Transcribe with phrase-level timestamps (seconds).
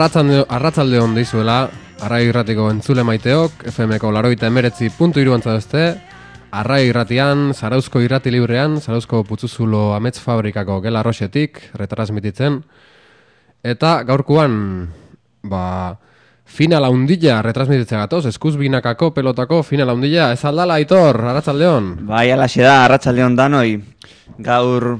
[0.00, 1.66] Arratzalde, hon dizuela,
[2.00, 5.82] arrai irratiko entzule maiteok, FMko laroita emeretzi puntu iru beste,
[6.56, 12.62] arrai irratian, zarauzko irrati librean, zarauzko putzuzulo amets fabrikako gela roxetik, retransmititzen,
[13.62, 14.88] eta gaurkuan,
[15.42, 15.98] ba,
[16.46, 21.94] finala undilla retransmititzen gatoz, eskuz binakako pelotako finala undilla, ez aldala, Aitor, arratzalde hon?
[22.08, 23.76] Bai, alaxe da, arratzalde hon danoi,
[24.38, 24.94] gaur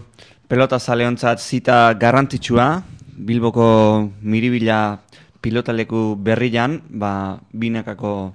[0.47, 2.73] pelota zaleontzat zita garrantzitsua,
[3.21, 4.97] Bilboko miribila
[5.45, 8.33] pilotaleku berrian, ba, binekako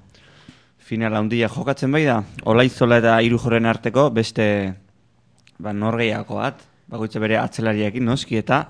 [0.78, 2.20] finala handia jokatzen bai da.
[2.46, 4.48] Olaizola eta hiru joren arteko beste
[5.58, 8.68] ba, norgeiako bat, bakoitza bere atzelariakin noski eta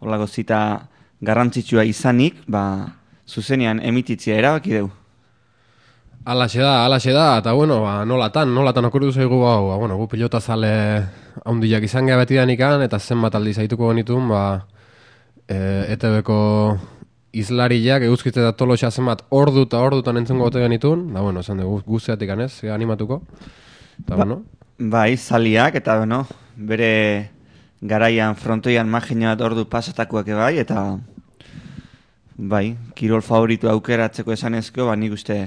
[0.00, 0.60] olako zita
[1.20, 2.64] garrantzitsua izanik, ba,
[3.28, 4.88] zuzenean emititzia erabaki deu.
[6.24, 10.08] Alaxe da, alaxe da, eta bueno, ba, nolatan, nolatan okurdu zaigu hau, ba, bueno, gu
[10.08, 10.72] pilota zale
[11.44, 14.64] handiak izan geha beti eta zenbat aldi zaituko genitun, ba,
[15.50, 15.58] e,
[15.96, 16.38] ETV-ko
[17.32, 21.82] izlariak eguzkitze da toloxa zenbat ordu eta ordutan entzungo gote genitun, da bueno, esan dugu
[21.86, 23.20] guztiatik anez, animatuko.
[23.98, 24.42] Eta ba, bueno.
[24.78, 26.24] Bai, zaliak, eta bueno,
[26.56, 27.30] bere
[27.80, 30.98] garaian frontoian magina bat ordu pasatakoak bai, eta
[32.36, 35.42] bai, kirol favoritu aukeratzeko esan ezko, ba nik uste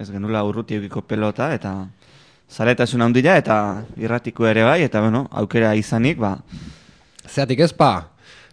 [0.00, 1.74] ez genula urruti eukiko pelota, eta
[2.50, 3.56] zaletasun handia, eta
[4.00, 6.38] irratiko ere bai, eta bueno, aukera izanik, ba...
[7.30, 8.09] Zeatik ez pa,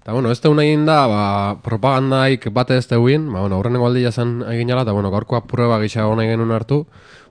[0.08, 1.24] Eta, bueno, ez teun egin da, ba,
[1.60, 5.82] propagandaik bate ez teuin, ba, bueno, horreneko aldia zen egin jala, eta, bueno, gaurkoa prueba
[5.82, 6.78] gisa hona genuen hartu,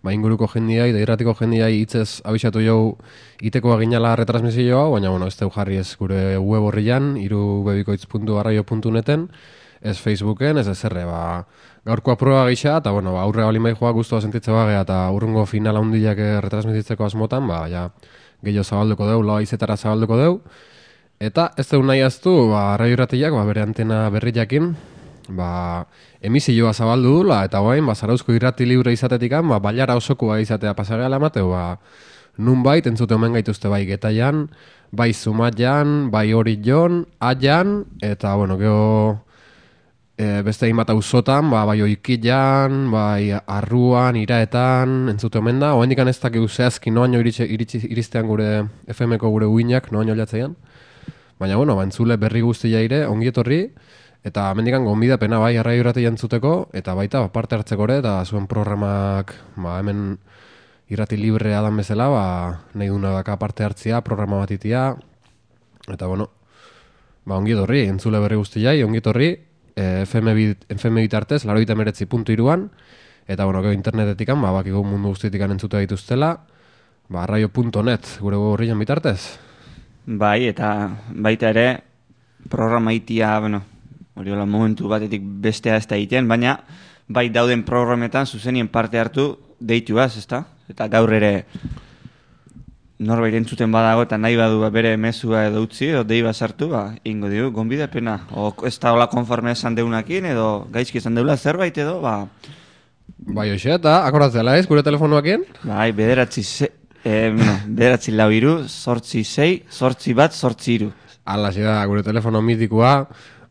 [0.04, 2.76] ba, inguruko jendiai, da irratiko jendiai hitzez abisatu jau
[3.40, 9.26] iteko egin jala retransmisioa, baina, bueno, ez teu jarri ez gure web horrian, irubebikoitz.arraio.neten,
[9.80, 11.24] ez Facebooken, ez ezerre, ba,
[11.88, 15.80] gaurkoa prueba gisa, eta, bueno, ba, aurre bali joa guztua sentitze bagea, eta urrungo finala
[15.80, 17.88] hundiak retransmititzeko asmotan, ba, ja,
[18.44, 20.42] gehiago zabalduko deu, loa izetara zabalduko deu,
[21.16, 24.74] Eta ez da nahi aztu, ba, radio ba, bere antena berri jakin,
[25.28, 25.86] ba,
[26.20, 31.16] emisioa zabaldu dula, eta guain, ba, zarauzko irrati libre izatetik, ba, baiara osokoa izatea pasareala
[31.16, 31.78] emateu, ba,
[32.36, 34.50] nun bait, entzute omen gaituzte bai getaian,
[34.92, 39.16] bai zumatian, bai hori jon, aian, eta, bueno, geho,
[40.18, 46.08] e, beste bat auzotan, ba, bai oikilan, bai arruan, iraetan, entzute omen da, oa indikan
[46.08, 50.56] ez dakik zehazki noaino iritsi, iritsi, iristean gure FM-ko gure uinak, noaino latzean,
[51.38, 53.58] Baina, bueno, bantzule berri guzti jaire, ongi etorri,
[54.24, 58.14] eta mendikan gombida pena bai arrai urate jantzuteko, eta baita ba, parte hartzeko ere, eta
[58.24, 60.16] zuen programak, ba, hemen
[60.88, 62.24] irrati libre adan bezala, ba,
[62.72, 64.88] nahi duna daka parte hartzia, programa bat itia,
[65.92, 66.30] eta, bueno,
[67.26, 69.32] ba, ongi etorri, entzule berri guzti jai, ongi etorri,
[69.76, 72.70] e, FM, bit, FM bitartez, laroita meretzi puntu iruan,
[73.28, 76.38] eta, bueno, geho internetetikan, ba, bakigu mundu guztitikan entzute dituztela,
[77.12, 79.36] ba, arraio.net, gure gorrian bitartez,
[80.06, 80.68] Bai, eta
[81.10, 81.80] baita ere,
[82.48, 83.62] programa itia, bueno,
[84.14, 86.60] hori hola momentu batetik bestea ez da egiten, baina
[87.08, 90.44] bai dauden programetan zuzenien parte hartu deituaz, ezta?
[90.70, 91.32] Eta gaur ere
[93.02, 96.94] norbait entzuten badago eta nahi badu ba, bere mezua edo utzi edo dei sartu, ba,
[97.02, 98.20] ingo dio, gonbide pena.
[98.30, 102.28] O ez da hola konforme esan deunakin edo gaizki esan deula zerbait edo, ba...
[103.26, 105.44] Bai, hoxe, eta akordatzea ez, gure telefonuakien?
[105.64, 106.42] Bai, bederatzi,
[107.06, 107.30] Eh,
[107.78, 110.88] beratzi lau iru, sortzi zei, sortzi bat, sortzi iru.
[111.30, 112.94] Ala, da, gure telefono mitikoa,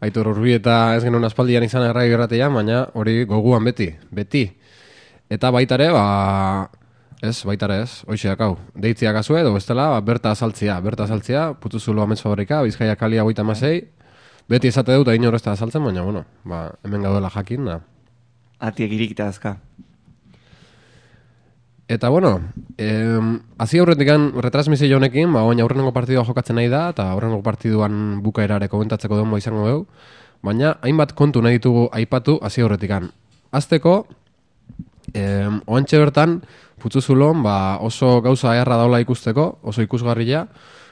[0.03, 4.44] aitor urbi eta ez genuen aspaldian izan errai gerratean, baina hori goguan beti, beti.
[5.31, 6.68] Eta baitare, ba,
[7.24, 12.03] ez, baitare ez, hoxe dakau, deitzia gazu edo, bestela, ba, berta azaltzia, berta azaltzia, putuzulo
[12.03, 13.85] amets fabrika, bizkaia kalia goita masei,
[14.51, 17.80] beti esate dut, egin horrezta azaltzen, baina, bueno, ba, hemen gaudela jakin, da.
[18.59, 19.62] Atiek irikita azka.
[21.87, 22.41] Eta bueno,
[22.77, 23.19] eh,
[23.59, 24.09] hasi aurretik
[24.41, 29.37] retransmisio honekin, ba orain aurrengo partidua jokatzen nahi da eta aurrengo partiduan bukaerare komentatzeko denbo
[29.37, 29.85] izango dugu.
[30.41, 33.11] Baina hainbat kontu nahi ditugu aipatu hasi aurretik an.
[33.51, 34.07] Azteko
[35.13, 36.41] eh oantxe bertan
[36.81, 40.47] Putzuzulon ba, oso gauza erra daula ikusteko, oso ikusgarria,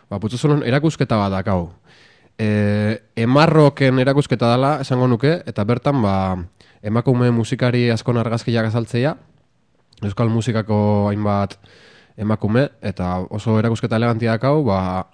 [0.09, 1.71] ba Putzuzulon erakusketa bat dakau.
[2.37, 6.37] Eh emarroken erakusketa dela esango nuke eta bertan ba
[6.83, 9.17] emakume musikari askon argazkiak azaltzea
[10.09, 11.57] euskal musikako hainbat
[12.17, 15.07] emakume, eta oso erakusketa elegantiak hau, ba,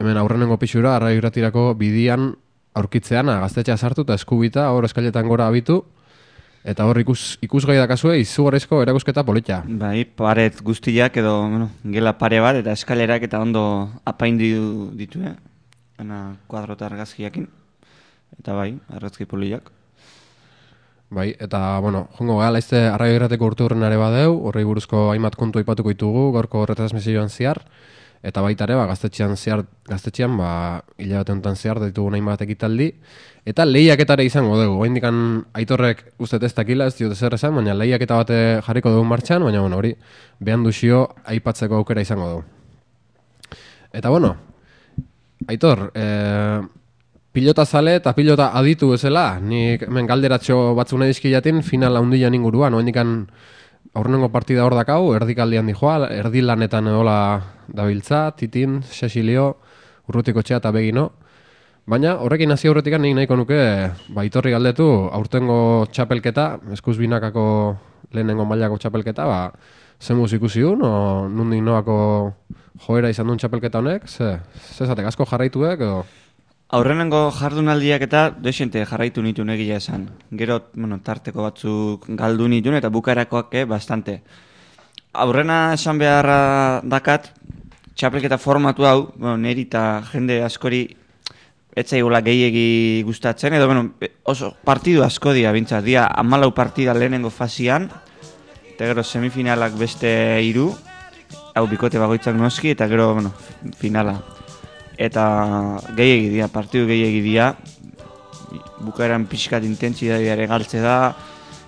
[0.00, 2.32] hemen aurrenengo pixura, arra irratirako bidian
[2.74, 5.82] aurkitzean, gaztetxea sartu eta eskubita, hor eskailetan gora abitu,
[6.64, 9.60] eta hor ikus, ikusgai dakazue, izugarrizko erakusketa polita.
[9.66, 13.64] Bai, paret guztiak edo, bueno, gela pare bat, eta eskalerak eta ondo
[14.08, 15.36] apaindu ditu, eh?
[16.02, 17.46] Ana, kuadrota argazkiakin.
[18.40, 19.68] Eta bai, argazki poliak.
[21.12, 25.34] Bai, eta, bueno, jongo gara, laizte arraio irrateko urte hurren ere badeu, horrei buruzko hainbat
[25.36, 27.60] kontu ipatuko ditugu, gorko retransmisioan ziar,
[28.24, 30.48] eta baita ere, ba, gaztetxean zehar, gaztetxean, ba,
[30.96, 32.88] hilabete honetan zehar ditugu nahi bat ekitaldi,
[33.44, 35.20] eta lehiaketare izango dugu, hain dikan
[35.60, 39.60] aitorrek uste ez dakila, ez diote zer esan, baina lehiaketa bate jarriko dugu martxan, baina
[39.60, 39.92] bueno, hori,
[40.40, 43.58] behan duzio aipatzeko aukera izango dugu.
[43.92, 44.36] Eta bueno,
[45.52, 46.06] aitor, e,
[47.32, 52.76] pilota zale eta pilota aditu bezala, nik hemen galderatxo batzu nahi dizkilatin, final handian inguruan,
[52.76, 53.14] hain dikan
[53.96, 57.16] aurrenengo partida hor dakau, erdikaldian dijoa, erdilanetan hola
[57.68, 59.56] dabiltza, titin, sesilio,
[60.08, 61.10] urrutiko txea eta begino.
[61.88, 63.58] Baina horrekin hasi aurretik nik nahiko nuke
[64.14, 67.44] baitorri galdetu aurtengo txapelketa, eskuz binakako
[68.12, 69.40] lehenengo mailako txapelketa, ba,
[70.00, 71.96] zemuz ikusi duen, o nundik noako
[72.86, 74.36] joera izan duen txapelketa honek, ze,
[74.76, 76.04] ze zatek asko jarraituek, edo...
[76.72, 80.06] Aurrenengo jardunaldiak eta desente jarraitu nitu negila esan.
[80.32, 84.22] Gero, bueno, tarteko batzuk galdu nituen eta bukaerakoak eh, bastante.
[85.12, 87.28] Aurrena esan beharra dakat,
[87.92, 89.84] txapelketa formatu hau, bueno, neri eta
[90.14, 90.86] jende askori
[91.76, 93.90] etzaigula gehiegi gustatzen, edo bueno,
[94.24, 97.90] oso partidu asko dira, bintzat, dia amalau partida lehenengo fasian,
[98.72, 100.70] eta gero semifinalak beste hiru,
[101.52, 103.36] hau bikote bagoitzak noski, eta gero, bueno,
[103.76, 104.22] finala
[105.02, 105.24] eta
[105.96, 107.52] gehiegi dira, partidu gehiegi dira,
[108.82, 111.14] bukaeran pixkat intentsidadia ere galtze da,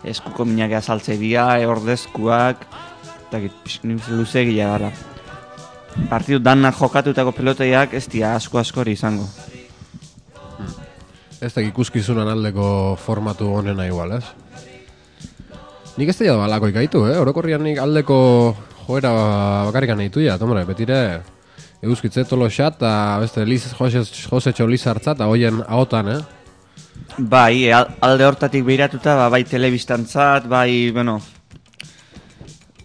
[0.06, 2.66] eskuko minak azaltze dira, ordezkuak,
[3.24, 3.42] eta
[4.14, 4.92] luze gila gara.
[6.10, 9.26] Partidu danak jokatutako peloteiak ez dira asko askori izango.
[11.40, 14.24] Ez da ikuskizunan aldeko formatu honena igual, ez?
[15.98, 17.18] Nik ez da balako ikaitu, eh?
[17.20, 18.16] Orokorrian nik aldeko
[18.86, 19.12] joera
[19.68, 21.22] bakarrikan nahi tuia, tomore, betire
[21.84, 26.20] euskitze tolo xat, eta beste Liz, Jose, Jose Txoliz hartza, eta hoien ahotan, eh?
[27.18, 31.20] Bai, alde hortatik behiratuta, ba, bai telebistantzat, bai, bueno,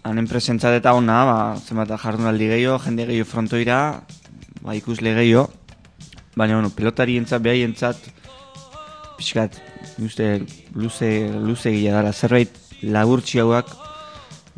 [0.06, 3.80] hanen presentzat eta ona, ba, zenbat jardunaldi gehiago, jende gehiago frontoira,
[4.62, 5.48] ba, ikusle gehiago,
[6.36, 8.10] baina, bueno, pilotari entzat, behai entzat,
[9.18, 9.58] pixkat,
[10.04, 10.32] uste,
[10.74, 11.10] luze,
[11.42, 13.74] luze gila dara, zerbait laburtxiagoak,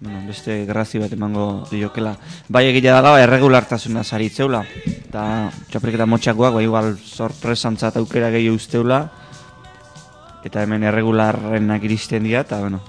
[0.02, 2.16] bueno, beste grazi bat emango diokela.
[2.50, 5.24] Bai egia da erregulartasuna saritzeula eta
[5.70, 9.04] txapelketa motxakoak bai igual sorpresantzat aukera gehi usteula
[10.42, 12.82] eta hemen erregularrenak iristen dira eta bueno.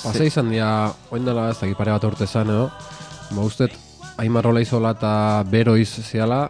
[0.00, 2.70] Pasa izan dira, oin dela ez dakit pare bat urte zan, edo,
[3.36, 3.74] ba ustet,
[4.20, 5.10] Aimar Olaizola eta
[5.48, 6.46] Beroiz ziala,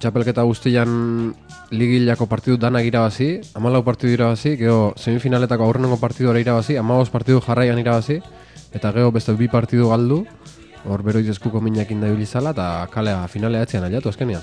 [0.00, 0.90] txapelketa guztian
[1.70, 7.78] ligilako partidu danak irabazi, amalau partidu irabazi, geho semifinaletako aurrenengo partidu irabazi, amagos partidu jarraian
[7.78, 8.20] irabazi,
[8.72, 10.24] eta geho beste bi partidu galdu,
[10.88, 14.42] hor beroiz eskuko minakin da bilizala, eta kalea finalea etzian aliatu azkenian.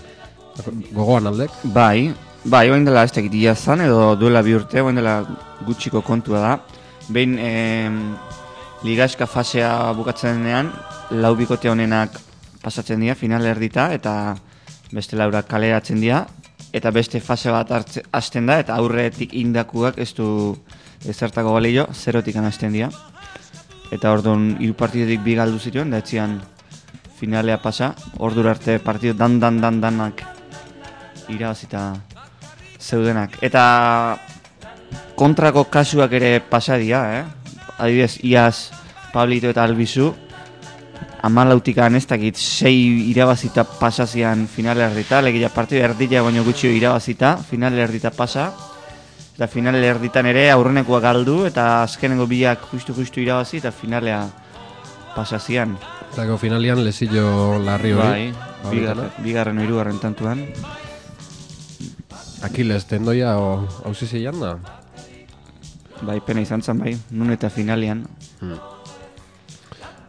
[0.93, 1.51] Gogoan aldek?
[1.73, 2.13] Bai,
[2.45, 5.19] bai, oain dela ez tekitia zan, edo duela bi urte, oain dela
[5.65, 6.53] gutxiko kontua da.
[7.09, 7.89] Behin eh,
[8.85, 10.71] ligaska fasea bukatzen denean,
[11.11, 12.19] lau bikote honenak
[12.61, 14.35] pasatzen dira, final erdita, eta
[14.91, 16.25] beste laura kaleratzen dira,
[16.73, 17.71] eta beste fase bat
[18.11, 20.55] hasten da, eta aurretik indakuak ez du
[21.07, 22.89] ezertako balio, zerotik hasten dira.
[23.91, 26.41] Eta orduan hiru partidutik bi galdu zituen, da etzian
[27.17, 30.23] finalea pasa, ordura arte partidu dan dan dan danak
[31.29, 31.95] irabazita
[32.79, 33.39] zeudenak.
[33.41, 34.17] Eta
[35.15, 37.25] kontrako kasuak ere pasa dira, eh?
[37.77, 38.71] Adibidez, Iaz,
[39.13, 40.13] Pablito eta Albizu,
[41.21, 47.81] amalautika ez dakit sei irabazita pasazian finale erdita, legia partida erdila baino gutxio irabazita, finale
[47.81, 48.53] erdita pasa,
[49.35, 54.23] eta finale erditan ere aurrenekoa galdu, eta azkenengo biak justu-justu irabazi, eta finalea
[55.15, 55.77] pasazian.
[56.11, 58.07] Eta finalian lezillo larri hori.
[58.07, 60.45] Bai, bigarren, bigarren oirugarren tantuan.
[62.45, 64.57] Aquiles tendoia hauzi zeian da?
[66.01, 68.05] Bai, pena izan zen bai, nun eta finalian.
[68.39, 68.57] Hmm.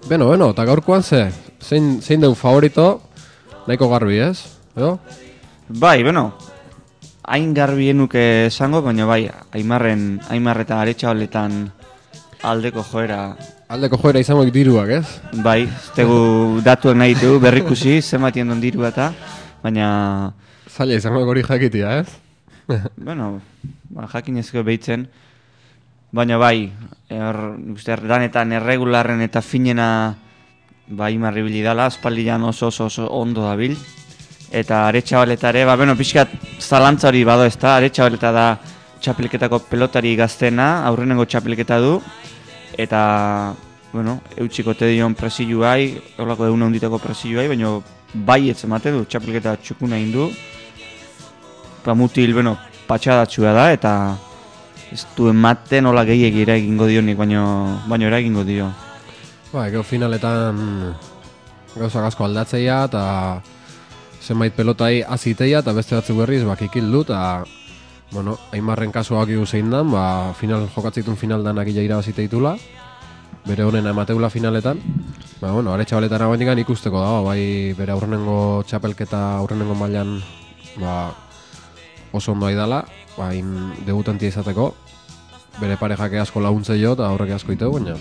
[0.06, 1.26] Beno, beno, eta gaurkoan ze,
[1.60, 3.00] zein, zein den favorito,
[3.66, 4.38] nahiko garbi ez,
[4.76, 4.98] edo?
[5.68, 6.30] Bai, beno,
[7.28, 11.66] hain garbi enuke esango, baina bai, aimarren, aimarre eta aretsa holetan
[12.46, 13.20] aldeko joera.
[13.68, 15.42] Aldeko joera izango diruak, ez?
[15.44, 19.10] Bai, tegu datuak nahi dugu berrikusi, zematien don dirua eta,
[19.64, 19.88] baina...
[20.70, 22.08] Zaila izango gori jakitia, ez?
[22.96, 23.40] bueno,
[23.90, 25.08] ba, jakin ezko behitzen,
[26.12, 26.70] baina bai,
[27.08, 27.36] er,
[27.74, 30.16] uste, danetan erregularren eta finena
[30.88, 33.76] ba, imarri dala, aspaldian oso, oso, oso ondo dabil.
[34.50, 38.58] Eta aretsabaleta ere, ba, bueno, pixkat zalantza hori bado ez da, aretsabaleta da
[39.00, 41.98] txapelketako pelotari gaztena, aurrenengo txapelketa du,
[42.76, 43.54] eta,
[43.92, 47.76] bueno, eutxiko te dion presiluai, horlako egun handitako presiluai, baina
[48.14, 50.30] bai ez emate du, txapelketa txukuna indu,
[51.84, 52.56] ba, mutil, bueno,
[52.88, 53.92] patxadatxua da, eta
[54.92, 57.44] ez du ematen hola gehiegi eragingo dio nik, baino,
[57.88, 58.70] baino eragingo dio.
[59.52, 60.94] Ba, ego finaletan
[61.76, 63.04] gauzak asko aldatzeia, eta
[64.22, 67.20] zenbait pelotai aziteia, eta beste batzuk berriz, ba, kikildu, eta,
[68.12, 72.56] bueno, Aimarren kasuak igu zein dan, ba, final, jokatzitun final danak ila irabazite ditula,
[73.46, 74.80] bere honen emateula finaletan,
[75.40, 80.20] ba, bueno, are txabaletan hau ikusteko dago, bai, bere aurrenengo txapelketa, aurrenengo mailan,
[80.80, 81.12] ba,
[82.12, 82.84] oso ondo dala,
[83.18, 84.70] ba, in debutantia izateko,
[85.58, 87.96] bere parejake asko laguntze jo, eta horrek asko iteu, baina,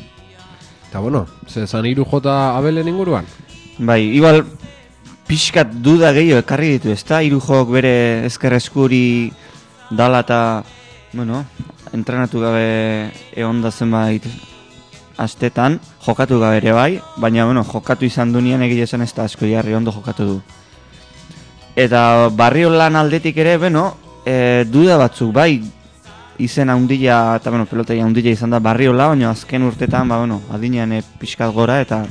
[0.88, 3.26] eta bueno, ze zan iru jota abelen inguruan?
[3.78, 4.46] Bai, igual
[5.28, 7.22] pixkat duda gehiago ekarri ditu, ezta?
[7.26, 9.32] Hiru jok bere ezker eskuri
[9.90, 10.40] dala eta,
[11.14, 11.44] bueno,
[11.94, 14.26] entrenatu gabe egon da zenbait
[15.18, 19.26] astetan, jokatu gabe ere bai, baina, bueno, jokatu izan du nien egile esan ez da
[19.26, 20.42] asko jarri ondo jokatu du.
[21.78, 23.92] Eta barrio lan aldetik ere, bueno,
[24.28, 25.62] e, duda batzuk, bai,
[26.38, 30.42] izen haundila, eta, bueno, pelotai haundila izan da barrio la, baina azken urtetan, ba, bueno,
[30.54, 32.04] adinean e, pixkat gora, eta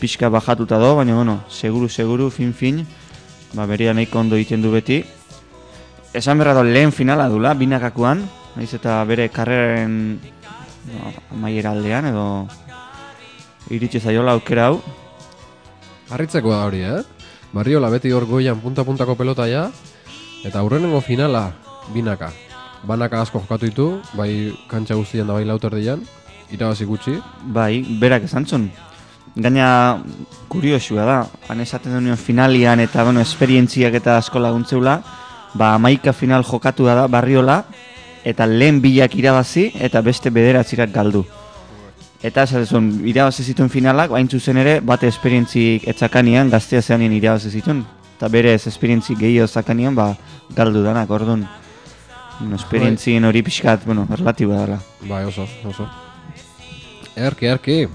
[0.00, 2.82] pixka bajatuta do, baina, bueno, seguru, seguru, fin, fin,
[3.52, 5.02] ba, beria nahiko ondo egiten du beti.
[6.14, 8.22] Esan berra da lehen finala dula, binakakuan,
[8.56, 9.94] naiz eta bere karreren
[10.88, 12.26] no, amaiera aldean, edo
[13.74, 14.78] iritsi zaiola aukera hau.
[16.14, 17.02] Harritzeko da hori, eh?
[17.54, 19.68] Barriola beti hor goian punta-puntako pelota ja,
[20.44, 21.52] eta aurrenengo finala
[21.92, 22.30] binaka.
[22.84, 26.02] Banaka asko jokatu ditu, bai kantxa guztian da bai lauter dian,
[26.52, 27.16] irabazi gutxi.
[27.42, 28.68] Bai, berak esan zon.
[29.34, 30.02] Gaina
[30.48, 31.16] kuriosua da,
[31.48, 35.00] han esaten duen finalian eta bueno, esperientziak eta asko laguntzeula,
[35.54, 37.64] ba amaika final jokatu da barriola,
[38.24, 41.24] eta lehen bilak irabazi eta beste bederatzirak galdu.
[42.22, 47.84] Eta esatzen irabazi zituen finalak, bain zuzen ere, bate esperientzik etzakanian, gaztea zeanien irabazi zituen.
[48.14, 50.14] Eta berez esperientzik gehiago zakanian, ba,
[50.54, 51.48] galdu danak, orduan.
[52.38, 54.80] Bueno, esperientzien hori pixkat, bueno, relatiba dela.
[55.08, 55.88] Bai, oso, oso.
[57.14, 57.86] Erki, erki.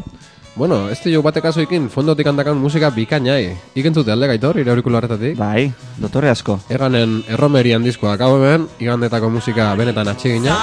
[0.60, 3.56] Bueno, este jo batek azoikin fondotik handakan musika bikainai.
[3.80, 5.38] Ikentzute alde gaitor, ire aurikularretatik.
[5.40, 5.72] Bai,
[6.04, 6.60] dotore asko.
[6.68, 10.60] Eganen erromerian diskoa gau hemen, igandetako musika benetan atxigina.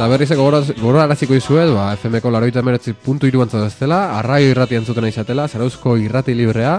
[0.00, 0.44] Eta berrizeko
[0.80, 5.98] gora araziko izuet, ba, FM-ko laroita meretzi puntu iruantza deztela, arraio irrati entzuten izatela, zarauzko
[6.00, 6.78] irrati librea,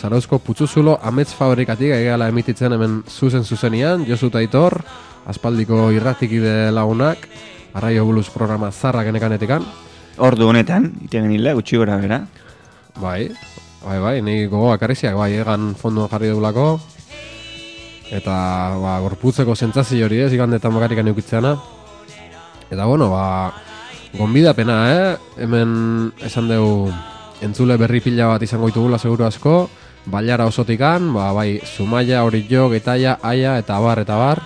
[0.00, 4.78] zarauzko putzuzulo amets fabrikatik egala emititzen hemen zuzen zuzenian, Josu Taitor,
[5.28, 7.28] aspaldiko irratikide lagunak,
[7.74, 9.68] arraio buluz programa zarra genekanetikan.
[10.16, 12.22] Ordu honetan, iten genile, gutxi gora bera.
[12.96, 13.28] Bai,
[13.84, 16.80] bai, bai, ni gogoak arriziak, bai, egan fonduan jarri dugulako.
[18.08, 18.42] Eta,
[18.80, 21.58] ba, gorputzeko sentzazio hori ez, igandetan bakarikan eukitzeana.
[22.74, 23.54] Eta, bueno, ba,
[24.18, 25.16] gonbidapena, eh?
[25.38, 26.90] Hemen esan dugu
[27.46, 29.68] entzule berri pila bat izango ditugula seguru asko.
[30.10, 34.42] Bailara osotikan, ba, bai, Zumaia, Orillo, Getaia, Aia, eta bar, eta bar.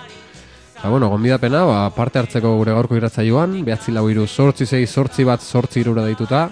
[0.77, 4.85] Eta, bueno, gonbidapena, ba, parte hartzeko gure gaurko irratza joan, behatzi lau iru, sortzi zei,
[4.85, 6.51] sortzi bat, sortzi irura dituta.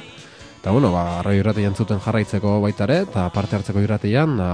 [0.57, 4.51] Eta, bueno, ba, arroi irrati jantzuten jarraitzeko baitare, eta parte hartzeko irratian, da,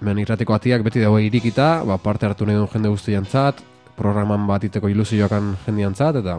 [0.00, 3.60] hemen irratiko atiak beti dago irikita, ba, parte hartu nahi duen jende guzti jantzat,
[4.00, 6.38] programan bat iteko ilusioakan jende jantzat, eta...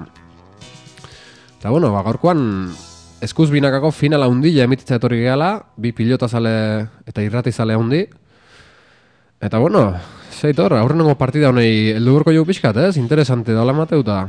[1.62, 2.42] Eta, bueno, ba, gaurkoan,
[3.22, 6.54] eskuz binakako finala hundila emititza etorri gehala, bi pilota zale
[7.06, 8.02] eta irrati zale hundi.
[9.42, 9.86] Eta, bueno,
[10.34, 12.98] zeitor, aurrenengo partida honei heldu gorko jau pixkat, ez?
[12.98, 14.24] Interesante da mateuta.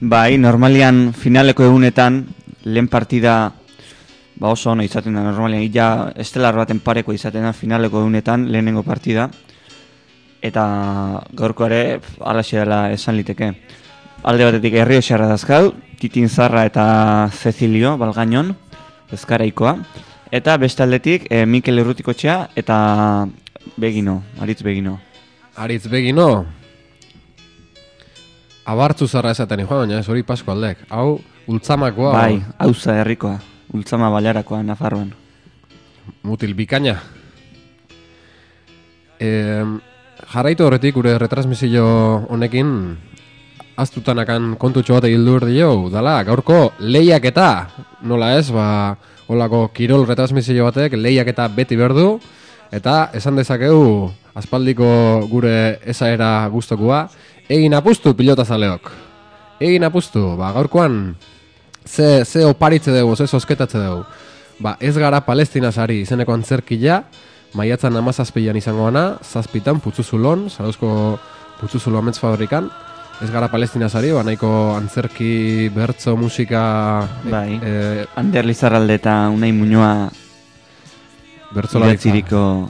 [0.00, 2.24] Bai, normalian finaleko egunetan,
[2.64, 3.52] lehen partida
[4.42, 8.82] ba oso ono izaten da normalian, ja estelar baten pareko izaten da finaleko egunetan, lehenengo
[8.82, 9.30] partida.
[10.42, 10.64] Eta
[11.38, 13.52] gaurko ere, alaxe dela esan liteke.
[14.26, 18.54] Alde batetik herrio xarra dazkau, Titin Zarra eta Cecilio Balgainon,
[19.14, 19.76] ezkaraikoa.
[20.32, 23.28] Eta beste aldetik, e, Mikel Errutikotxea eta
[23.76, 24.98] Begino, Aritz Begino.
[25.54, 26.46] Aritz Begino,
[28.64, 30.86] abartzu zarra esaten joan, baina ez hori pasko aldek.
[30.90, 31.20] Hau,
[31.50, 32.12] ultzamakoa.
[32.14, 33.38] Bai, hauza herrikoa,
[33.74, 35.12] ultzama balarakoa, Nafarroan.
[36.26, 36.96] Mutil bikaina.
[39.20, 39.28] E,
[40.32, 41.84] jarraitu horretik, gure retransmisio
[42.32, 42.68] honekin,
[43.76, 47.48] aztutanakan kontutxo bat egin dur dio, dala, gaurko lehiak eta,
[48.08, 48.96] nola ez, ba,
[49.28, 52.16] holako kirol retransmisio batek lehiak eta beti berdu,
[52.72, 54.08] eta esan dezakegu,
[54.38, 54.88] aspaldiko
[55.28, 57.04] gure esaera guztokua,
[57.52, 58.88] egin apustu pilota zaleok.
[59.60, 61.14] Egin apustu, ba, gaurkoan,
[61.84, 64.06] ze, ze oparitze dugu, ze sosketatze dugu.
[64.62, 67.02] Ba, ez gara palestinasari izeneko antzerkila,
[67.54, 71.18] maiatzan amazazpilan izango gana, zazpitan, putzuzulon, zarauzko
[71.60, 72.70] putzuzulo amets fabrikan,
[73.22, 76.62] ez gara palestinasari, ba, nahiko antzerki, bertzo, musika...
[77.28, 80.10] Bai, e, Ander Lizarralde eta Unai Muñoa
[81.52, 82.68] Bertziriko...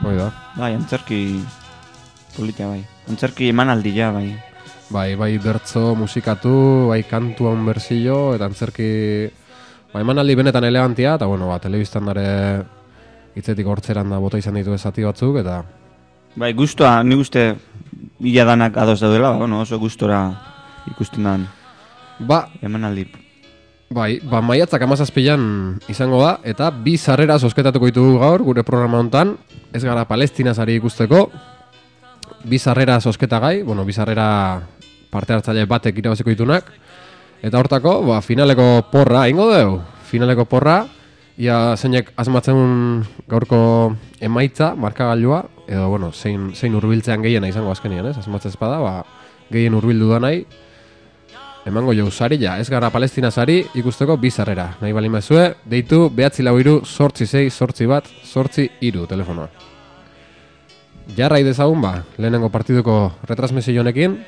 [0.00, 0.30] Hoi da.
[0.56, 1.42] Bai, antzerki
[2.36, 2.80] politia bai.
[3.10, 4.30] Antzerki emanaldia bai.
[4.90, 8.90] Bai, bai bertzo musikatu, bai kantuan berzio, eta antzerki...
[9.90, 12.30] Ba, emanaldi benetan elegantia, eta bueno, ba, telebistan dare
[13.36, 15.62] hitzetik hortzeran da bota izan ditu esati batzuk, eta
[16.38, 17.56] Bai, guztua, ni uste
[18.22, 20.20] ia danak ados daudela, ba, bueno, oso gustora
[20.86, 21.48] ikusten dan.
[22.20, 23.08] Ba, emanaldi.
[23.90, 29.34] bai, ba, maiatzak amazazpilan izango da, eta bi sarrera sosketatuko ditugu gaur, gure programa hontan,
[29.74, 31.24] ez gara palestinazari ikusteko,
[32.44, 34.62] bi sarrera sosketagai, bueno, bi sarrera
[35.10, 36.70] parte hartzaile batek irabaziko ditunak,
[37.42, 40.84] eta hortako, ba, finaleko porra, ingo dugu, finaleko porra,
[41.40, 43.60] ia zeinek asmatzen gaurko
[44.20, 48.18] emaitza, markagailua, edo, bueno, zein, zein urbiltzean gehiena izango azkenian, ez?
[48.20, 48.92] Asmatzen espada, ba,
[49.50, 50.42] gehien urbildu da nahi,
[51.68, 54.66] emango jau saria, ez gara palestina sari ikusteko bizarrera.
[54.82, 59.48] Nahi bali mazue, deitu behatzi lau iru, sortzi zei, sortzi bat, sortzi iru telefonoa.
[61.16, 64.18] Jarrai dezagun ba, lehenengo partiduko retransmisio honekin,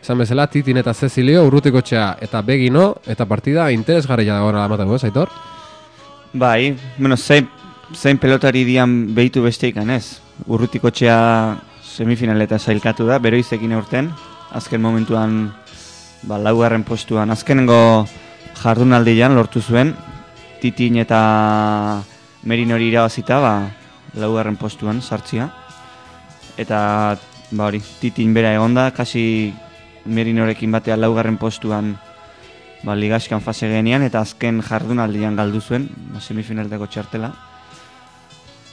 [0.00, 4.96] esan bezala, Titin eta Cecilio, urrutiko txea eta Begino, eta partida interesgarria da gora amatako,
[4.96, 5.30] ez, Aitor?
[6.36, 7.48] Bai, bueno, zein,
[7.96, 10.20] zein pelotari dian behitu besteikan ez.
[10.52, 14.10] Urrutiko txea semifinaleta zailkatu da, beroizekin eurten,
[14.52, 15.38] azken momentuan
[16.28, 17.78] ba, laugarren postuan, azkenengo
[18.60, 19.94] jardunaldian lortu zuen,
[20.60, 21.22] titin eta
[22.44, 23.54] merinori irabazita, ba,
[24.20, 25.48] laugarren postuan sartzia.
[26.60, 26.80] Eta,
[27.48, 29.54] ba hori, titin bera egonda, kasi
[30.04, 31.94] merinorekin batea laugarren postuan
[32.86, 37.32] ba, ligaskan fase genian, eta azken jardunaldian galdu zuen, ba, semifinalteko txartela.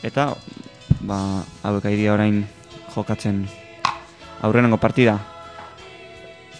[0.06, 0.30] Eta,
[1.02, 1.20] ba,
[1.66, 2.44] hauek aidia orain
[2.94, 3.44] jokatzen
[4.46, 5.18] aurrenengo partida.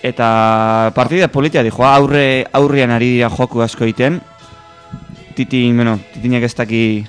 [0.04, 4.20] Eta partida politia di aurre, aurrian ari dira joku asko egiten.
[5.36, 7.06] Titin, bueno, titinek ez daki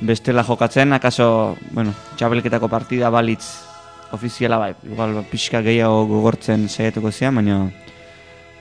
[0.00, 3.64] bestela jokatzen, akaso, bueno, txabelketako partida balitz
[4.12, 7.66] ofiziala bai, igual pixka gehiago gogortzen saiatuko zian, baina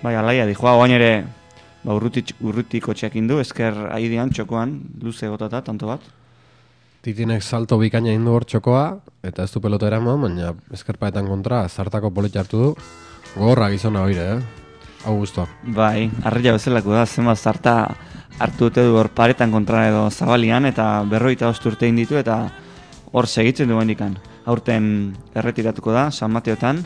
[0.03, 1.11] bai, alaia di joa, oain ere
[1.83, 6.03] ba, urrutik, urrutiko txekin du, esker aidean txokoan, luze gotata, tanto bat.
[7.05, 8.85] Titinek salto bikaina indu hor txokoa,
[9.23, 12.71] eta ez du pelota eraman, baina eskerpaetan kontra, zartako polit hartu du,
[13.37, 14.65] gorra gizona hoire, eh?
[15.07, 15.45] Hau guztua.
[15.63, 17.75] Bai, arreia bezalako da, zenbat zarta
[18.41, 22.41] hartu dute du hor paretan kontra edo zabalian, eta berroita osturte ditu eta
[23.13, 24.17] hor segitzen du bendikan.
[24.45, 26.83] Aurten erretiratuko da, San Mateotan,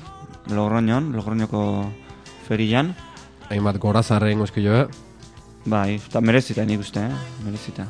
[0.50, 1.64] Logroñon, Logroñoko
[2.52, 2.92] ferian.
[3.48, 4.88] Hainbat gora zarre ingo eskio, eh?
[5.72, 7.20] Bai, eta merezita nik uste, eh?
[7.46, 7.88] merezita.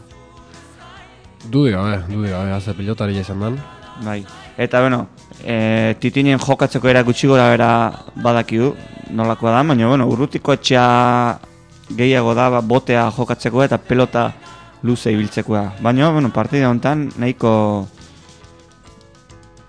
[1.50, 3.58] Dudi gabe, dudi gabe, haze pilotari izan dan.
[4.06, 4.19] Bai,
[4.62, 5.08] eta bueno,
[5.41, 7.71] e, titinen jokatzeko era gutxi gora bera
[8.15, 8.74] badakigu,
[9.17, 10.86] nolakoa da, baina bueno, urrutiko etxea
[11.97, 14.30] gehiago da ba, botea jokatzeko eta pelota
[14.84, 15.65] luze ibiltzekoa.
[15.82, 17.52] Baina, bueno, partida honetan nahiko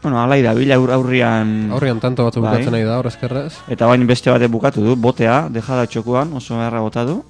[0.03, 1.71] Bueno, alai da, bila aur, aurrian...
[1.71, 2.57] Aurrian tanto batzu Bai.
[2.57, 3.53] bukatzen nahi da, hor eskerrez.
[3.71, 7.21] Eta bain beste bate bukatu du, botea, dejada txokuan, oso beharra bota du.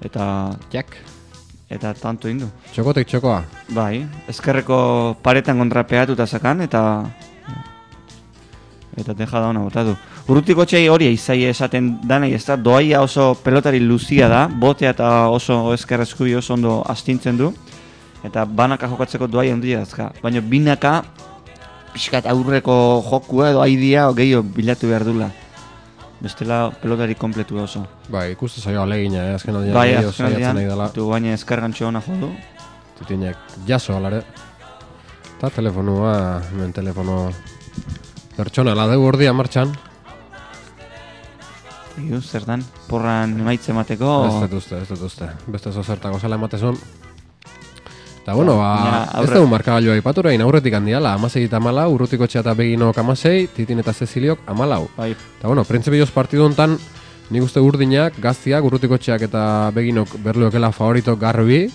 [0.00, 0.96] Eta, Jak.
[1.68, 2.48] eta tanto indu.
[2.72, 3.42] Txokotek txokoa.
[3.76, 6.80] Bai, ezkerreko paretan kontrapeatuta zakan, eta...
[8.96, 9.92] Eta dejada ona bota du.
[10.30, 15.28] Urrutiko txai hori izai esaten danei ez da, doaia oso pelotari luzia da, botea eta
[15.28, 17.52] oso ezkerrezkubi oso ondo astintzen du.
[18.24, 20.12] Eta banaka jokatzeko doaia handia dazka.
[20.22, 21.02] Baina binaka
[21.94, 22.76] pixkat aurreko
[23.06, 25.30] jokua edo aidia gehiago bilatu behar dula.
[26.24, 27.84] Bestela pelotari kompletu oso.
[28.08, 29.34] Bai, ikustu zaio alegina, eh?
[29.36, 32.30] azken aldean Bai, azken aldean, nahi du baina eskargantxo ona jo du.
[32.98, 34.22] Titinek jaso alare.
[35.36, 36.14] Eta telefonua,
[36.52, 37.18] hemen telefono
[38.36, 39.74] pertsona, la deu ordia martxan.
[42.00, 44.14] Iu, zer dan, porran emaitze emateko...
[44.26, 45.28] Ez dut uste, ez dut uste.
[45.46, 46.78] Beste zo zertako zela ematezun.
[48.24, 48.68] Eta bueno, ba,
[49.12, 52.96] Ja, ez dugu markagailua ipatu orain aurretik handiala, amasei eta amalau, urrutiko txea eta beginok
[53.02, 54.86] amasei, titin eta Ceciliok amalau.
[54.96, 56.78] Bai, Eta bueno, printzipioz partidu hontan
[57.28, 59.42] nik uste urdinak, gaztiak, urrutiko txeak eta
[59.76, 61.66] beginok berluokela favorito garbi,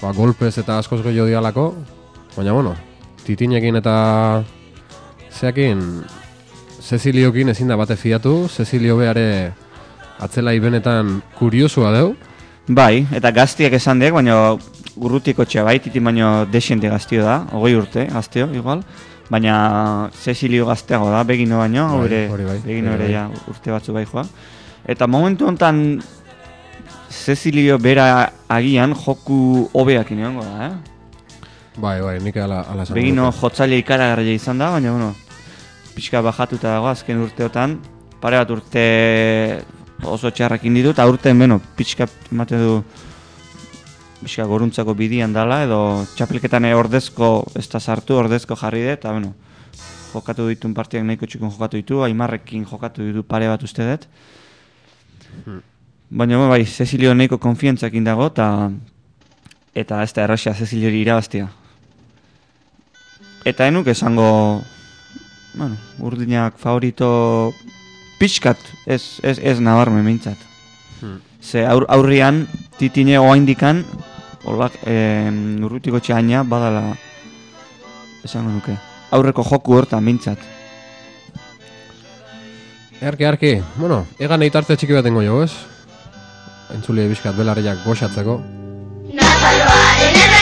[0.00, 1.66] ba, golpez eta askoz gehiago dialako,
[2.38, 2.72] baina bueno,
[3.26, 3.98] titinekin eta
[5.28, 5.84] zeakin
[6.88, 9.52] Ceciliokin ezin da bate fiatu, Cecilio beare
[10.24, 12.14] atzela benetan kuriosua deu,
[12.64, 14.56] bai, eta gaztiak esan diak, baina
[15.00, 18.82] urrutiko txea bai, titin baino desiente gaztio da, hogei urte gaztio, igual.
[19.28, 23.12] Baina Cecilio gazteago da, begino baino, Bai, ere, hori bai, begino ere bai.
[23.12, 24.24] ja urte batzu bai joa.
[24.88, 26.00] Eta momentu hontan
[27.12, 30.72] Cecilio bera agian joku hobeak inongo da, eh?
[31.76, 35.12] bai, bai, nik ala, ala esan Begino jotzaile ikaragarria izan da, baina bueno,
[35.94, 37.78] pixka bajatuta dago azken urteotan,
[38.20, 38.86] pare bat urte
[40.08, 42.74] oso txarrakin ditu, eta urten, bueno, pixka ematen du
[44.22, 45.80] pixka goruntzako bidian dala, edo
[46.16, 49.34] txapelketan ordezko ez da sartu, ordezko jarri dut, eta bueno,
[50.12, 54.08] jokatu dituen partiak nahiko txikon jokatu ditu, Aimarrekin jokatu ditu pare bat uste dut.
[56.10, 58.48] Baina bai, Cecilio nahiko konfientzakin dago, eta
[59.78, 61.48] eta ez da errasia Ceciliori irabaztia.
[63.46, 64.62] Eta enuk esango,
[65.54, 67.52] bueno, urdinak favorito
[68.18, 70.40] pixkat, ez, ez, ez nabarme mintzat.
[71.00, 71.20] Hmm.
[71.40, 72.46] Ze aur, aurrian,
[72.80, 73.84] titine oaindikan,
[74.48, 75.30] olak, eh,
[75.64, 76.96] urrutiko txaina, badala,
[78.24, 78.76] esango nuke,
[79.12, 80.38] aurreko joku hortan mintzat.
[82.98, 85.52] Erki, erki, bueno, egan nahi tarte txiki batengo jo, ez?
[86.74, 88.40] Entzule bizkat belarriak goxatzeko.
[89.14, 90.37] Nafarroaren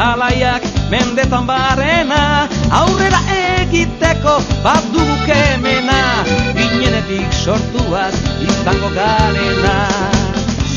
[0.00, 3.20] talaiak mendetan barrena Aurrera
[3.60, 6.24] egiteko bat dugu kemena
[6.56, 9.76] Ginenetik sortuaz izango garena.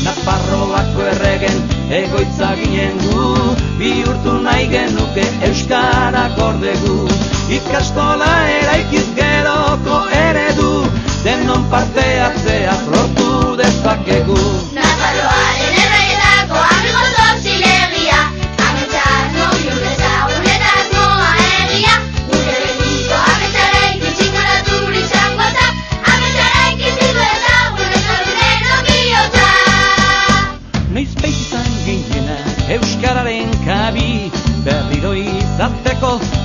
[0.04, 1.56] Nafarroako erregen
[2.00, 3.24] egoitza ginen gu
[3.80, 6.98] Bihurtu nahi genuke Euskarak ordegu
[7.56, 10.72] Ikastola eraikiz geroko eredu
[11.24, 14.42] Denon parte hartzea lortu dezakegu.
[14.76, 15.63] Nafarroaren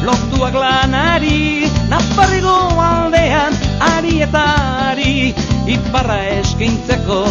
[0.09, 3.53] lotuak lanari Nafarrigo aldean
[3.93, 4.45] ari eta
[4.89, 5.33] ari
[5.69, 7.21] Iparra eskintzeko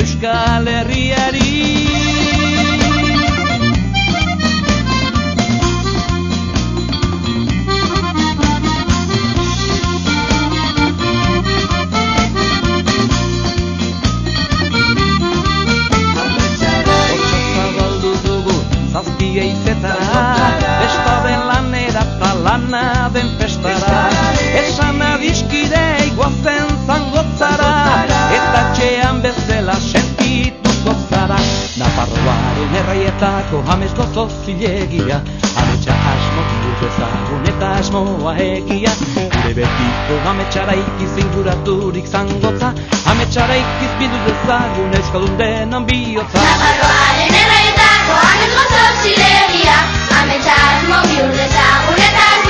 [0.00, 1.52] Euskal Herriari.
[18.94, 20.63] Zazpi eizetara
[26.24, 27.72] iguazen zangotzara
[28.36, 31.38] Eta txean bezala sentituko zara
[31.78, 35.20] Nafarroaren erraietako amezko zozilegia
[35.60, 38.92] Ametsa asmo bihurtu ezagun eta asmoa egia.
[39.14, 42.72] Gure betiko ametxara ikiz injuraturik zangotza
[43.12, 46.46] Ametxara ikiz bildu dezagun euskaldun denon bihotza.
[46.48, 49.76] Nafarroaren erraietako amigozo zilegia
[50.22, 52.43] Ametxaz mobilu dezagun eta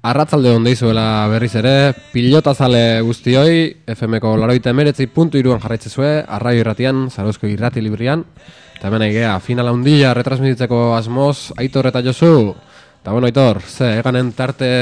[0.00, 3.56] Arratzalde hon deizuela berriz ere, pilotazale guztioi,
[3.92, 8.22] FMko laroita emeretzi puntu iruan jarraitzezue, arraio irratian, zarauzko irrati librian,
[8.78, 12.32] eta hemen aigea, finala hundila retransmititzeko asmoz, Aitor eta Josu,
[13.02, 14.72] eta bueno, Aitor, ze, eganen tarte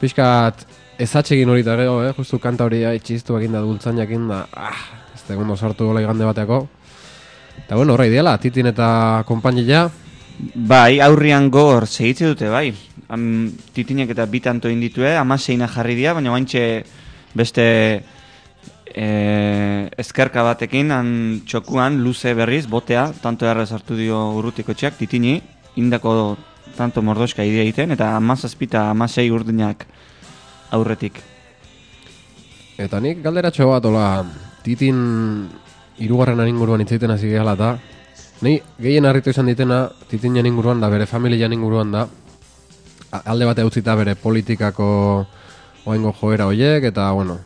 [0.00, 0.64] pixkat
[0.96, 4.46] ezatxegin hori eta gero, eh, justu kanta hori ai, txistu egin da, dultzan jakin da,
[4.56, 6.62] ah, ez da egun sartu gola igande bateako,
[7.66, 8.88] eta bueno, horra ideala, titin eta
[9.28, 9.90] konpainia,
[10.54, 12.70] Bai, aurrian gogor segitze dute, bai.
[13.10, 16.62] Am, titinek eta bi tanto inditue, amaseina jarri dira, baina baintxe
[17.34, 17.64] beste
[18.94, 19.06] e,
[19.98, 21.10] ezkerka batekin, han
[21.46, 25.40] txokuan, luze berriz, botea, tanto erra sartu dio urrutiko txak, titini,
[25.82, 26.36] indako
[26.76, 29.86] tanto mordoska idea egiten, eta amazazpita amasei urdinak
[30.76, 31.18] aurretik.
[32.80, 34.06] Eta nik galderatxo bat, ola,
[34.64, 35.00] titin
[36.00, 37.78] irugarren inguruan itzaiten hasi gehala eta
[38.40, 42.06] Nei, gehien harritu izan ditena, titinen inguruan da, bere familian inguruan da,
[43.10, 44.88] alde bate utzita bere politikako
[45.84, 47.38] oaingo joera hoiek, eta, bueno,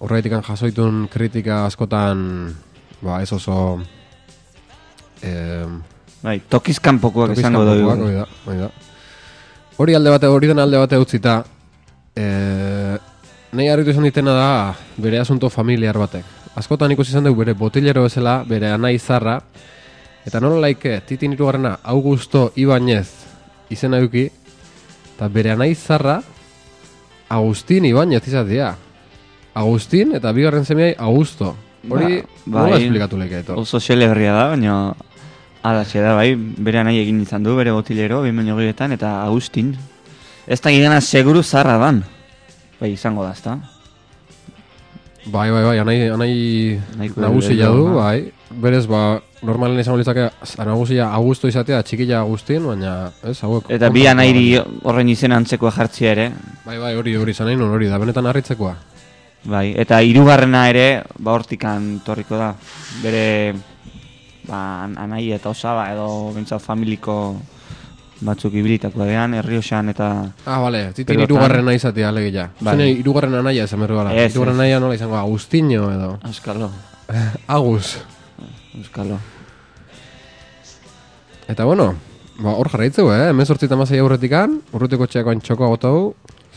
[0.00, 2.54] horreitikan jasoitun kritika askotan,
[3.02, 3.80] ba, ez oso...
[5.22, 5.66] Eh,
[6.24, 8.70] Bai, tokizkanpokoak hori da, hori da.
[9.76, 11.34] Hori alde bate, hori den alde bate utzita,
[12.16, 12.24] e,
[13.52, 14.48] nahi harritu izan ditena da
[14.96, 16.24] bere asunto familiar batek.
[16.56, 19.36] Askotan ikusi izan dugu bere botilero bezala, bere anai zarra,
[20.24, 23.08] eta nola laike, titin irugarrena, Augusto Ibanez
[23.74, 24.30] izena duki,
[25.24, 26.20] eta bere anai zarra,
[27.32, 28.74] Agustin Ibanez izatea.
[29.54, 31.54] Agustin eta bigarren semeai Augusto.
[31.88, 32.82] Hori, Ba, nola bai.
[32.84, 33.56] esplikatu leke, eto?
[33.60, 34.94] Oso xeleberria da, baina
[35.64, 39.74] Alaxe da, bai, bere nahi egin izan du, bere botilero, behin baino eta Agustin.
[40.46, 42.04] Ez da gana seguru zarra dan.
[42.80, 43.58] Bai, izango da, ezta?
[45.26, 46.32] Bai, bai, bai, anai, anai
[47.16, 48.10] nagusia du, ba.
[48.12, 48.32] bai.
[48.50, 53.70] Berez, ba, normalen izango litzake nagusia Augusto izatea, txikila Agustin, baina, ez, hauek.
[53.72, 56.26] Eta bi anairi horren izen antzekoa jartzia ere.
[56.66, 58.74] Bai, bai, hori, hori, izan nun, hori, da benetan harritzekoa.
[59.48, 60.86] Bai, eta hirugarrena ere,
[61.18, 62.52] ba hortikan torriko da.
[63.02, 63.24] Bere,
[64.46, 67.36] ba, an- anai eta osaba edo bentsat familiko
[68.24, 70.08] batzuk ibilitakoa dean, herrioxan eta...
[70.46, 71.26] Ah, bale, zitin Pelotan.
[71.28, 72.48] irugarrena izatea, alegia.
[72.60, 72.76] Bai.
[72.76, 72.88] Bai.
[73.02, 74.14] irugarren anaia esan berri gara.
[74.14, 74.60] Ez, Irugarren ez.
[74.60, 76.10] anaia nola izango, Agustinho edo.
[76.24, 76.70] Euskalo,
[77.58, 77.98] Agus.
[78.78, 79.18] Euskalo.
[81.48, 81.94] Eta bueno,
[82.40, 83.28] ba, hor jarraitzeu, eh?
[83.30, 85.98] Hemen sortzita mazai aurretikan, urrutiko txeakoan txoko agotau,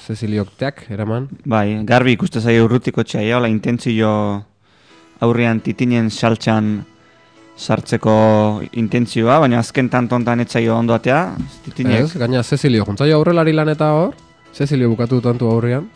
[0.08, 1.26] Ceciliokteak, eraman.
[1.44, 4.10] Bai, garbi ikuste zaio urrutiko txaia, hola intentzio
[5.26, 6.78] aurrean titinen saltxan
[7.58, 11.22] sartzeko intentzioa, baina azken tantontan etzaio ondoatea,
[11.66, 12.06] titinek.
[12.06, 14.14] Ez, gaina Cecilio, juntzaio aurrelari lan eta hor,
[14.54, 15.90] Cecilio bukatu tantu aurrean.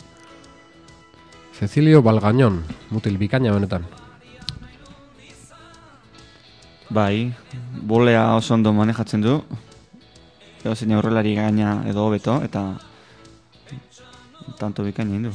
[1.58, 3.86] Cecilio Balgañon, mutil bikaina benetan.
[6.90, 7.32] Bai,
[7.80, 9.38] bolea oso ondo manejatzen du.
[10.64, 12.66] Edo zein aurrelari gaina edo hobeto, eta
[14.58, 15.32] tanto bikaina indu.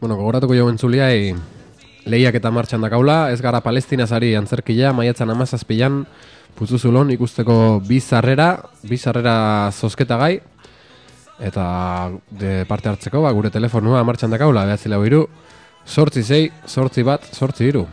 [0.00, 1.32] Bueno, gogoratuko jau entzuliai,
[2.06, 6.02] lehiak eta martxan dakaula, ez gara palestinazari antzerkila, maiatzan amazazpilan,
[6.54, 10.34] puzuzulon ikusteko bi zarrera, bi zarrera zozketa gai,
[11.40, 11.64] eta
[12.30, 15.24] de parte hartzeko, ba, gure telefonua martxan dakaula, behatzi lau iru,
[15.84, 17.86] sortzi zei, sortzi bat, sortzi iru.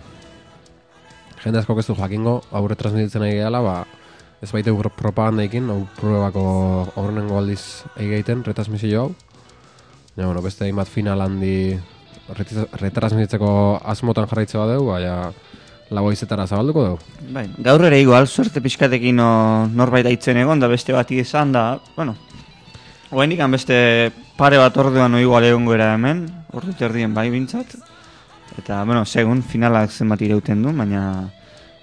[1.41, 3.75] Jende asko ez jakingo, aurre transmititzen nahi gehala, ba,
[4.41, 6.43] ez baite propagandaikin, hau probako
[6.95, 9.09] aurrenengo aldiz egiten, retransmisio hau.
[10.15, 11.79] Ja, bueno, beste hainbat final handi
[12.35, 13.53] retransmititzeko
[13.93, 15.31] asmotan jarraitze badeu, baina
[15.91, 17.15] lau izetara zabalduko dugu.
[17.35, 19.31] Bai, gaur ere igual, suerte pixkatekin o,
[19.67, 21.65] norbait aitzen egon, da beste bati izan da,
[21.97, 22.15] bueno,
[23.11, 23.75] Oaindik beste
[24.37, 27.73] pare bat orduan igual egongo era hemen, ordu terdien bai bintzat.
[28.55, 31.27] Eta, bueno, segun finalak zenbat irauten du, baina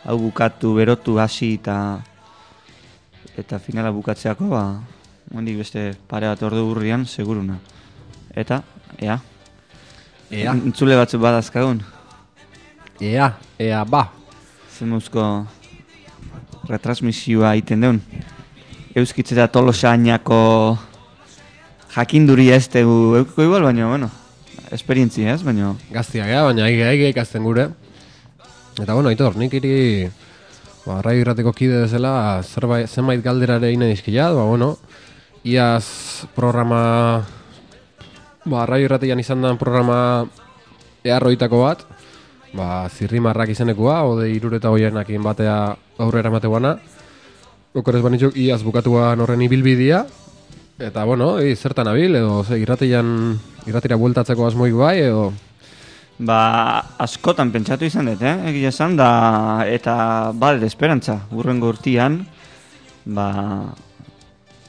[0.09, 2.01] hau bukatu, berotu, hasi eta
[3.37, 4.63] eta finala bukatzeako, ba,
[5.35, 7.59] oaindik beste pare bat ordu urrian, seguruna.
[8.33, 8.63] Eta,
[8.97, 9.19] ea,
[10.29, 11.79] Ea, entzule batzuk badazkagun,
[13.01, 14.11] ea, ea, ba.
[14.77, 15.23] zemuzko
[16.69, 18.01] retransmisioa egiten deun.
[18.93, 20.41] Euskitze eta tolosainako
[21.95, 24.11] jakinduri ez dugu euko igual, baina, bueno,
[24.71, 27.71] esperientzia ez, baina, Gaztia gea, baina aige aige ikasten gure.
[28.77, 30.11] Eta bueno, aitor, nik iri
[30.85, 34.75] ba, radio irrateko kide bezala zerbait, zenbait galderare ine dizkila, ba bueno,
[35.43, 37.25] iaz programa
[38.49, 40.27] ba, radio irratian izan den programa
[41.05, 41.85] earroitako bat,
[42.57, 45.59] ba, zirrimarrak izenekua, ode irureta hoienakin batea
[46.01, 46.79] aurrera mateuana,
[47.77, 50.05] okorez banitzuk iaz bukatuan horren ibilbidia,
[50.79, 53.37] eta bueno, i, zertan abil, edo ze, irratian,
[53.69, 55.29] irratira bueltatzeko asmoik bai, edo?
[56.19, 56.41] Ba,
[56.99, 58.51] askotan pentsatu izan dut, eh?
[58.51, 59.11] Egia esan, da,
[59.71, 62.25] eta badet esperantza, urrengo urtian,
[63.07, 63.29] ba,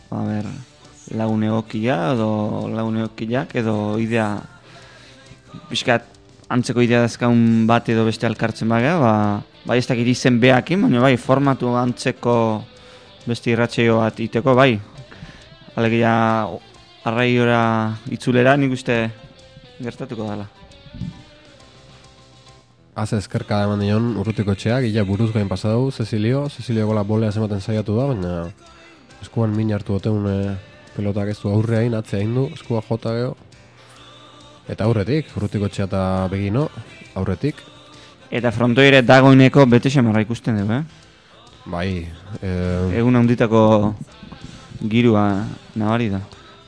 [0.09, 0.51] a ber,
[1.17, 4.30] lagun egokia, edo lagun egokiak, edo idea,
[5.69, 6.06] pixkat,
[6.50, 9.13] antzeko idea dazkaun bat edo beste alkartzen bagea, ba,
[9.65, 12.36] bai ez dakit izen behakin, baina bai, formatu antzeko
[13.26, 14.74] beste irratxeio bat iteko, bai.
[15.80, 16.13] Alegia,
[17.08, 17.62] arraiora
[18.12, 19.02] itzulera nik uste
[19.80, 20.48] gertatuko dela.
[23.00, 27.62] Az eskerka eman dion urrutiko txeak, illa buruz gain pasadau, Cecilio, Cecilio gola bolea zematen
[27.62, 28.34] saiatu da, baina
[29.24, 30.28] eskuan min hartu oteun
[30.99, 33.33] pelotak ez du aurreain, atzea indu, eskua jota geho.
[34.69, 36.67] Eta aurretik, urrutiko txea eta begino,
[37.17, 37.63] aurretik,
[38.29, 40.83] Eta frontoire dagoeneko bete xamarra ikusten dugu, eh?
[41.65, 42.05] bai,
[42.45, 42.49] e,
[42.99, 43.95] Egun handitako
[44.85, 46.19] girua nabari da.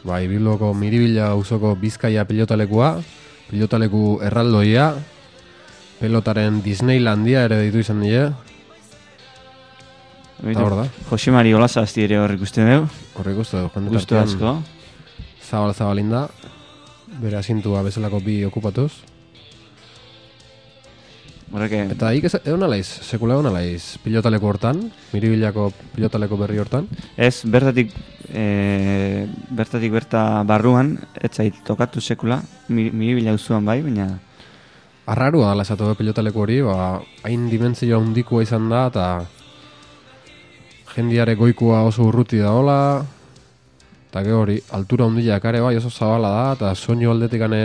[0.04, 2.96] bai, Bilboko miribila uzoko bizkaia pilotalekua,
[3.52, 4.96] pilotaleku erraldoia,
[6.00, 8.26] pelotaren Disneylandia ere ditu izan die,
[10.42, 10.86] Eta hor da.
[11.10, 12.88] Jose Mari Olazazti ere hor ikusten dugu.
[13.20, 14.64] horrik uste du, jende Gusto tartean asko.
[15.50, 16.28] zabal zabalinda,
[17.22, 18.92] bere asintua bezalako bi okupatuz.
[21.52, 26.88] Horrek, Eta ik ez egon alaiz, sekula egon alaiz, pilotaleko hortan, miribilako pilotaleko berri hortan.
[27.18, 27.92] ez, bertatik,
[28.34, 34.20] e, bertatik berta barruan, ez zait tokatu sekula, mi- miribila uzuan bai, baina
[35.06, 39.26] Arrarua dala esatu be pilotaleko hori, ba, hain dimentzio handikoa izan da, eta
[40.96, 42.80] jendiare goikua oso urruti da hola,
[44.10, 47.64] eta hori, altura handiak ere bai oso zabala da, eta soinu aldetik ane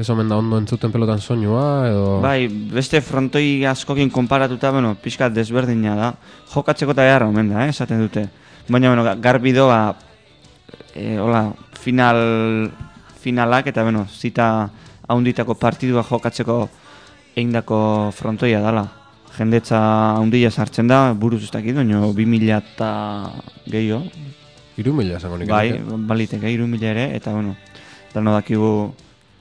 [0.00, 2.04] Ez omen da ondo entzuten pelotan soinua, edo...
[2.24, 6.06] Bai, beste frontoi askokin konparatuta, bueno, pixka desberdina da.
[6.54, 8.22] Jokatzeko eta beharra omen da, eh, esaten dute.
[8.68, 9.92] Baina, bueno, ga- garbi doa,
[10.94, 12.70] e, hola, final,
[13.20, 14.70] finalak eta, bueno, zita
[15.06, 16.70] haunditako partidua jokatzeko
[17.36, 18.86] eindako frontoia dala.
[19.36, 19.78] Jendetza
[20.16, 22.90] haundia sartzen da, buruz ez dakit, baina 2000 eta
[23.70, 24.04] gehiago,
[24.80, 25.50] Iru mila esango nik.
[25.50, 25.76] Bai,
[26.08, 27.56] baliteke, iru mila ere, eta bueno,
[28.14, 28.70] dano dakigu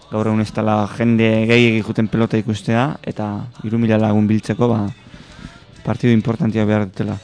[0.10, 3.30] gaur egun ez dela jende gehiagik juten pelota ikustea, eta
[3.64, 4.82] iru mila lagun biltzeko, ba,
[5.86, 7.16] partidu importantia behar dutela.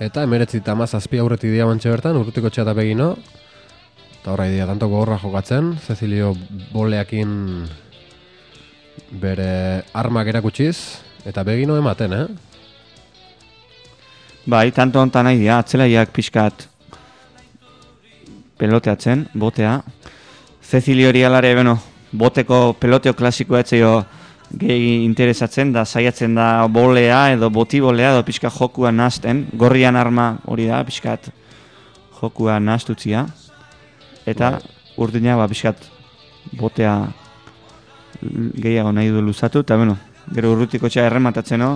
[0.00, 3.14] Eta emeretzi eta mazazpi aurreti dia bantxe bertan, urrutiko txata begino.
[4.20, 6.34] Eta horra idea, tanto gogorra jokatzen, Cecilio
[6.72, 7.30] boleakin
[9.20, 10.76] bere armak erakutsiz,
[11.24, 12.26] eta begino ematen, eh?
[14.46, 16.66] Bai, tanto hontan nahi dira, atzelaiak pixkat
[18.58, 19.80] peloteatzen, botea.
[20.62, 21.76] Cecilio hori alare, bueno,
[22.12, 23.92] boteko peloteo klasikoa etzeio
[24.58, 29.46] gehi interesatzen, da saiatzen da bolea edo boti bolea edo pixka jokua nazten.
[29.54, 31.30] Gorrian arma hori da, pixkat
[32.20, 33.26] jokua naztutzia.
[34.26, 34.76] Eta Bai.
[34.96, 35.86] urdina, ba, pixkat
[36.58, 36.96] botea
[38.20, 39.96] gehiago nahi du luzatu, eta bueno,
[40.34, 41.70] gero urrutiko txea errematatzeno,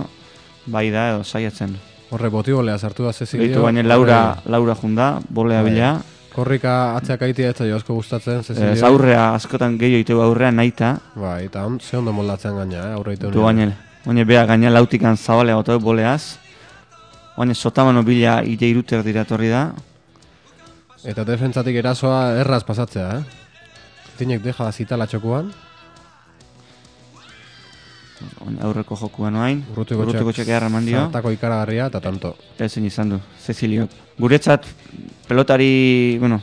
[0.71, 1.75] bai da edo saiatzen.
[2.13, 3.47] Horre boti bolea sartu da Cecilio.
[3.47, 5.71] Beitu baina Laura, Laura junda, bolea Bai.
[5.71, 5.95] bila.
[6.35, 8.71] Korrika atzeak aitia ez zaio asko gustatzen, Cecilio.
[8.75, 10.97] Ez aurrea, askotan gehiago iteu aurrea naita.
[11.15, 12.93] Bai, eta ze ondo moldatzen gaina, eh?
[12.93, 13.71] Aurre ite Du baina,
[14.05, 16.37] baina bea gaina lautikan zabalea gotau boleaz.
[17.37, 19.71] Baina sotamano bila ite iruter diratorri da.
[21.03, 23.23] Eta defentzatik erasoa erraz pasatzea, eh?
[24.17, 25.51] Tinek deja zitala txokuan,
[28.63, 29.63] aurreko jokua noain.
[29.73, 30.99] urrutiko Urrutiko txek eharra eman dio.
[31.07, 32.35] Zartako ikaragarria eta tanto.
[32.59, 33.87] Ezin izan du, Cecilio.
[34.19, 34.65] Guretzat,
[35.27, 36.39] pelotari, bueno,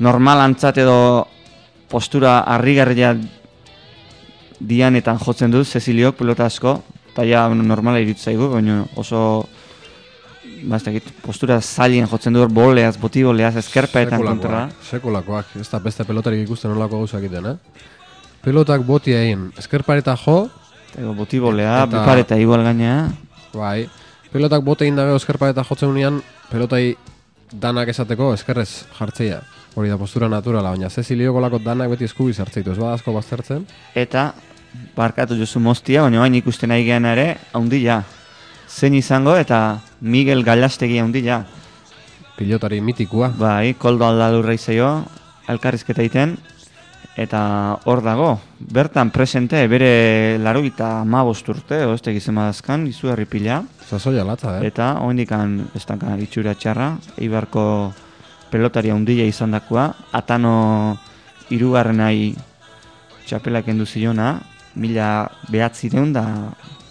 [0.00, 0.96] normalantzat edo
[1.90, 3.14] postura harrigarria
[4.60, 6.80] dianetan jotzen du Ceciliok pelota asko,
[7.12, 9.46] eta ja normala irutzaigu, baina oso
[10.62, 14.68] ba, ez dakit, postura zailien jotzen du hor boleaz, boti boleaz, eskerpaetan kontra.
[14.90, 17.88] sekulakoak, ez da beste pelotarik ikusten olako gauzak egiten, eh?
[18.44, 20.48] Pelotak boti egin, eskerpareta jo,
[20.98, 23.12] Edo boti bolea, Eta- bipareta igual gaina.
[23.52, 23.88] bai,
[24.32, 26.96] pelotak bote egin dago eskerpareta jotzen unean, pelotai
[27.52, 29.40] danak esateko eskerrez jartzeia.
[29.76, 33.66] Hori da postura naturala, baina Cecilio kolako danak beti eskubi sartzeitu, ez bada asko baztertzen.
[33.94, 34.34] Eta,
[34.96, 38.02] barkatu jozu moztia, baina bain ikusten nahi gehan ere, haundila.
[38.68, 41.44] Zein izango eta Miguel Galastegi haundila.
[42.36, 43.28] Pilotari mitikua.
[43.38, 45.04] Bai, koldo aldalurra izaio,
[45.48, 46.36] elkarrizketa egiten,
[47.16, 53.62] eta hor dago, bertan presente, bere laro eta urte, ozte gizema madazkan, izu herri pila,
[53.88, 54.66] Zazoia latza, eh?
[54.66, 57.92] eta oendikan ez daka itxura txarra, Eibarko
[58.50, 60.96] pelotari handia izan dakoa, atano
[61.50, 62.34] irugarrenai
[63.26, 64.38] txapelak endu ziona,
[64.74, 66.24] mila behatzireun da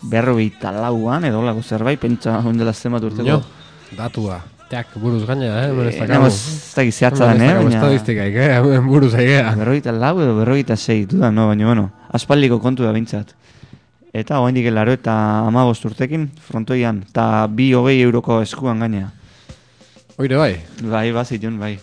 [0.02, 3.28] berrogeita lauan, edo lago zerbait, pentsa ondela zenbat urteko.
[3.28, 3.42] Jo,
[3.98, 4.40] datua.
[4.70, 5.88] Tak, buruz gaina, eh?
[5.90, 7.64] Ez Eh, namo, ez zehatza Hemen den, ez eh?
[7.64, 8.80] baina- Estadistikaik, eh?
[8.92, 9.56] Buruz aigea.
[9.58, 13.34] Berrogeita lau edo berrogeita sei, duda, no, baina, bueno, aspaldiko kontu da bintzat.
[14.14, 15.14] Eta oraindik laro eta
[15.48, 19.12] amabost urtekin frontoian, eta bi hogei euroko eskuan gaina.
[20.18, 20.54] Oire bai,
[20.84, 21.80] Bai, bazitun, bai.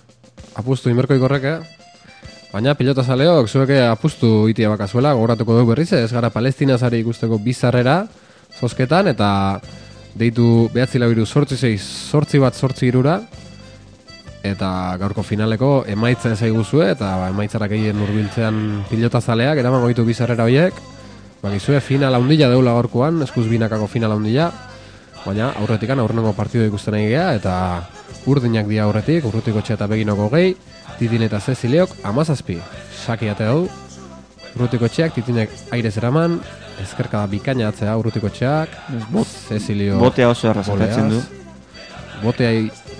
[0.55, 1.59] apustu inberko ikorrek, eh?
[2.53, 8.07] Baina pilota zaleok, zueke apustu itia bakazuela, gogoratuko dugu berriz, ez gara palestinazari ikusteko bizarrera,
[8.61, 9.61] zosketan, eta
[10.16, 13.20] deitu behatzi lau iru sortzi zeiz, sortzi bat sortzi irura,
[14.47, 14.68] eta
[15.01, 18.61] gaurko finaleko emaitza ez aiguzue, eta ba, emaitzarak egin urbiltzean
[18.91, 20.78] pilota zaleak, eraman goitu bizarrera horiek,
[21.43, 24.51] bakizue final handia deula gaurkoan, eskuz binakako final handia,
[25.26, 27.55] baina aurretikan aurrenengo partidu ikusten nahi gea, eta
[28.26, 30.55] urdinak dia aurretik, urrutiko eta beginoko gehi,
[30.99, 32.61] titin eta zeziliok, amazazpi,
[33.05, 33.66] saki ate hau,
[34.55, 36.41] urrutiko txeak, titinek airez eraman,
[36.83, 38.68] ezkerka da bikaina atzea urrutiko txeak,
[39.49, 41.22] zezilio Botea oso errazatzen du.
[42.22, 42.51] botea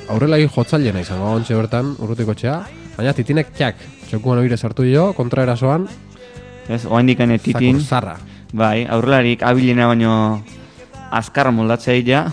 [0.09, 2.57] aurrela jotzailena izango ontxe bertan urrutiko txea,
[2.97, 3.77] baina titinek txak,
[4.09, 5.89] txokuan oire sartu jo, kontra erasoan,
[6.69, 8.17] Ez, oraindik ene titin, zakur zarra.
[8.53, 10.43] bai, aurrelarik abilena baino
[11.15, 12.25] azkar moldatzea illa,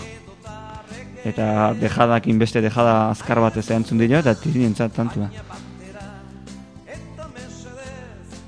[1.24, 5.30] eta dejadakin beste dejada azkar bat ez entzun dio, eta titin entzat tantua.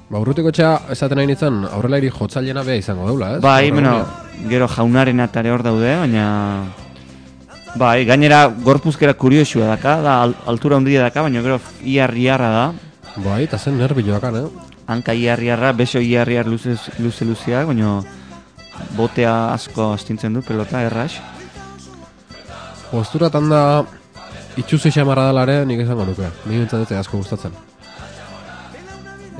[0.09, 3.39] Ba, urrutiko txea esaten nahi nintzen, aurrelairi jotzailena beha izango deula, ez?
[3.41, 3.93] Bai, bueno,
[4.51, 6.25] gero jaunaren atare hor daude, baina...
[7.75, 12.65] Bai, gainera gorpuzkera kuriosua daka, da al- altura handia daka, baina gero iarriarra da.
[13.25, 14.71] Bai, eta zen nervioakan, eh?
[14.93, 17.97] Hanka iarriarra, beso iarriar luze luze luzeak, baina
[18.95, 21.17] botea asko astintzen du pelota erras.
[22.91, 23.61] Posturatan da
[24.55, 26.29] itxuzi xamarra dalare nik esango nuke.
[26.45, 27.55] Ni bintzat dute asko gustatzen.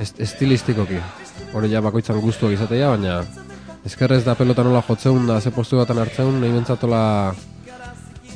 [0.00, 1.00] Est estilistikoki.
[1.54, 3.20] Hori ja bakoitzan gustuak izatea, baina
[3.86, 7.34] ezkerrez da pelota nola jotzeun da ze postu batan hartzeun, nahi bentsatola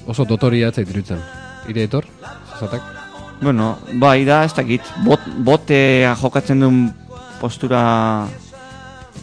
[0.07, 1.21] oso dotoria ez zaitiritzen.
[1.69, 2.07] Ire etor,
[2.59, 2.83] zatek?
[3.41, 6.81] Bueno, bai da, ez dakit, bot, botea jokatzen duen
[7.41, 7.81] postura,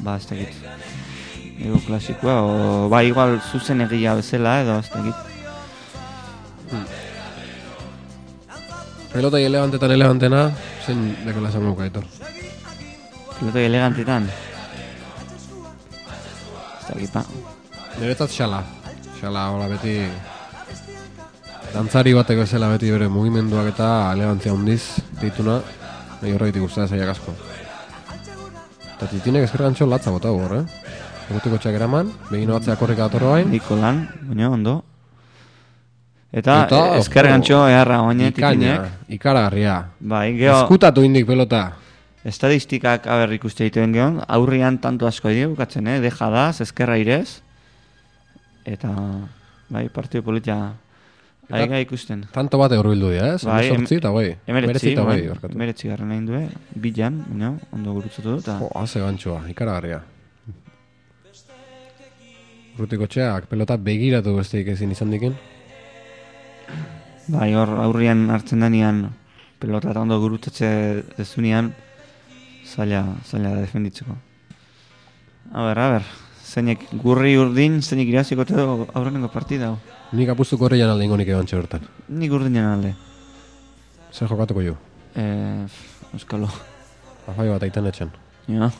[0.01, 0.55] ba, ez dakit,
[1.61, 5.15] ego klasikoa, o, ba, igual zuzen egia bezala edo, ez dakit.
[9.11, 10.51] Pelota elegantetan elegantena,
[10.85, 12.03] zein dekola esan nuka, etor.
[13.37, 14.27] Piloto elegantetan.
[16.77, 17.23] Ez dakit, ba.
[17.99, 18.63] Niretzat xala.
[19.19, 19.99] Xala, hola beti...
[21.73, 24.81] Dantzari bateko ezela beti bere mugimenduak eta elegantzia handiz
[25.21, 25.59] dituna.
[26.21, 27.33] Nahi horregitik guztia zaiak asko.
[28.97, 30.63] Eta titinek ezker gantxo latza bota hor, eh?
[31.27, 33.49] Egutiko txak eraman, begin batzea korrika datorro bain.
[33.51, 34.79] Nikolan, baina ondo.
[36.31, 39.11] Eta, Eta, eta ezker ojo, gantxo eharra oine Ikaina, titinek.
[39.15, 39.75] ikaragarria.
[39.99, 41.73] Bai, geho, Eskutatu indik pelota.
[42.27, 45.99] estadistikak aber ikuste dituen geon, aurrian tanto asko dio bukatzen, eh?
[46.03, 47.39] Deja da, ezkerra irez.
[48.65, 48.91] Eta,
[49.69, 50.73] bai, partio politia
[51.49, 52.25] aiga ikusten.
[52.33, 53.37] Tanto bate horbildu dira, eh?
[53.47, 54.35] Bai, Bai, eta hoi.
[54.47, 55.55] Emeretzi, eta bai, hoi, barkatu.
[55.55, 56.43] emeretzi garren egin due,
[56.75, 58.57] bilan, baina, ondo gurutzatu du, eta...
[58.59, 60.01] Jo, haze gantxoa, ikaragarria.
[62.77, 65.33] Urrutiko txeak pelota begiratu besteik ezin izan dikin.
[67.27, 69.09] Bai, hor aurrian hartzen denean
[69.59, 70.69] pelota eta ondo gurutzatze
[71.17, 71.73] dezunean
[72.67, 74.15] zaila, zaila da defenditzeko.
[75.53, 76.07] A ber, a ber,
[76.43, 79.73] zeinek gurri urdin, zeinek iraziko edo aurrenengo partida.
[80.15, 81.87] Nik apustuko horreian alde ingonik egon hortan.
[82.07, 82.93] Nik urdinen alde.
[84.11, 84.77] Zer jokatuko jo?
[85.15, 85.27] E,
[86.13, 86.47] euskalo.
[87.27, 88.13] Afai bat aitan etxan.
[88.47, 88.71] Ja.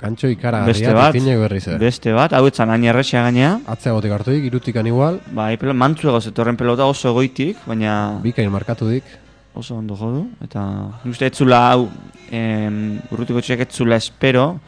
[0.00, 3.58] Gantxo ikaragarria, Beste bat, berriz, beste bat, hau etzan hain erresia gainea.
[3.68, 8.48] Atzea botik hartuik, irutikan igual, Bai, pelo, mantzu egoz etorren pelota oso egoitik, baina bikain
[8.50, 9.04] markatu dik.
[9.54, 10.22] oso ondo jodu.
[10.40, 10.62] Eta
[11.04, 11.88] nik uste etzula hau,
[12.30, 14.60] em, urrutiko txek etzula espero,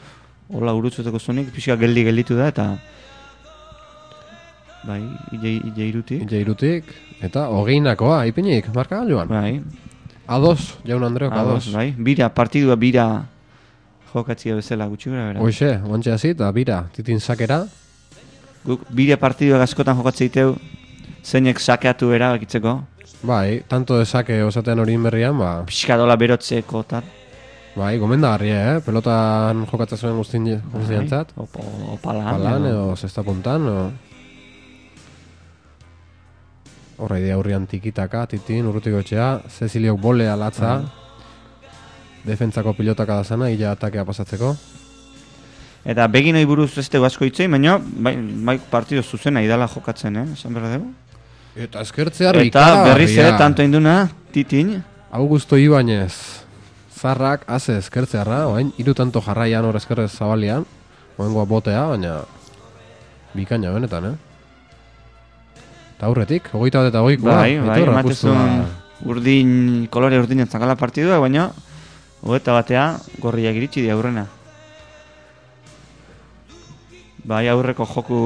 [0.53, 2.67] hola urutzuteko zunik, pixka geldi gelditu da, eta
[4.85, 5.01] bai,
[5.33, 6.23] ije irutik.
[6.27, 6.85] Ite irutik,
[7.23, 9.29] eta hogeinakoa, ipinik, marka joan.
[9.29, 9.63] Bai,
[10.27, 11.65] Ados, jaun Andreok, ados.
[11.67, 13.25] ados, bai, bira, partidua bira
[14.15, 15.41] jokatzia bezala gutxi gara bera.
[15.41, 17.65] Hoxe, ontxe hasi, eta bira, titin sakera,
[18.63, 20.53] Guk bira partidua askotan jokatzea iteu,
[21.27, 22.77] zeinek sakeatu erabakitzeko,
[23.27, 27.03] bai, tanto desake osatean hori berrian, ba, pixka dola berotzeko, eta
[27.75, 28.81] bai, gomendagarria, eh?
[28.87, 31.33] Pelotan jokatzen zuen guztien, guztientzat.
[31.37, 31.61] Opa,
[31.97, 33.91] opalan, Palan edo- edo zesta puntan, o...
[37.03, 40.77] Horra idea hurrian tikitaka, titin, urrutiko etxea, Ceciliok bolea latza,
[42.25, 44.55] defentzako pilotaka da zana, illa atakea pasatzeko.
[45.85, 50.27] Eta begin hori buruz dugu asko hitzei, baina bai, bai partido zuzena idala jokatzen, eh?
[50.37, 50.93] Esan behar dugu.
[51.57, 56.15] Eta eskertzea Eta berriz ere, tanto induna, titin, Augusto Ibanez,
[56.97, 60.65] zarrak, haze eskertzearra, oain, iru tanto jarraian hor eskerrez zabalian,
[61.19, 62.15] oengoa botea, baina
[63.35, 64.15] bikaina benetan, eh?
[65.97, 67.35] Eta aurretik, hogeita bat eta hogeikoa.
[67.43, 68.47] bai, bai, apustua.
[69.05, 69.53] urdin,
[69.91, 71.51] kolore urdinen zakala partidua, baina
[72.23, 72.87] hogeta batea
[73.19, 74.27] gorriak iritsi di aurrena.
[77.25, 78.19] Bai, aurreko joku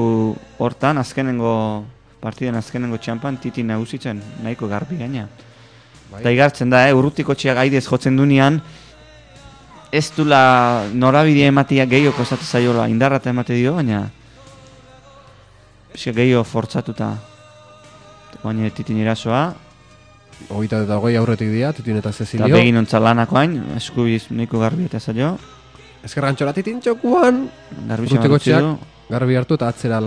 [0.57, 1.85] hortan, azkenengo
[2.21, 5.27] partiden azkenengo txampan, titi nagusitzen, nahiko garbi gaina.
[6.11, 6.21] Bai.
[6.21, 8.61] Eta igartzen da, eh, urrutiko txiak aidez jotzen dunean,
[9.91, 14.07] ez dula norabide ematia gehiago kostatu zaiola, indarra eta emate dio, baina
[15.93, 17.13] pixka gehiago fortzatuta.
[18.43, 19.53] Baina titin erasoa,
[20.49, 22.53] Hogeita eta hogei aurretik dira, titin eta eta Cecilio.
[22.55, 25.37] begin lanako hain, eskubiz nahiko garbi eta zailo,
[26.03, 27.49] Eskerrantxora titin txokuan,
[27.87, 28.77] garbi du.
[29.09, 29.99] garbi hartu eta atzera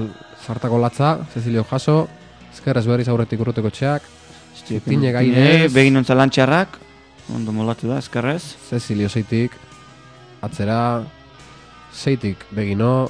[0.46, 2.08] zartako latza, Cecilio jaso,
[2.54, 4.02] eskerrez berriz aurretik urruteko txeak,
[4.66, 5.72] Titinek airez.
[5.72, 6.78] Begin ontza lantxarrak,
[7.34, 8.56] ondo molatu da, eskerrez.
[8.68, 9.52] Cecilio zeitik,
[10.42, 11.02] atzera,
[11.94, 13.08] zeitik begino,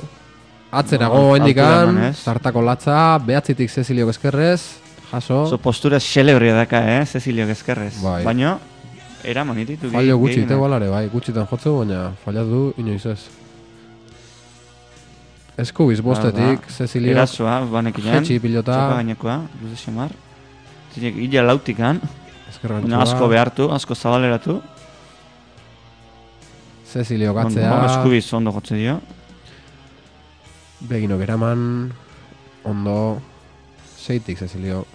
[0.71, 2.17] atzerago No, hendik altura an, emanez.
[2.25, 4.79] zartako latza, behatzitik Cecilio eskerrez,
[5.11, 8.01] jaso, Oso postura xelebria daka, eh, Cecilio eskerrez.
[8.03, 8.23] Bai.
[8.25, 8.59] Baina,
[9.25, 9.91] eraman ititu.
[9.91, 13.21] fallo gutxi ite balare, bai, gutxitan jotzu, baina fallatu du inoiz ez.
[15.61, 18.15] Eskubiz bostetik, Cecilio, Erasoa, banekinan.
[18.23, 20.11] jetxi pilota, Txapa gainekoa, luze xamar.
[20.95, 22.01] Zinek, illa lautikan,
[22.63, 24.61] baina asko behartu, asko zabaleratu.
[26.91, 29.01] Cecilio gatzea, Eskubiz ondo jotze dio.
[30.81, 31.93] begino geraman,
[32.65, 33.21] ondo,
[34.07, 34.87] zeitik Cecilio,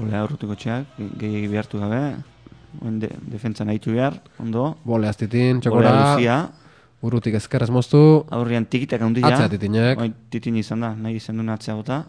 [0.00, 2.00] Olea urrutiko txak, gehiagi behartu gabe.
[2.80, 4.76] Oen de, defentsa nahitu behar, ondo.
[4.88, 6.36] bole aztitin, txokora, luzia.
[7.04, 9.26] urrutik eskerrez moztu, Aurrian tikitak handia.
[9.28, 12.04] atzea titinek, Bai, titin izan da, nahi izan duen atzea bota.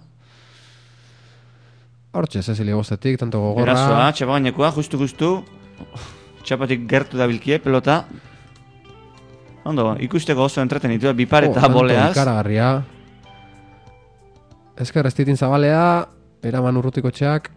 [2.13, 3.73] Hortxe, Cecilia bostetik, tanto gogorra.
[3.73, 5.31] Erazoa, txapa gainekoa, justu justu.
[6.45, 8.05] Txapatik gertu da bilkie, pelota.
[9.65, 12.11] Ondo, ikusteko oso entretenitu, bipar eta Oh, boleaz.
[12.15, 12.83] Ikaragarria.
[14.77, 16.07] Esker ez titin zabalea,
[16.43, 17.49] eraman urrutiko txak,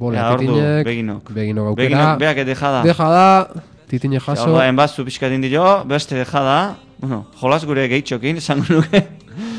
[0.00, 1.30] Ea, ordu, titinek, beginok.
[1.36, 2.82] beginok aukera, Beginok, beak dejada.
[2.82, 3.48] deja da,
[3.88, 6.76] titine jaso, Hau da, enbazu pixkat dio, beste dejada.
[6.98, 9.02] Bueno, jolas gure gehitxokin, esango nuke.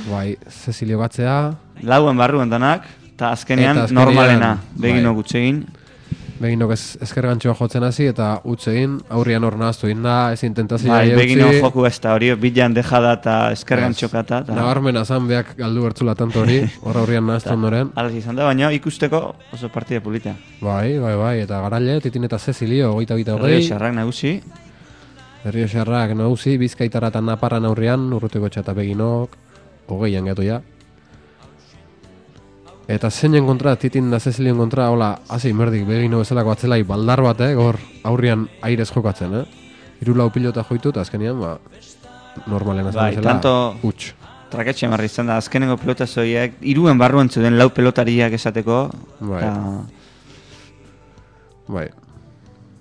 [0.09, 1.53] bai, Cecilio gatzea,
[1.83, 4.89] Lauen barruen danak, eta azkenean, azkenean, normalena, bai.
[4.89, 5.65] beginok utzegin.
[6.41, 11.13] Beginok ez, esker gantxoa jotzen hasi, eta utzein, aurrian hor nahaztu inda, ez intentazioa Bai,
[11.15, 13.97] beginok joku ez da hori, bilan dejada eta eskergan Ez.
[14.01, 14.39] txokata.
[14.43, 17.91] eta- Nabarmena zan beak galdu bertzula tanto hori, hor aurrian nahaztu ondoren.
[17.95, 20.35] Hala izan da, baina ikusteko oso partida polita.
[20.61, 23.67] Bai, bai, bai, eta garaile, titin eta Cecilio, hogeita hogeita Rio hogei.
[23.69, 24.41] xarrak nagusi,
[25.43, 29.33] Herrio xerrak nagusi, bizkaitara eta naparran aurrian, urrutiko txata beginok,
[29.91, 30.61] hogeian gatu ja.
[32.87, 37.39] Eta zeinen kontra, titin da Cecilion kontra, hola, hasi merdik begino bezalako atzelai baldar bat,
[37.41, 39.45] eh, gor aurrian airez jokatzen, eh?
[40.01, 41.53] Hiru lau pilota joitu, eta azkenean, ba,
[42.45, 44.13] normalen azten Bai, bezala, tanto- huts.
[44.51, 48.89] traketxe marri izan da, azkenengo pelota zoiek, iruen barruan zuden lau pelotariak esateko.
[49.19, 49.39] Bai.
[49.39, 49.85] eta
[51.67, 51.87] Bai,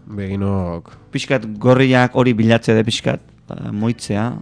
[0.06, 4.32] beginok, pixkat gorriak hori bilatzea de pixkat, ba, moitzea,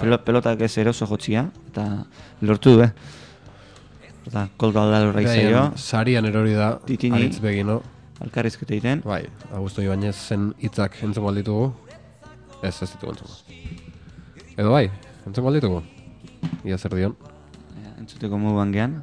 [0.00, 2.04] pelo, pelotak ez eroso jotzia, eta
[2.42, 2.90] lortu du, eh?
[4.28, 7.16] Eta koldo alda lorra izaio, sarian erori da, Titini.
[7.16, 7.78] aritz begino,
[8.20, 9.02] alkarrizketa egiten.
[9.08, 9.22] Bai,
[9.56, 11.70] Augusto Ibanez zen hitzak entzungo ditugu.
[12.62, 13.36] Ez, ez ditugu entzungo.
[14.58, 14.88] Edo bai,
[15.26, 15.80] entzungo ditugu.
[16.68, 17.16] Ia zer dion.
[17.78, 18.98] Ja, Entzuteko moduan gean.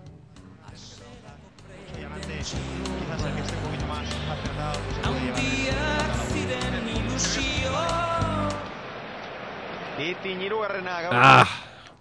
[9.98, 11.16] Titin hirugarrena gaur.
[11.16, 11.48] Ah,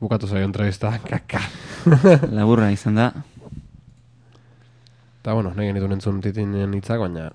[0.01, 1.41] bukatu zaio entrevista, kaka.
[2.37, 3.11] Laburra izan da.
[5.25, 7.31] Eta bueno, nahi genituen entzun titinen hitzak, baina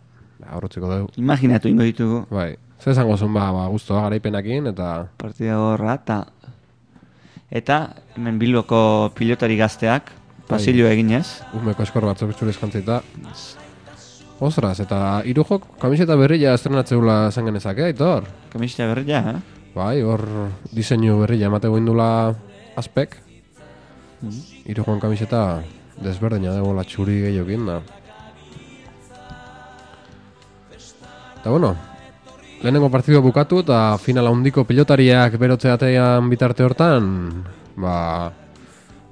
[0.54, 1.10] aurrutziko dugu.
[1.20, 6.20] Imaginatu ingo ditugu Bai, ze esango zuen ba, ba guztua garaipenakin, eta partida gorra, eta
[7.50, 7.80] eta
[8.16, 10.12] hemen Bilboko pilotari gazteak,
[10.48, 11.42] pasillo eginez.
[11.54, 13.02] umeko eskor batzuk txuriz jantzita.
[14.40, 18.30] Ostras, eta hiru jok kamiseta berria estrenatzeula esan genezake, aitor?
[18.54, 19.40] Kamiseta berria, eh?
[19.76, 20.24] Bai, hor
[20.72, 22.36] diseinu berria emate goindula
[22.80, 23.18] aspek.
[24.20, 25.62] Hiru joan kamiseta
[26.04, 27.80] desberdina dago la txuri gehiokin da.
[31.40, 31.72] Eta bueno,
[32.62, 37.10] lehenengo partido bukatu eta final handiko pilotariak berotzeatean bitarte hortan,
[37.80, 37.96] ba,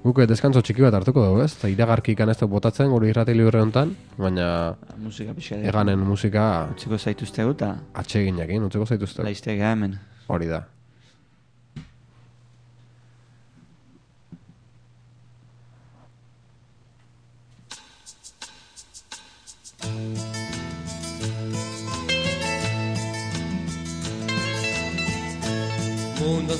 [0.03, 1.53] guke deskantzo txiki bat hartuko dugu, ez?
[1.55, 6.99] Eta iragarki ikan ez botatzen gure irrati libre honetan, baina Musika pixka eganen musika Utziko
[6.99, 9.23] zaituztegu eta atseginekin, utzeko zaituzte.
[9.23, 9.95] laiztega hemen.
[10.27, 10.65] Hori da.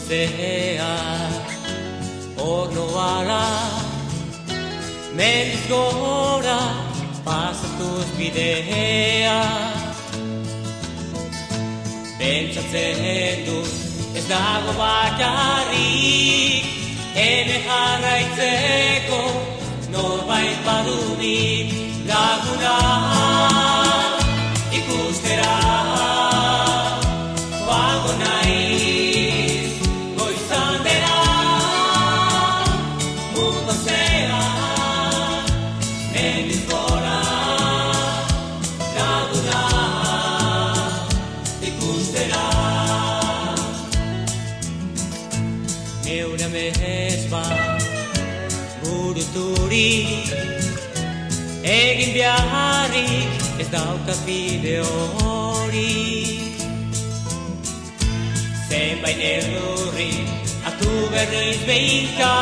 [0.08, 1.32] Mundo zehar
[2.38, 3.72] Orno ala
[5.14, 6.60] Mendiz gora
[7.26, 9.44] Pasatuz bidea
[12.18, 13.72] Pentsatzen dut
[14.16, 16.64] Ez dago bakarrik
[17.16, 19.22] Ene jarraitzeko
[19.92, 21.68] Norbait badunik
[22.08, 22.78] Laguna
[24.72, 25.97] Ikustera
[51.78, 56.42] Egin beharrik Ez daukat bide hori.
[58.70, 60.26] Zenbait neurri
[60.66, 62.34] Atu berriz behinka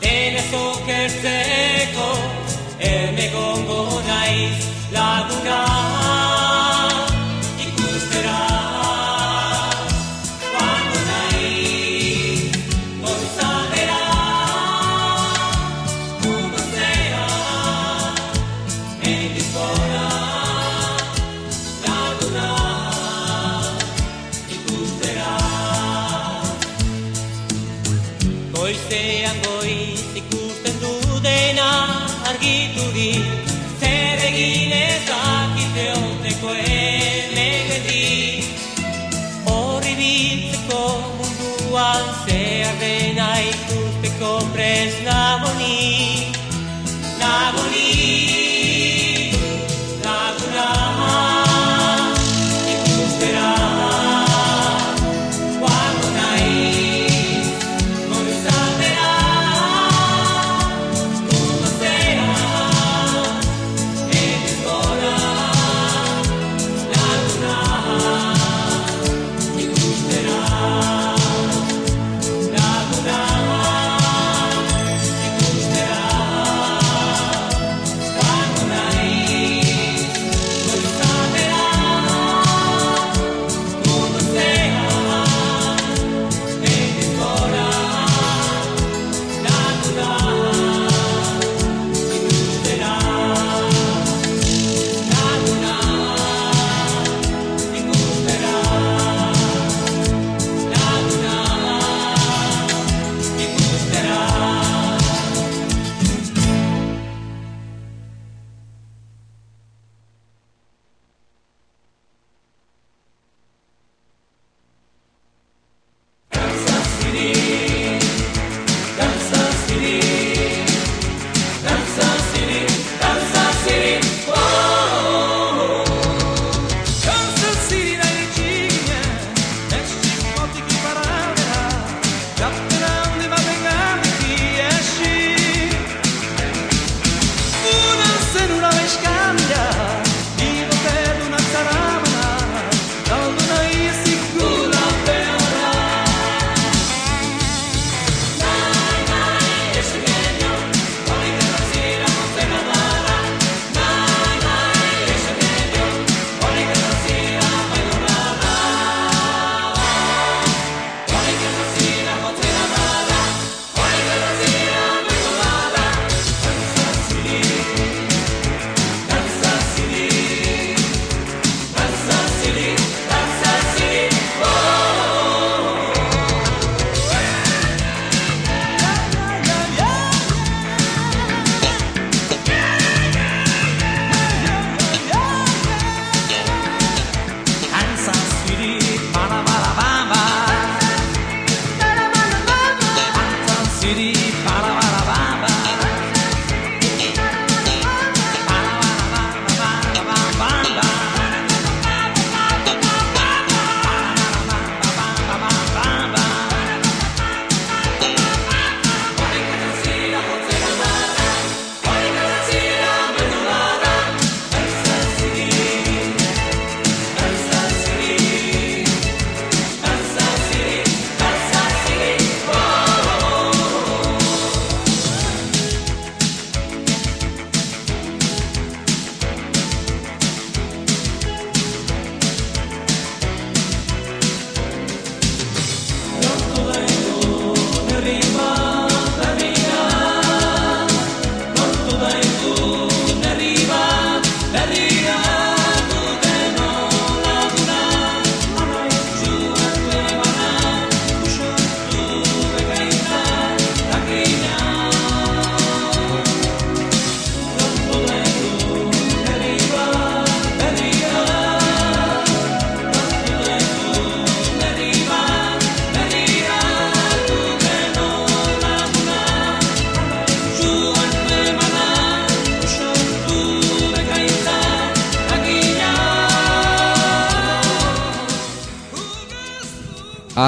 [0.00, 2.10] Dena zokertzeko
[2.80, 4.58] Erne gongo naiz
[4.96, 6.05] laguna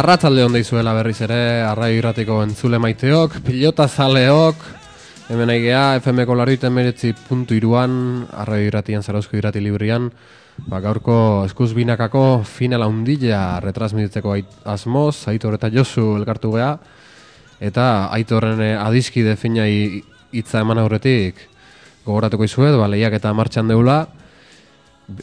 [0.09, 4.63] Arratzalde hon deizuela berriz ere, arrai irratiko entzule maiteok, pilota zaleok,
[5.29, 10.07] hemen aigea, FM-ko larriten meretzi puntu iruan, arrai irratian, zarauzko irrati librian,
[10.65, 14.33] ba, gaurko eskuz binakako final handila retransmititzeko
[14.73, 16.71] asmoz, Aitor eta Josu elkartu gea,
[17.61, 20.01] eta Aitorren eh, adiskide finai
[20.33, 21.45] hitza eman aurretik
[22.09, 24.07] gogoratuko izuet, ba, lehiak eta martxan deula,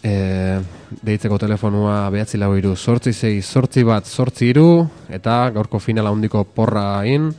[0.04, 0.62] e,
[1.06, 6.44] deitzeko telefonua behatzi lau iru, sortzi zei, sortzi bat, sortzi iru, eta gaurko finala handiko
[6.44, 7.30] porra in,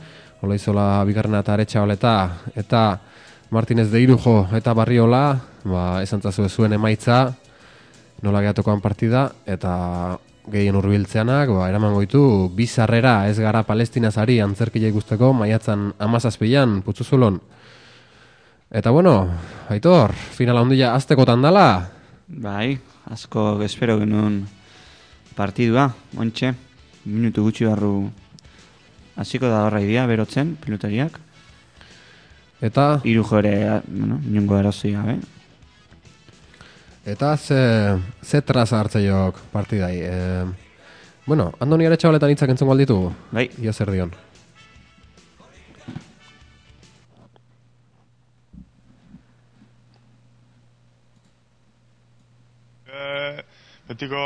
[0.41, 1.85] hola izola bigarrena eta aretsa
[2.55, 2.99] eta
[3.49, 7.33] Martinez de Irujo eta Barriola, ba, esan zuen emaitza,
[8.21, 10.17] nola gehatokoan partida, eta
[10.51, 17.39] gehien hurbiltzeanak, ba, eraman goitu, bizarrera ez gara palestinazari antzerkile guzteko, maiatzan amazazpian, putzuzulon.
[18.69, 19.29] Eta bueno,
[19.69, 21.96] Aitor, finala handia aztekotan dala,
[22.27, 24.41] Bai, asko espero genuen
[25.31, 25.85] partidua,
[26.19, 26.49] ontxe,
[27.07, 28.09] minutu gutxi barru
[29.15, 31.21] hasiko da horra idea, berotzen, pilotariak.
[32.59, 35.19] eta Hiru jore, bueno, inongo erozoi gabe.
[37.05, 38.99] eta ze, ze traza hartze
[39.53, 40.01] partidai.
[40.01, 40.45] E,
[41.25, 44.11] bueno, Andoni Aretxabaletan hitzak entzungo alditu, Bai, ia zer dion.
[53.87, 54.19] Betiko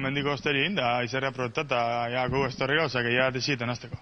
[0.00, 1.82] mendiko osterin, da izerria proeta, eta
[2.12, 4.00] ja, gu estorri gauza, que ja desiten azteko.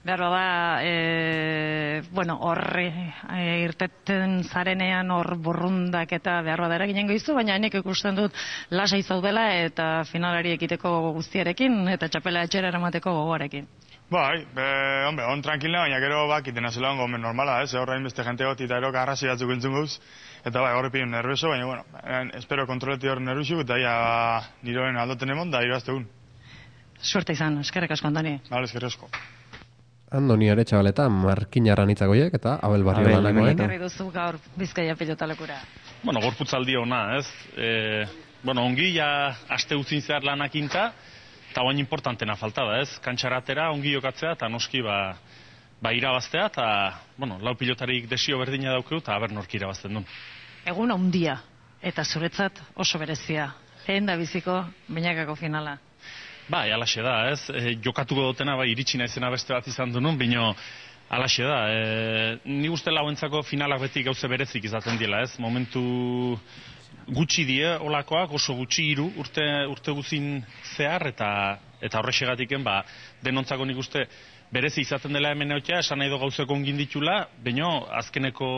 [0.00, 7.34] Behar da, e, bueno, horri e, irteten zarenean hor burrundak eta behar bada eraginen goizu,
[7.36, 8.38] baina enek ikusten dut
[8.72, 13.68] lasai zaudela eta finalari ekiteko guztiarekin eta txapela etxera eramateko gogoarekin.
[14.10, 14.64] Bai, be,
[15.06, 17.74] hombre, on tranquila, baina gero bakiten azela ongo normala, ez?
[17.78, 20.00] Horra inbeste jente goti eta ero garrasi batzuk entzun gauz.
[20.40, 23.96] Eta bai, horri pidun nervioso, baina, bueno, eh, espero kontroleti hor nerviosu, eta ja
[24.64, 26.06] niroen aldoten emon, da irazte un.
[27.00, 28.38] Suerte izan, eskerrik asko Andoni.
[28.48, 29.10] Bale, eskerri asko.
[30.10, 33.44] Andoni Aretxabaletan markinarran hitzagoiek eta Abel Abel, Barriolanakoen.
[33.44, 35.60] hemen Ekarri duzu gaur Bizkaia pilotalekura.
[36.02, 37.26] Bueno, gorputzaldi ona, ez?
[37.54, 37.68] E,
[38.42, 40.88] bueno, ongi ja aste utzin zehar lanakinta,
[41.52, 42.96] eta oain importantena falta da, ez?
[43.04, 44.98] Kantxaratera ongi jokatzea, eta noski ba,
[45.80, 46.66] ba irabaztea, eta,
[47.16, 50.06] bueno, lau pilotarik desio berdina daukeu, eta haber norki irabazten duen.
[50.68, 51.38] Egun handia
[51.82, 53.50] eta zuretzat oso berezia.
[53.86, 55.78] Lehen da biziko bainakako finala.
[56.50, 57.40] Bai, alaxe da, ez?
[57.54, 60.50] E, jokatuko dutena, bai, iritsi naizena beste bat izan du nun, bino
[61.08, 61.60] alaxe da.
[61.70, 65.38] E, ni uste lauentzako finalak beti gauze berezik izaten dela, ez?
[65.40, 65.82] Momentu
[67.10, 70.42] gutxi die olakoak, oso gutxi hiru urte, urte guzin
[70.76, 71.30] zehar, eta
[71.80, 72.82] eta horrexegatiken, ba,
[73.24, 74.04] denontzako nik uste
[74.50, 78.48] berezi izaten dela hemen eotea, esan nahi do gauzeko ongin ditula, baino azkeneko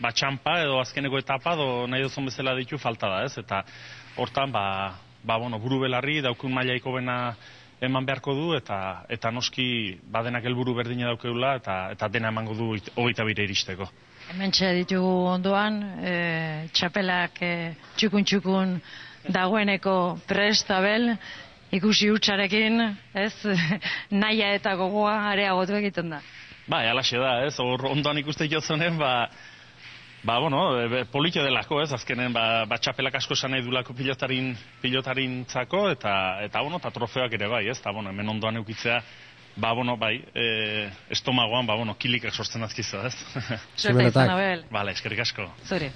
[0.00, 3.34] ba, txampa edo azkeneko etapa do nahi dozon bezala ditu falta da, ez?
[3.42, 3.64] Eta
[4.16, 4.64] hortan, ba,
[5.24, 7.18] ba, bueno, buru belarri, daukun mailaiko bena
[7.82, 12.74] eman beharko du, eta eta noski badenak helburu berdina daukeula, eta, eta dena emango du
[12.78, 13.90] it- hogeita bire iristeko.
[14.28, 17.52] Hemen ditugu ondoan, e, txapelak e,
[17.96, 18.80] txukun-txukun
[19.32, 21.16] dagoeneko prestabel,
[21.74, 22.80] ikusi hutsarekin,
[23.14, 23.34] ez,
[24.22, 26.22] naia eta gogoa areagotu egiten da.
[26.68, 27.54] Bai, alaxe da, ez?
[27.64, 29.28] Hor ondoan ikuste jozonen, ba,
[30.22, 31.92] ba, bueno, e, politxo delako, ez?
[31.96, 34.52] Azkenen, ba, ba txapelak asko esan nahi dulako pilotarin,
[34.82, 36.12] pilotarin txako, eta,
[36.44, 37.78] eta, bueno, eta trofeoak ere bai, ez?
[37.80, 39.00] Eta, bueno, hemen ondoan eukitzea,
[39.56, 43.14] ba, bueno, bai, e, estomagoan, ba, bueno, kilikak sortzen azkizu, ez?
[44.28, 44.64] Abel.
[44.70, 45.48] Bale, eskerrik asko.
[45.66, 45.88] Zuri.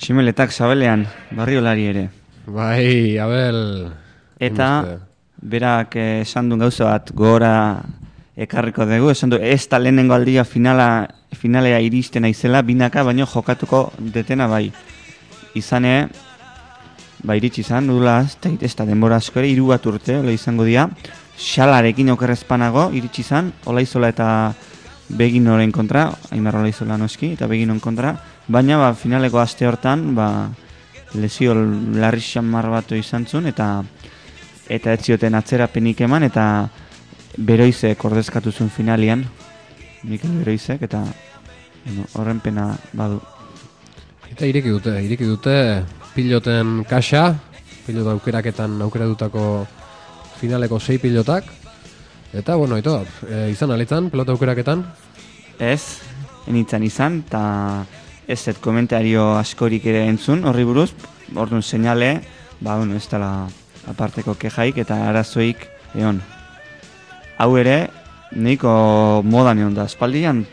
[0.00, 1.04] Tximeletak zabelean,
[1.36, 2.08] barriolari ere.
[2.46, 3.66] Bai, Abel.
[4.40, 4.70] Eta.
[5.44, 7.82] Berak esan duen gauza bat gora
[8.36, 13.92] ekarriko dugu, esan du ez da lehenengo aldia finala, finalea iristen naizela, binaka, baino jokatuko
[13.98, 14.72] detena bai.
[15.54, 16.08] Izane,
[17.22, 20.66] ba iritsi izan, dula, da, ez da denbora asko ere, hiru bat urte, hola izango
[20.66, 20.88] dira,
[21.38, 24.28] xalarekin okerrezpanago, iritsi izan, olaizola eta
[25.14, 28.16] begin oren kontra, Aimar olaizola noski, eta begin on kontra,
[28.48, 30.48] baina ba, finaleko aste hortan, ba,
[31.14, 33.84] lesio larri xamar bat izan zuen, eta
[34.68, 36.68] eta ez zioten atzerapenik eman, eta
[37.36, 39.24] beroizek ordezkatu zuen finalian,
[40.04, 41.04] Mikel Beroizek, eta
[41.84, 43.20] bueno, horren pena badu.
[44.30, 45.56] Eta ireki dute, ireki dute
[46.14, 47.34] piloten kaxa,
[47.86, 49.66] pilot aukeraketan aukeratutako
[50.40, 51.48] finaleko sei pilotak.
[52.34, 52.98] Eta, bueno, ito,
[53.28, 54.84] e, izan alitzan, pelota aukeraketan,
[55.54, 56.00] Ez,
[56.50, 57.86] enitzan izan, eta
[58.26, 60.88] ez zet komentario askorik ere entzun, horri buruz,
[61.30, 62.16] orduan seinale,
[62.58, 63.46] ba, bueno, ez dela
[63.90, 66.20] aparteko kejaik eta arazoik egon.
[67.38, 67.88] Hau ere,
[68.32, 70.44] nahiko modan egon da, espaldian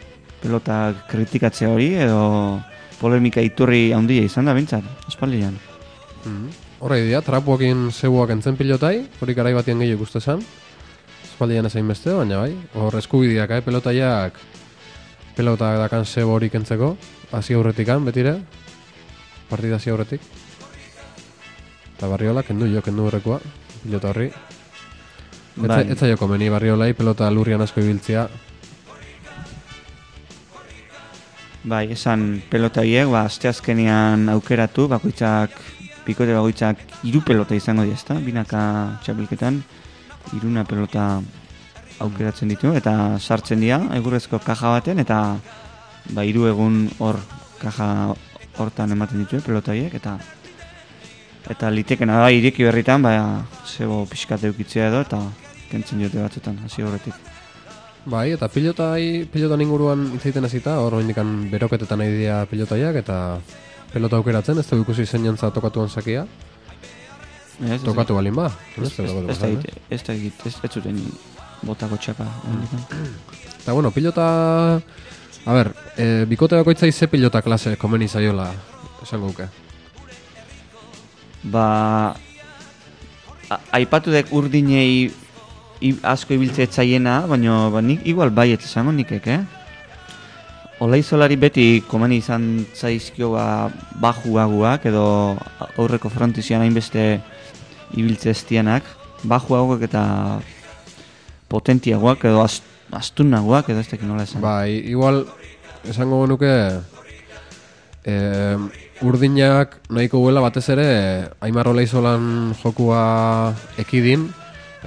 [0.42, 2.60] pelota kritikatze hori, edo
[3.02, 5.56] polemika iturri handia izan da, bintzat, espaldian.
[6.82, 10.42] Horra idea, trapuakin zeuak entzen pilotai, hori garai batien gehiago ikuste zen.
[11.42, 14.34] aspaldian ezain beste, baina bai, hor eskubideak, eh, pelotaiak,
[15.36, 16.98] pelota dakan zebo hori kentzeko,
[17.32, 18.36] hasi aurretikan, betire,
[19.50, 20.22] partida hasi aurretik.
[22.02, 23.36] Eta barriola, kendu jo, kendu horrekoa,
[23.84, 24.32] pilota horri.
[25.54, 25.84] Bai.
[25.94, 28.24] Etza jo komeni barriolai, pelota lurrian asko ibiltzea,
[31.62, 35.54] Bai, esan pelota horiek, ba, asteazkenean aukeratu, bakoitzak,
[36.08, 38.18] pikote bakoitzak hiru pelota izango dira, ezta?
[38.18, 38.64] Binaka
[39.06, 39.62] txapelketan,
[40.34, 41.06] iruna pelota
[42.02, 45.22] aukeratzen ditu, eta sartzen dira, egurrezko kaja baten, eta
[46.18, 47.22] ba, hiru egun hor
[47.62, 47.92] kaja
[48.58, 50.18] hortan ematen ditu, pelota horiek, eta
[51.50, 53.14] eta litekena da, ireki berritan, ba,
[53.66, 55.22] zebo pixkate eukitzea edo, eta
[55.72, 57.18] kentzen diote batzutan, hasi horretik.
[58.06, 63.18] Bai, eta pilotai, pilotan inguruan hitz egiten hasita, hor indikan beroketetan nahi dira pilotaiak, eta
[63.94, 66.26] pelota aukeratzen, ez dugu ikusi zein jantza tokatuan sakia,
[67.62, 68.50] Ez, tokatu balin ba.
[68.78, 69.10] Ez, Ez, ez,
[69.90, 70.98] ez, da da zuten
[71.62, 72.26] botako txapa.
[73.62, 74.82] Eta bueno, pilota...
[75.42, 78.52] A ber, e, bikote bakoitzai ze pilota klase komeni zaiola,
[79.02, 79.48] esango guke.
[81.44, 82.14] Ba,
[83.74, 85.10] aipatu dek urdinei
[85.82, 89.42] i, asko ibiltze etzaiena, baina ba, nik igual baiet esango nikek, eh?
[90.82, 93.70] Olaizolari beti komeni izan zaizkio ba,
[94.02, 95.06] bajuaguak edo
[95.78, 97.06] aurreko frontizian hainbeste
[97.98, 98.86] ibiltze estianak,
[99.24, 100.04] bajuaguak eta
[101.52, 104.42] potentiagoak edo ast, astunagoak edo ez tekin nola esan.
[104.46, 105.26] Bai, igual,
[105.90, 106.54] esango genuke,
[108.06, 108.16] e,
[109.02, 110.88] urdinak nahiko guela batez ere,
[111.42, 114.28] Aimar Olaizolan jokua ekidin,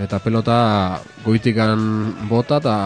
[0.00, 2.76] eta pelota goitikan bota eta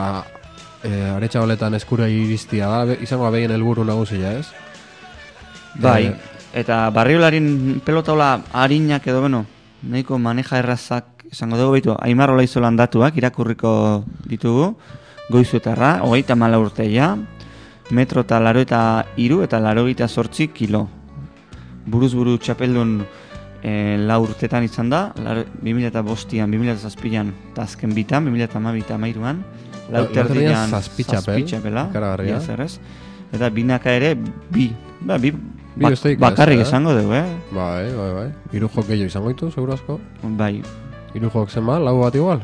[0.83, 4.47] e, aretsa holetan eskura iristia da, izango abegin helburu nagusia, ez?
[5.79, 6.16] Bai, Eh,
[6.64, 9.45] eta barriolarin pelotaula harinak edo beno,
[9.83, 14.72] nahiko maneja errazak esango dugu baitu, Aimar Olaizolan datuak irakurriko ditugu,
[15.31, 17.16] goizuetarra, hogeita mala urteia,
[17.91, 20.98] metro eta laro eta iru eta laro sortzi kilo.
[21.89, 22.99] Buruz buru txapeldun
[23.62, 23.72] e,
[24.07, 26.74] lau urtetan izan da, laro, 2000 eta bostian, 2000
[27.53, 29.43] eta azken bitan, 2000 eta amabi eta amairuan,
[29.89, 32.36] lau Lau terdian terdian zazpi txapel, txapela, ikaragarria.
[32.36, 32.78] ia zer ez?
[33.32, 34.14] Eta binaka ere,
[34.51, 34.70] bi,
[35.01, 35.32] ba, bi,
[35.78, 36.62] Bi bak- bakarrik eh?
[36.66, 37.24] esango dugu, eh?
[37.55, 38.28] Bai, bai, bai.
[38.53, 40.01] Hiru jok gehiago izango ditu, seguru asko.
[40.22, 40.62] Bai,
[41.14, 42.41] Hiru jok zenba, lau bat igual.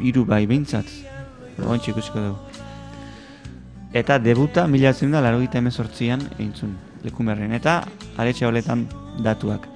[0.00, 0.86] hiru bai behintzat.
[1.62, 2.38] Oantxe ikusiko dugu.
[3.92, 6.72] Eta debuta mila zen da laro gita emezortzian eintzun
[7.04, 7.52] lekumerren.
[7.52, 7.82] Eta
[8.16, 8.86] aretxe holetan
[9.22, 9.68] datuak.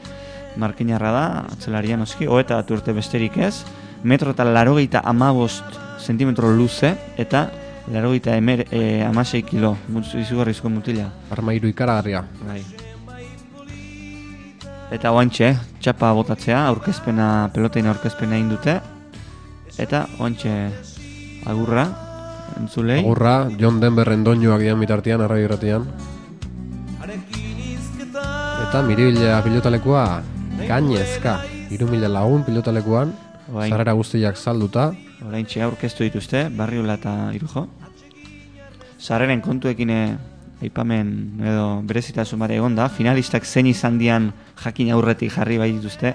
[0.58, 3.62] Markinarra da, atzelarian oski, hoeta bat urte besterik ez,
[4.02, 7.48] metro eta laro gita amabost zentimetro luze, eta
[7.92, 9.76] laro gita emer, e, amasei kilo,
[10.18, 11.08] izugarrizko mutila.
[11.30, 12.24] Armairu ikaragarria.
[12.46, 12.62] Bai.
[14.90, 15.52] Eta oantxe,
[15.84, 18.78] txapa botatzea, aurkezpena, pelotein aurkezpena egin dute.
[19.78, 20.54] Eta oantxe,
[21.46, 21.84] agurra,
[22.58, 23.02] entzulei.
[23.02, 25.84] Agurra, John Denverren doinuak dian bitartian, arrai irratian.
[28.68, 30.20] Eta miribila pilotalekua
[30.68, 31.38] gainezka.
[31.72, 33.14] Iru mila lagun pilotalekuan,
[33.48, 33.70] Bai.
[33.72, 34.90] sarrera guztiak salduta.
[35.24, 37.64] Oraintxe aurkeztu dituzte, barriola eta irujo.
[39.00, 40.18] Sarreren kontuekin eh,
[40.60, 46.12] aipamen edo berezitasun bat egon da, finalistak zein izan dian jakin aurretik jarri bai dituzte.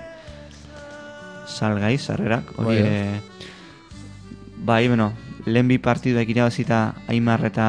[1.50, 3.22] Salgai, sarrerak, hori ere...
[4.62, 5.10] Bai, bueno,
[5.50, 7.66] lehen bi partiduak irabazita Aimar eta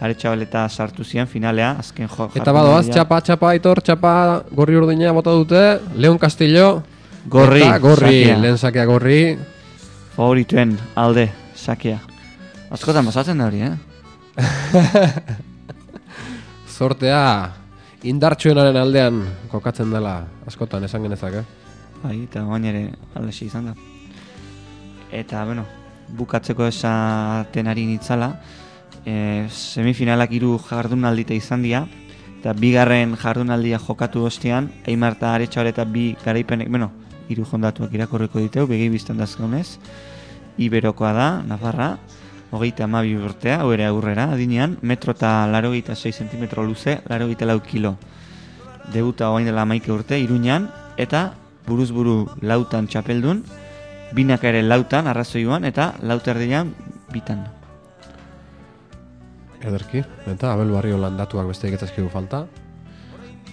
[0.00, 2.30] Aretxabaleta sartu zian finalea, azken jo...
[2.34, 4.12] Eta badoaz, txapa, txapa, aitor, txapa,
[4.56, 5.60] gorri urdina bota dute,
[6.00, 6.80] Leon Castillo,
[7.28, 8.38] Gorri, eta gorri, sakea.
[8.40, 9.38] lehen sakea gorri,
[10.14, 11.98] Favorituen alde, sakea.
[12.72, 13.76] Askotan basatzen da hori, eh?
[16.76, 17.20] sortea
[18.08, 19.20] indartsuenaren aldean
[19.52, 21.44] kokatzen dela askotan esan genezak, eh?
[22.00, 22.86] Bai, eta bain ere
[23.20, 23.74] aldesi izan da.
[25.12, 25.66] Eta, bueno,
[26.16, 28.32] bukatzeko esaten ari nitzala,
[29.04, 31.86] e, semifinalak hiru jardunaldite izan dira,
[32.40, 36.90] eta bigarren jardunaldia jokatu ostean, Aimar eta Aretxabal eta bi garaipenek, bueno,
[37.28, 39.78] hiru jondatuak irakorreko diteu, begi biztan dazkaunez,
[40.60, 41.98] Iberokoa da, Nafarra,
[42.50, 47.60] hogeita amabi urtea, hau ere aurrera, adinean, metro eta laro 6 zentimetro luze, laro lau
[47.60, 47.96] kilo.
[48.92, 51.34] Debuta oain dela amaike urte, iruñan, eta
[51.66, 53.44] buruz buru lautan txapeldun,
[54.12, 56.74] binak ere lautan, arrazoiuan, eta lauterdian
[57.12, 57.59] bitan.
[59.60, 62.46] Ederki, eta Abel Barrio landatuak besteik etzazkigu falta.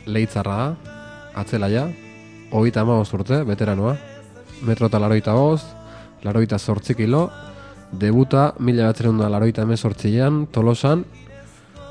[0.08, 0.93] Leitzarra da,
[1.41, 1.88] atzelaia,
[2.51, 3.97] hogeita hamabost urte, veteranoa.
[4.68, 5.68] Metro eta laroita bost,
[6.24, 7.28] laroita sortzi kilo,
[7.91, 11.03] debuta mila batzerun da laroita emezortzian, Tolosan,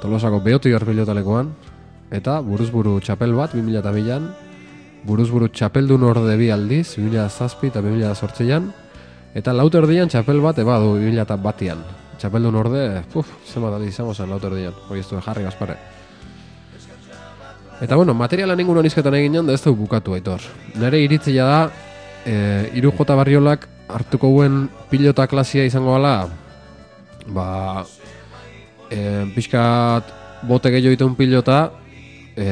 [0.00, 1.52] Tolosako behoti pilotalekoan,
[2.10, 4.32] eta buruzburu txapel bat, 2000 eta bilan,
[5.04, 8.72] buruzburu txapeldun orde bi aldiz, 2000 zazpi eta 2000 sortzian,
[9.36, 11.82] Eta lauter dian txapel bat eba du 2000 batian.
[12.16, 14.74] Txapeldun orde, puf, zenbat aldi izango zen lauter dian.
[14.88, 15.76] Hori ez du jarri gaspare.
[17.80, 20.40] Eta bueno, materialan inguruan izketan egin da ez du bukatu aitor.
[20.80, 21.58] Nere iritzia da,
[22.24, 22.36] e,
[22.78, 26.30] iru jota barriolak hartuko guen pilota klasia izango gala,
[27.28, 27.84] ba,
[28.88, 30.08] e, pixkat
[30.48, 31.70] bote gehiago ditun pilota,
[32.32, 32.48] e,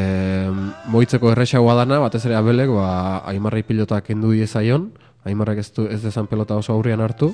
[0.92, 4.90] moitzeko erresagoa dana, batez ere abelek, ba, aimarrei pilota kendu diezaion,
[5.24, 7.32] aimarrek ez, du, ez dezan pelota oso aurrian hartu,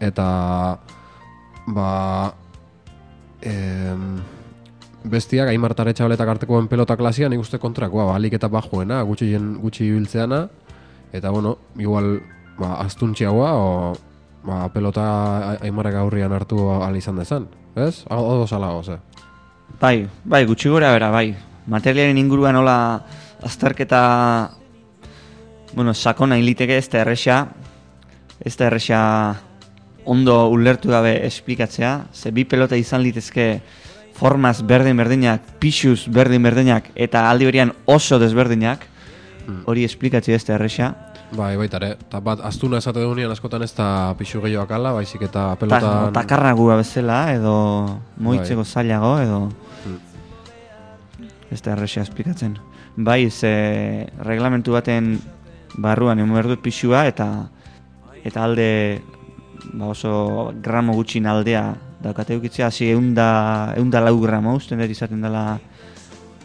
[0.00, 0.26] eta
[1.66, 2.34] ba,
[3.42, 4.18] em,
[5.04, 9.30] bestiak aimar taretxabaletak artekoen pelota klasia nik uste kontrakoa, ba, alik eta bajuena, gutxi,
[9.62, 10.48] gutxi ibiltzeana,
[11.12, 12.20] eta bueno, igual
[12.58, 13.92] ba, astuntxiagoa, o
[14.46, 15.02] ba, pelota
[15.52, 18.04] a- aimarrek aurrian hartu ahal izan dezan, ez?
[18.10, 18.98] Odo zala goze.
[19.80, 21.34] Bai, bai, gutxi gora bera, bai.
[21.66, 23.04] Materialen inguruan nola
[23.42, 24.50] azterketa
[25.74, 27.48] bueno, sakona hiliteke ez da erresa,
[28.40, 29.00] ez da erresa
[30.06, 33.60] ondo ulertu gabe esplikatzea, ze bi pelota izan litezke
[34.16, 38.86] formaz berdin berdinak, pixuz berdin berdinak, eta aldi berean oso desberdinak,
[39.66, 40.94] hori esplikatzea ez da erresa.
[41.36, 45.26] Bai, baita ere, eta bat, astuna esate dugunean askotan ez da pixu gehiagoak ala, baizik
[45.26, 46.12] eta Ta, pelotan...
[46.14, 47.56] takarragua bezala, edo
[48.22, 49.40] moitzeko zailago, edo...
[51.50, 52.56] Ez da erresa esplikatzen.
[52.96, 55.16] Bai, ze reglamentu baten
[55.76, 57.28] barruan eman dut pixua, eta
[58.26, 59.02] eta alde
[59.72, 65.20] ba oso gramo gutxin aldea daukate eukitzea, hasi eunda, eunda lau gramo, usten dut izaten
[65.22, 65.58] dela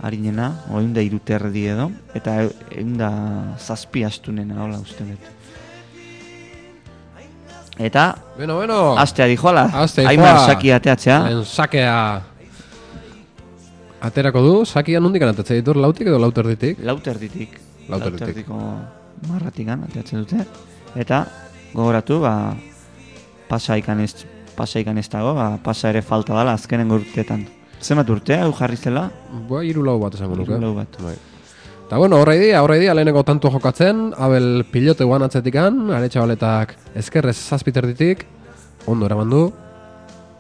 [0.02, 3.12] harinena, o eunda iruterdi edo, eta e- eunda
[3.60, 5.30] zazpi astunena, hola usten dut.
[7.78, 10.46] Eta, Bueno, bueno, astea dijoala, Astea Aimar dijoa.
[10.48, 12.22] saki ateatzea, sakea
[14.02, 16.80] aterako du, sakia nondik anatetze ditur, lautik edo lauter ditik?
[16.84, 17.60] lauterditik,
[17.90, 18.48] Lauterditik.
[18.48, 18.58] lauterdiko
[19.30, 20.46] marratikan ateatzen dute,
[20.96, 21.26] eta
[21.74, 22.54] gogoratu, ba,
[23.52, 24.14] pasa ikan ez,
[24.56, 27.44] pasa ikan ez dago, ba, pasa ere falta dala azkenen urteetan.
[27.82, 29.10] Zenbat urte, hau jarri zela?
[29.50, 30.54] Ba, hiru lau bat esango nuke.
[30.54, 31.00] Hiru lau bat.
[31.04, 31.18] Bai.
[31.88, 37.36] Eta bueno, horra idia, horra idia, lehenengo tanto jokatzen, abel pilote guan atzetikan, aretxabaletak ezkerrez
[37.36, 38.24] zazpiterditik,
[38.88, 39.42] ondo eraman du,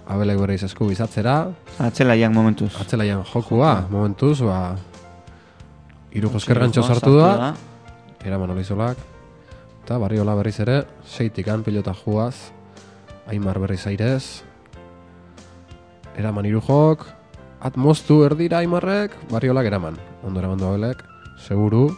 [0.07, 1.35] abelek berriz esku bizatzera,
[1.83, 2.71] Atzelaiak momentuz.
[2.79, 4.77] atzelaian jokua, momentuz, ba,
[6.15, 7.51] iru joskergantxo Sartu sartu da,
[8.23, 9.03] eraman olizolak,
[9.83, 12.35] eta barriola berriz ere, seitikan pilota juaz,
[13.29, 14.43] aimar berriz airez,
[16.17, 17.05] eraman iru jok,
[17.61, 21.03] atmoztu erdira aimarrek, barriolak eraman, ondo eraman du abelek,
[21.45, 21.89] seguru,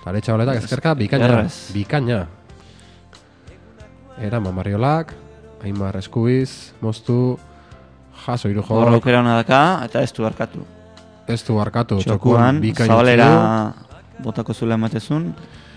[0.00, 1.44] eta aretxabaletak ezkerka, bikaina,
[1.74, 2.20] bikaina.
[4.22, 5.12] Eraman barriolak,
[5.64, 7.36] aimar eskubiz, moztu,
[8.24, 10.64] jaso iru Hor jok, aukera hona daka, eta ez du harkatu.
[11.26, 13.28] ez du barkatu, Txokuan, bikaina zabalera
[14.22, 15.30] botako zula ematezun,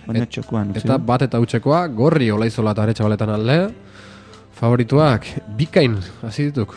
[0.05, 0.73] baina txokuan.
[0.75, 3.57] eta bat eta utxekoa, gorri olaizola eta aretxabaletan alde,
[4.57, 5.27] favorituak,
[5.57, 6.73] bikain, hasi dituk.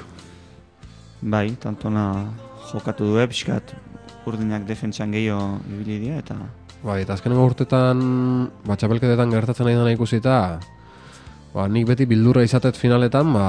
[1.20, 2.28] Bai, tantona
[2.70, 3.74] jokatu du, pixkat
[4.28, 6.36] urdinak defentsan gehiago ibili dira, eta
[6.80, 7.98] Bai, eta azkenengo urtetan,
[8.64, 10.36] ba, txapelketetan gertatzen nahi dena ikusita,
[11.52, 13.48] ba, nik beti bildurra izatet finaletan, ba,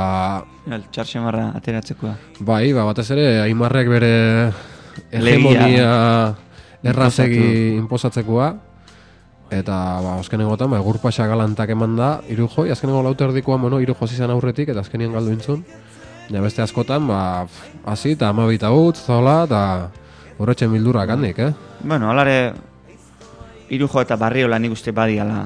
[0.68, 2.16] el, txarxamarra ateratzekoa.
[2.40, 4.12] bai, ba, batez ere, aimarrek bere
[5.12, 5.94] hegemonia
[6.84, 8.52] errazegi inposatzekoa,
[9.52, 13.82] eta, ba, azkenengotan, ba, egur pasa galantak eman da, iru joi, azkenengo lauter erdikoa, bueno,
[13.84, 15.66] iru josi izan aurretik, eta azkenien galdu intzun,
[16.32, 17.22] ja beste askotan, ba,
[17.92, 19.62] hasi eta amabita utz, zola, eta
[20.40, 21.52] horretxen bildurrak handik, eh?
[21.84, 22.54] Bueno, alare,
[23.76, 25.44] irujo eta barriola nik uste badiala,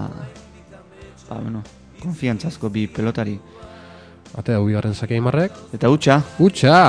[1.29, 1.63] ba, bueno,
[2.03, 3.39] konfiantzazko bi pelotari.
[4.37, 6.79] Atea, uigarren sake aimarrek, Eta utxa, Utxa!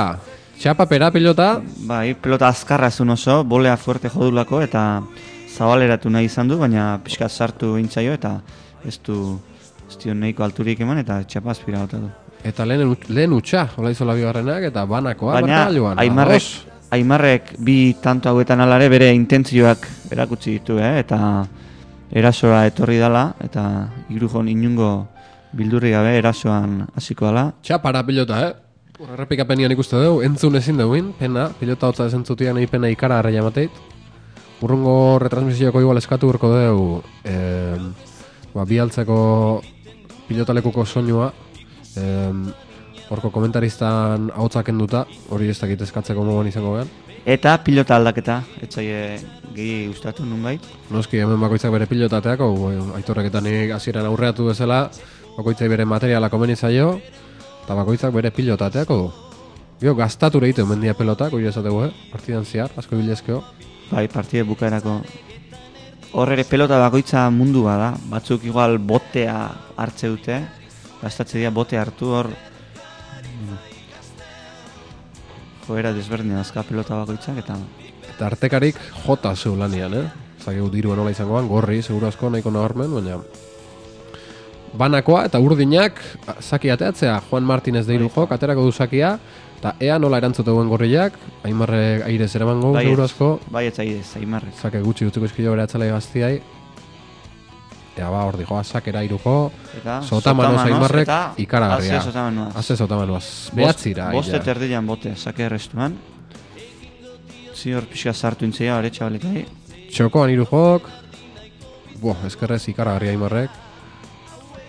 [0.57, 4.81] Txapapera pilota, bai, pelota azkarra zuen oso, bolea fuerte jodulako, eta
[5.57, 8.37] zabaleratu nahi izan du, baina pixka sartu intzaio, eta
[8.85, 9.39] ez du,
[9.87, 12.09] ez nahiko alturik eman, eta txapa azpira bota du.
[12.43, 15.99] eta lehen, lehen utxa, hola izola bigarrenak, eta banakoa, Baina, joan.
[15.99, 16.65] Aimarrek, ados.
[16.95, 20.99] Aimarrek bi tanto hauetan alare bere intentzioak erakutsi ditu, eh?
[21.01, 21.17] eta
[22.11, 23.65] erasoa etorri dala, eta
[24.13, 24.91] irujon inungo
[25.57, 27.49] bildurri gabe erasoan hasiko dala.
[27.63, 28.53] Txapara pilota, eh?
[28.97, 33.33] Hor, Errepikapenian ikuste dugu, entzun ezin duguin, pena, pilota hotza esentzutian nahi pena ikara arra
[33.33, 33.96] jamateit.
[34.61, 37.77] Urrungo retransmisioko igual eskatu urko dugu, eh,
[38.53, 39.17] ba, bi altzeko
[40.27, 41.31] pilotalekuko soinua,
[41.95, 42.31] eh,
[43.09, 46.89] horko komentaristan hautsak kenduta, hori ez dakit eskatzeko moduan izango gehan.
[47.27, 49.19] Eta pilota aldaketa, etzaie
[49.53, 50.63] gehi gustatu nunbait.
[50.89, 52.49] Noski hemen bakoitzak bere pilotateako,
[52.95, 54.85] aitorrek eta nik hasieran aurreatu bezala,
[55.37, 56.99] bakoitzak bere materiala komeni zaio,
[57.63, 59.07] eta bakoitzak bere pilotateako du.
[59.81, 61.91] Gio, gaztatu egite mendia pelotak, hori esategu, eh?
[62.11, 63.43] Partidan zehar, asko bilezkeo.
[63.91, 64.99] Bai, partide bukaerako.
[66.17, 67.93] Hor ere pelota bakoitza mundu bada.
[68.11, 69.37] Batzuk igual botea
[69.77, 70.41] hartze dute,
[71.01, 72.31] gastatze dira bote hartu hor.
[75.67, 77.57] Joera desberdina azka pelota bakoitzak eta
[78.17, 80.07] Eta artekarik jota zeu lanian, eh?
[80.41, 83.19] Zagigu dirua nola izangoan, gorri, seguru asko nahiko nabarmen, baina...
[84.77, 86.01] Banakoa eta urdinak
[86.41, 89.11] zaki ateatzea, Juan Martínez deiru jok, aterako du zakia,
[89.57, 92.85] eta ea nola erantzute duen gorriak, aimarre aire zeramango, Baietz.
[92.87, 94.53] seguru asko, bai ez aidez, aimarrez.
[94.61, 96.37] zake gutxi utziko izkilo bere atzalai gaztiai,
[97.97, 101.97] Ea ba, hor dijoa, sakera iruko, Eta sotamanoz aimarrek eta ikaragarria.
[101.97, 102.51] Ase sotamanoaz.
[102.61, 103.29] Ase sotamanoaz.
[103.57, 104.11] Behatzira.
[104.13, 104.37] Bost ja.
[104.37, 105.97] eta erdian bote, sake errestuan.
[107.57, 109.45] Zior pixka sartu intzea, hori txabaletai.
[109.89, 110.91] Txokoan hiru jok.
[112.03, 113.63] Bo, eskerrez ikaragarria aimarrek.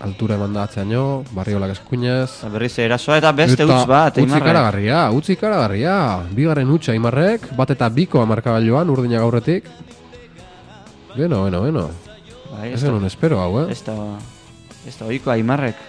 [0.01, 2.28] Altura eman da atzeaino, barriolak eskuinez.
[2.38, 4.44] Eta berriz erasoa eta beste utz bat, utzi aimarrek.
[4.46, 5.94] ikaragarria, utzi ikaragarria.
[6.36, 9.66] Bigarren utxa aimarrek, bat eta bikoa markagailuan, urdina gaurretik.
[11.16, 11.88] Beno, beno, beno.
[12.53, 13.72] Bai, Ez genuen espero hau, eh?
[13.74, 13.96] Ez da,
[14.86, 15.82] ez da oiko aimarrek.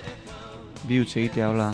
[0.90, 1.70] Bi utz egitea, hola.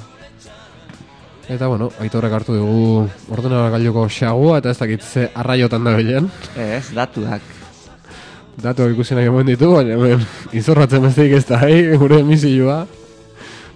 [1.47, 6.27] Eta bueno, aitorrek hartu dugu ordenagailoko xagua eta ez dakit ze arraiotan da bilen.
[6.57, 7.54] Ez, datuak.
[8.61, 10.21] Datuak ikusi nahi eman ditu, baina hemen
[10.55, 11.97] izorratzen besteik ez da, eh?
[11.99, 12.85] gure emisioa.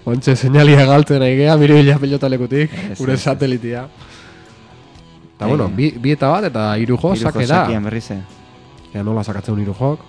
[0.09, 3.83] Ontxe seinalia galtzen nahi gea, miribila pelotalekutik, gure satelitia.
[5.35, 7.65] Eta bueno, bi, bi eta bat eta hiru jo, sake da.
[7.85, 8.21] berriz, eh.
[8.93, 9.99] Ea nola sakatzen hiru jok.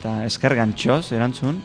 [0.00, 1.60] Eta esker gantxoz, erantzun.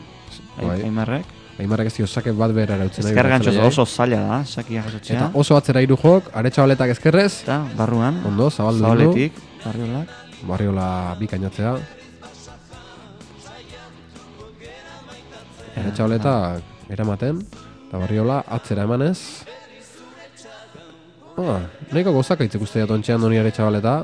[0.58, 0.78] Ai- Bai.
[0.88, 1.34] Aimarrek.
[1.58, 3.12] Aimarrek ez dio sake bat berara utzen nahi.
[3.12, 5.16] Esker gantxoz oso zaila da, sakia jasotzea.
[5.16, 7.42] Eta oso atzera hiru jok, aretxabaletak eskerrez.
[7.42, 8.86] Eta barruan, Ondo, zabaldu du.
[8.88, 9.32] zabaletik,
[9.64, 10.08] barriolak.
[10.46, 10.88] Barriola
[11.20, 11.76] bikainatzea.
[15.76, 17.40] Aretxabaletak eramaten,
[17.88, 19.18] eta barriola atzera emanez.
[21.36, 21.60] Ah,
[21.92, 23.96] nahiko gozak aitzek uste dut ontxean doni aretxabaleta.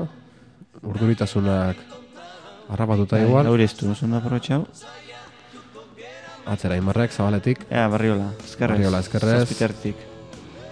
[0.83, 1.79] Urduritasunak
[2.69, 3.47] harrapatuta igual.
[3.49, 4.65] Gaur ez du, oso ondo aprobetxau.
[6.45, 8.75] Atzera imarrek, zabaletik, Ea, barriola, eskerrez.
[8.77, 9.39] Barriola, eskerrez.
[9.45, 9.95] Zazpitertik.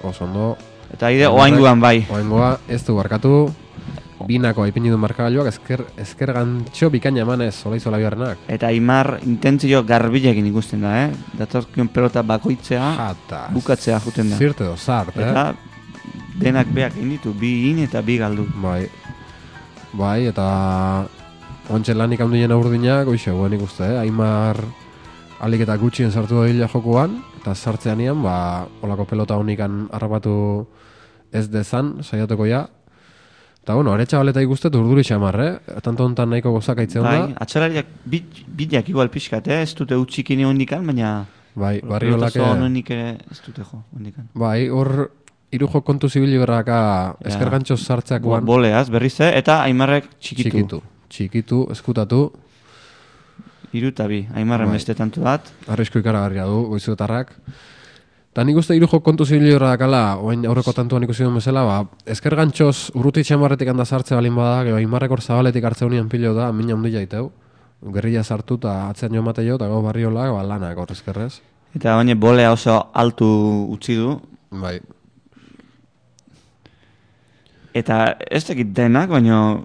[0.03, 0.57] oso ondo.
[0.91, 2.05] Eta aide, oainguan bai.
[2.11, 3.53] Oengoa, ez du barkatu.
[4.27, 8.45] Binako aipini du markagailuak, esker, esker gantxo bikaina emanez, ola izola biharrenak.
[8.51, 11.11] Eta Aimar intentzio garbilekin ikusten da, eh?
[11.39, 13.41] Datorkion pelota bakoitzea, Jata.
[13.53, 14.37] bukatzea juten da.
[14.37, 15.29] Zirte do, zart, eh?
[15.29, 15.53] Eta
[16.41, 18.47] denak beak egin ditu, bi in eta bi galdu.
[18.61, 18.85] Bai.
[19.93, 20.45] Bai, eta
[21.69, 23.99] ontsen lanik handien aurdinak, oixe, guen ikuste, eh?
[24.03, 24.59] Aimar
[25.41, 30.67] alik eta gutxien sartu da hila jokuan, eta sartzean ian, ba, olako pelota honikan harrapatu
[31.33, 32.67] ez dezan, saiatuko ja.
[33.61, 35.51] Eta bueno, aretsa baleta ikustet urduri xamar, eh?
[35.85, 37.27] Tanto hontan nahiko gozak aitzen Bai, da.
[37.45, 39.61] atxalariak bit, bideak igual pixkat, eh?
[39.61, 41.11] Ez dute utxik ini hondikan, baina...
[41.53, 42.37] Bai, barriolak...
[42.41, 44.29] Honik ere ez dute jo, hondikan.
[44.33, 45.11] Bai, hor
[45.51, 46.77] hiru jo kontu zibili berraka
[47.27, 49.33] esker gantxo sartzeak Bo, boleaz, berriz, eh?
[49.37, 50.49] Eta Aimarrek txikitu.
[50.49, 50.81] txikitu.
[51.11, 52.23] Txikitu, eskutatu,
[53.71, 54.75] Hiru eta bi, Aimarren Bai.
[54.79, 55.45] beste tantu bat.
[55.71, 57.29] arrisku ikaragarria du, goizuetarrak.
[58.31, 61.85] Eta nik uste hiru jo kontu berra dakala, oain aurreko tantuan ikusi duen bezala, ba,
[62.05, 66.33] esker gantxoz urruti txamarretik handa sartze balin bada, gero aimarrek hor zabaletik hartze unian pilo
[66.33, 67.31] da, mina hundi jaiteu.
[67.93, 71.41] Gerrilla sartu eta atzean jo mate jo, eta gau barriolak, ba, lanak hor eskerrez.
[71.75, 73.27] Eta baina bolea oso altu
[73.75, 74.15] utzi du.
[74.51, 74.79] Bai,
[77.73, 79.61] Eta ez dakit denak, baina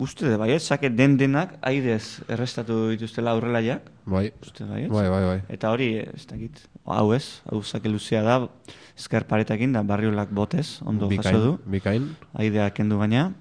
[0.00, 3.82] uste de baiet, sake den denak aidez errestatu dituztela aurrelaiak.
[4.04, 4.90] bai, Uste baiet.
[4.90, 5.40] bai, bai, bai.
[5.48, 8.48] Eta hori, ez dakit, hau ez, hau sake luzea da,
[8.96, 11.58] esker paretakin da barriolak botez, ondo jaso du.
[11.66, 12.16] bikain.
[12.34, 13.32] Aidea kendu baina.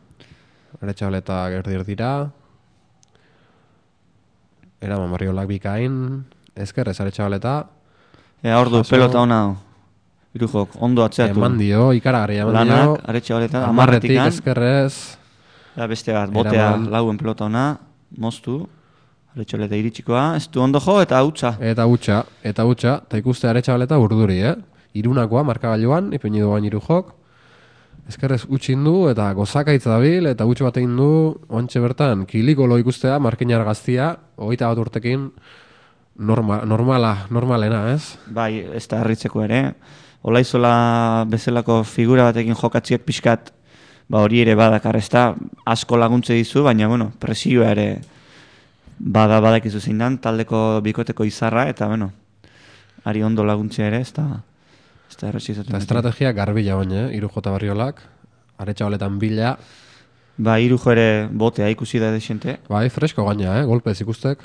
[0.81, 2.31] Aretxabaletak erdi erdira.
[4.81, 6.25] Eraman barriolak bikain.
[6.55, 7.67] Esker ez aretxabaleta.
[8.43, 8.91] Ea hor du, Jaso.
[8.95, 9.55] pelota ona.
[10.35, 11.39] Irujok, ondo atzeatu.
[11.39, 12.75] Eman dio, ikaragarri eman dio.
[12.75, 15.17] Lanak, aretxe horetan, Amarretik amarretik eskerrez.
[15.75, 16.87] Da beste bat, botea Eraman.
[16.91, 17.65] lauen pelota ona,
[18.17, 18.61] moztu,
[19.35, 21.55] aretxoleta iritsikoa, ez du ondo jo eta hautsa.
[21.59, 24.55] Eta utxa, eta utxa, eta ikuste aretxabaleta urduri, eh?
[24.95, 27.11] Irunakoa, markagailuan, ipini du bain irujok.
[28.07, 31.09] Eskerrez utxin du, eta gozakaitz dabil, eta utx bat egin du,
[31.49, 35.27] oantxe bertan, kiliko lo ikustea, markinar gaztia, hogeita bat urtekin,
[36.15, 38.15] norma, normala, normalena, ez?
[38.31, 39.61] Bai, ez da harritzeko ere.
[40.25, 43.51] Olaizola bezalako figura batekin jokatziak pixkat,
[44.09, 45.33] ba hori ere badakar, ez da
[45.65, 48.01] asko laguntze dizu, baina bueno, presioa ere
[48.99, 52.11] bada badakizu zein dan, taldeko bikoteko izarra, eta bueno,
[53.05, 54.41] ari ondo laguntzea ere, ez da,
[55.09, 55.83] ez da erresi izaten beti.
[55.83, 57.15] estrategia garbila baina, eh?
[57.17, 58.01] Iru jota barriolak,
[58.57, 59.57] aretxabaletan bila,
[60.37, 62.57] Ba, irujo ere botea ikusi da desente.
[62.67, 63.63] bai, fresko gaina, eh?
[63.65, 64.39] Golpez ikustek,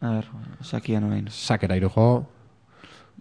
[0.00, 0.24] A ber,
[0.62, 1.26] sakian orain.
[1.28, 2.24] sakera iru jo,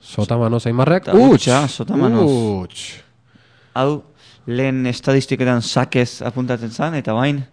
[0.01, 2.29] sotamanoz aimarrek, Eta utxa, sotamanoz.
[2.63, 3.03] Utx!
[3.75, 4.03] Hau,
[4.47, 7.43] lehen estadistiketan sakez apuntatzen zen, eta bain,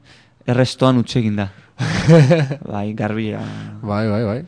[0.46, 1.48] errestoan utsegin da.
[2.72, 3.40] bai, garbia
[3.82, 4.38] Bai, bai, bai.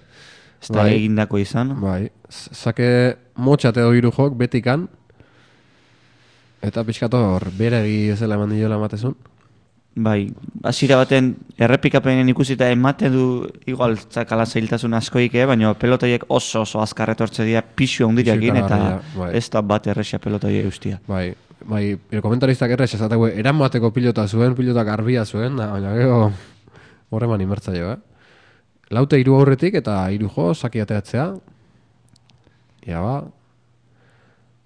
[0.62, 0.92] ez da Bai.
[0.94, 1.72] egindako izan.
[1.82, 4.86] Bai, zake motxate hiru jok betikan.
[6.62, 9.14] Eta pixkatu hor, beregi ezela eman diola ematezun.
[9.96, 10.26] Bai,
[10.68, 13.26] hasiera baten errepikapenen ikusita ematen du
[13.66, 15.46] igual zakala zailtasun askoik, eh?
[15.48, 18.80] baina pelotaiek oso oso azkar etortze dira pixu handiriakin Pixu eta
[19.16, 19.30] bai.
[19.38, 20.98] ez da bat erresia pelotaia ustia.
[21.08, 21.30] Bai,
[21.68, 26.32] bai, el komentaristak errex esateko eran bateko pilota zuen, pilota garbia zuen, da, baina gero
[27.10, 27.96] horreman imertzaio, eh?
[28.90, 31.32] Laute hiru aurretik eta hiru jo, saki ateratzea.
[32.86, 33.16] Ja ba.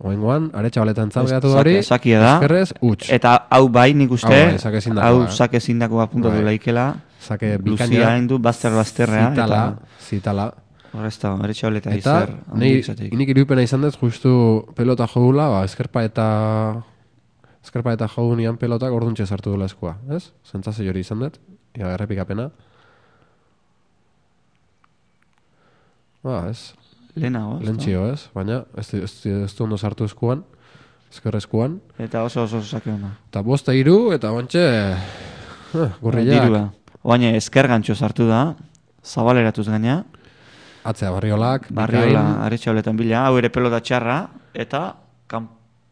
[0.01, 2.35] Oengoan, aretsa baletan zalgeatu Sake- hori, sakia da.
[2.39, 3.11] eskerrez, uts.
[3.13, 5.29] Eta hau bai nik uste, Hau bai, sake hau eh?
[5.31, 6.45] sake ezindakoa puntatu Bai.
[6.45, 6.87] laikela,
[7.21, 10.47] Sake Luzia bikaina, hain du, bazter bazterrea, zitala, eta zitala.
[10.95, 12.15] horrez da, ere txableta Eta,
[12.65, 13.13] izateik.
[13.13, 16.83] nik irupena izan dut, justu pelota joula, ba, eskerpa eta
[17.65, 20.31] eskerpa eta jau nian pelotak orduntxe sartu dula eskua, ez?
[20.49, 21.39] Zentzazio hori izan dut,
[21.77, 22.49] ja, errepikapena.
[26.25, 26.73] Ba, ez,
[27.17, 28.29] Lehenago, ez lentxio, ez?
[28.37, 30.45] Baina, ez, ez, ez du ondo sartu eskuan,
[31.11, 31.79] esker eskuan.
[31.99, 33.15] Eta oso oso sake ona.
[33.31, 36.65] Eta bosta hiru eta bantxe, eh, gurriak, Dirua.
[37.03, 38.55] Oaine esker gantxo sartu da,
[39.01, 40.03] zabaleratuz gaina,
[40.85, 44.21] atzea barriolak, barriola bikain, aretxauletan bila, hau ere pelota txarra,
[44.55, 44.83] eta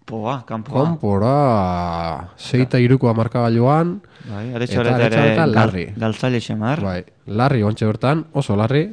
[0.09, 0.75] kanpoa, kanpoa.
[0.97, 5.85] konpora, seita iruko amarkagailuan, Bai, Eta aretxauleta ere gal, larri.
[5.97, 6.81] galtzaile xamar.
[6.85, 8.89] Bai, larri ontxe bertan, oso larri.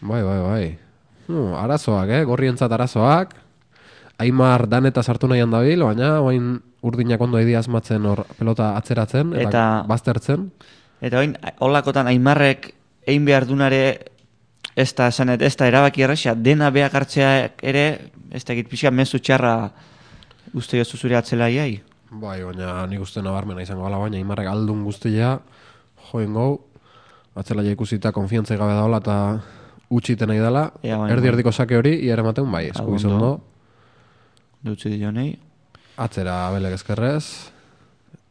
[0.00, 0.78] Bai, bai, bai.
[1.28, 2.24] Hmm, arazoak, eh?
[2.24, 3.34] Gorrientzat arazoak.
[4.18, 9.32] Aimar dan eta sartu nahian dabil, baina oain urdinak ondo edia asmatzen hor pelota atzeratzen
[9.34, 10.50] eta, Eta- baztertzen.
[11.00, 12.74] Eta oin, holakotan aimarrek
[13.06, 14.10] egin behar dunare
[14.76, 17.30] ez da esanet, ez da erabaki erraxa, dena behak hartzea
[17.62, 17.84] ere,
[18.30, 19.70] ez da pixka mezu txarra
[20.54, 21.80] uste jozu zure atzelaiai.
[22.10, 25.36] Bai, baina nik uste nabarmena izango gala, baina Aimarrek aldun guztia
[26.10, 26.60] joen gau,
[27.38, 29.16] atzela ja ikusita konfiantza gabe daola eta
[29.90, 31.32] utxiten nahi dela, Ea, bai, erdi bai.
[31.34, 33.40] erdiko sake hori, iar ematen bai, eskubiz ondo.
[34.62, 35.38] Dutzi dionei.
[36.00, 37.24] Atzera belek ezkerrez,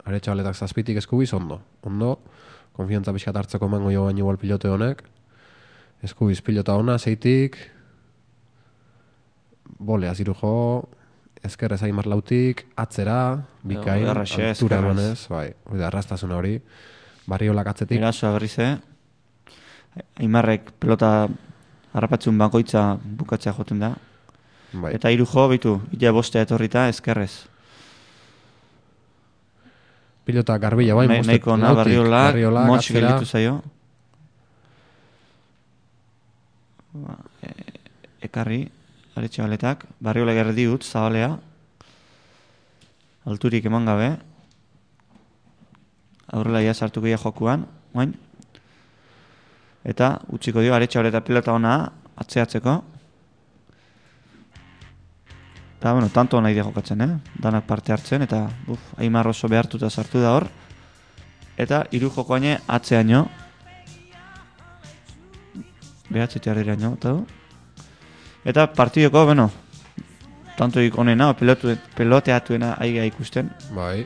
[0.06, 1.62] aretxabaletak zazpitik eskubiz ondo.
[1.88, 2.18] Ondo,
[2.76, 5.04] konfiantza pixkat hartzeko emango jo baino igual pilote honek.
[6.04, 7.58] Eskubiz pilota ona, zeitik,
[9.80, 10.54] bolea ziru jo,
[11.44, 13.18] ezkerrez aimar lautik, atzera,
[13.64, 14.94] bikain, erraxe, altura ezkerrez.
[14.96, 16.54] emanez, bai, hori da, arrastasuna hori,
[17.28, 18.72] barriolak atzetik, Erasoa berriz, eh?
[20.24, 21.28] Aimarrek pelota
[21.94, 23.94] harrapatzun bakoitza bukatzea joten da.
[24.74, 24.94] bai.
[24.96, 27.32] Eta hiru jo, bitu, ila bostea etorrita eskerrez.
[30.26, 32.36] pilota garbila bai, Nahi- mostet Nahiko na barriolak,
[32.68, 33.62] motx gelditu zaio.
[37.00, 37.54] Ba, e,
[38.28, 38.64] ekarri,
[39.16, 41.32] aretxabaletak, barriolak erdi ut, zabalea.
[43.30, 44.10] Alturik eman gabe.
[46.34, 48.14] Aurrela ia sartuko ia jokuan, oain.
[49.84, 51.76] Eta utziko dio aretxabaleta pilota ona
[52.20, 52.78] atzeatzeko.
[55.80, 57.12] Eta, bueno, tanto nahi dia jokatzen, eh?
[57.40, 60.50] Danak parte hartzen, eta, buf, Aimar oso behartuta sartu da hor.
[61.56, 63.24] Eta, hiru jokoaine atzeaino.
[66.10, 67.26] Behatzetea iraino, eta du.
[68.46, 69.50] Eta partidoko, bueno,
[70.58, 73.52] tantoik onena, pelotu, peloteatuena aiga ikusten.
[73.76, 74.06] Bai,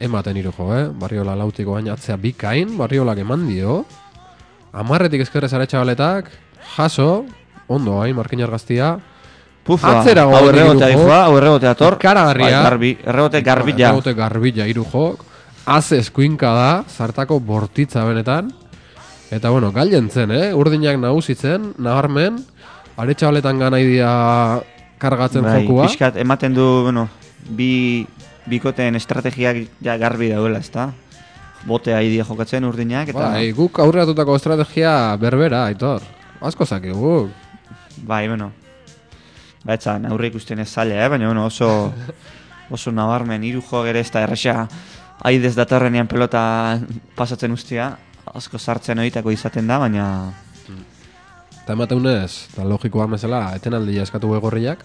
[0.00, 0.86] ematen hiru jo, eh?
[0.88, 3.84] Barriola lautiko baina atzea bikain, barriolak eman dio.
[4.74, 6.30] Amarretik ezkerrez aretxabaletak,
[6.76, 7.24] jaso,
[7.68, 8.96] ondo hain, markin argaztia.
[9.64, 10.74] Pufa, Atzera hau jo.
[10.76, 11.94] dijoa, hau errebotea ator.
[11.96, 12.50] Ikaragarria.
[12.50, 13.88] Bai, garbi, errebote garbila.
[13.88, 15.24] Erraute garbila hiru jok.
[15.64, 18.50] Aze eskuinka da, zartako bortitza benetan.
[19.34, 20.52] Eta bueno, galien zen, eh?
[20.54, 22.36] Urdinak nagusitzen, nabarmen,
[22.94, 24.10] aretxabaletan gana idia
[25.02, 25.88] kargatzen bai, jokua.
[25.88, 27.08] Pixkat, ematen du, bueno,
[27.58, 28.06] bi,
[28.46, 30.92] bikoteen estrategiak ja garbi daudela, ezta?
[31.66, 33.32] Botea idia jokatzen urdinak, eta...
[33.34, 36.06] Bai, guk aurreratutako estrategia berbera, aitor.
[36.44, 37.26] Asko zakigu.
[38.06, 38.52] Bai, bueno.
[39.66, 41.10] Baitzan, aurre ikusten ez zaila, eh?
[41.10, 41.90] baina bueno, oso,
[42.76, 44.68] oso nabarmen, hiru jo gere ez da erresa
[45.26, 46.42] aidez datorrenean pelota
[47.16, 47.96] pasatzen ustia,
[48.32, 50.06] asko sartzen oitako izaten da, baina
[51.64, 54.82] Eta emateunez, eta logikoa bezala, etenaldia eskatu egorriak.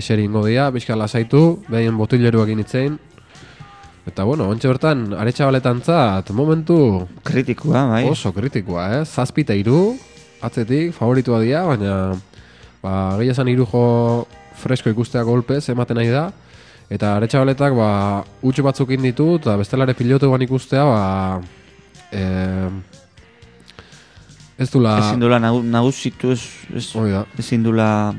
[0.00, 2.96] Eseri ingo dia, pixka lasaitu, behien botileruak initzein.
[4.08, 6.78] Eta bueno, ontxe bertan, aretxabaletan zat, momentu
[7.20, 8.06] kritikua, bai.
[8.08, 9.02] oso kritikoa, eh?
[9.04, 9.98] Zazpita iru,
[10.40, 12.16] atzetik, favoritua dia, baina
[12.80, 14.24] ba, gehi esan irujo
[14.56, 16.30] fresko ikustea golpez, ematen nahi da.
[16.88, 17.90] Eta aretxabaletak, ba,
[18.40, 21.04] utxu batzuk ditu, eta bestelare pilotuan ikustea, ba,
[22.12, 22.70] eh,
[24.58, 24.96] ez dula...
[24.98, 26.42] Ezin dula nagu, nagusitu, ez,
[26.74, 27.24] ez, da.
[27.38, 28.14] ezin dula...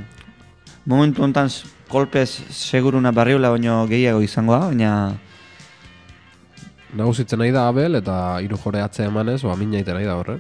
[0.90, 1.50] Momentu honetan
[1.90, 4.94] kolpez seguruna barriola baino gehiago izangoa, baina
[6.98, 10.40] nagusitzen nahi da Abel eta hiru jore atzea emanez, ba egiten nahi da horre.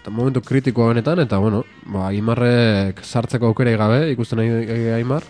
[0.00, 5.24] Eta momentu kritikoa benetan eta bueno, ba Aimarrek sartzeko aukera gabe ikusten nahi Aimar.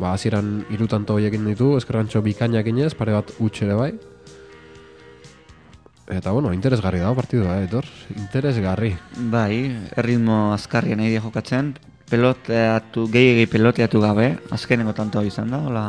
[0.00, 3.92] Ba hasieran hiru tanto hoiekin ditu, eskerrantxo bikainak inez, pare bat huts ere bai.
[6.10, 7.86] Eta bueno, interesgarri da partidua, eh, Aitor.
[8.16, 8.96] Interesgarri.
[9.30, 11.76] Bai, erritmo azkarria nahi jokatzen,
[12.10, 15.84] peloteatu, gehi peloteatu gabe, azkenengo tanto izan da, hola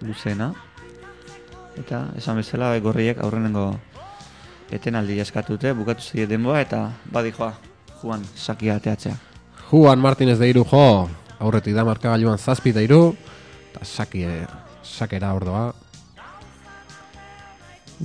[0.00, 0.54] luzena.
[1.76, 3.74] Eta, esan bezala, bai, gorriek aurrenengo
[4.72, 7.52] etenaldi eskatute, bukatu zei denboa, eta badi joa,
[8.00, 9.16] Juan, sakia ateatzea.
[9.68, 11.08] Juan Martínez de Iru jo,
[11.38, 13.12] aurretik da markagailuan zazpi da iru,
[13.72, 14.24] eta saki,
[14.82, 15.87] sakera ordoa.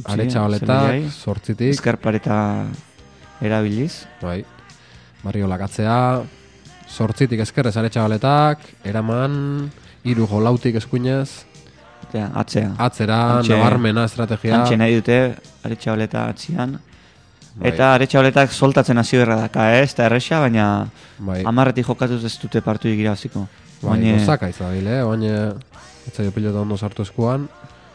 [0.04, 0.46] Aretxa zelaiai.
[0.48, 2.66] holetak, sortzitik, Eskarpareta
[3.42, 4.06] erabiliz.
[4.22, 4.44] bai,
[5.24, 6.22] barrio lakatzea,
[6.88, 9.72] sortzitik eskerrez aretxa holetak, eraman,
[10.04, 11.46] iru jo lautik eskuinez,
[12.34, 12.74] atzea.
[12.78, 14.60] atzera, Hantxe- nabarmena estrategia.
[14.62, 15.36] Antxe nahi dute,
[15.94, 16.80] holeta atzian.
[17.56, 17.70] Bai.
[17.70, 19.92] Eta holetak soltatzen hasi berra daka, ez?
[19.94, 20.88] Eta erresa, baina
[21.20, 21.44] Bai.
[21.46, 23.48] amarretik jokatuz ez dute partuik irabaziko.
[23.82, 25.04] Bai, Baina gozaka izabil, eh?
[25.04, 25.54] Baina,
[26.08, 27.48] ez zaio pilota ondo sartu eskuan.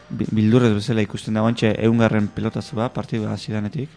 [0.09, 3.89] Bi- bildurrez bezala ikusten da, guantxe eungarren pelotazu ba, partidu hasi danetik.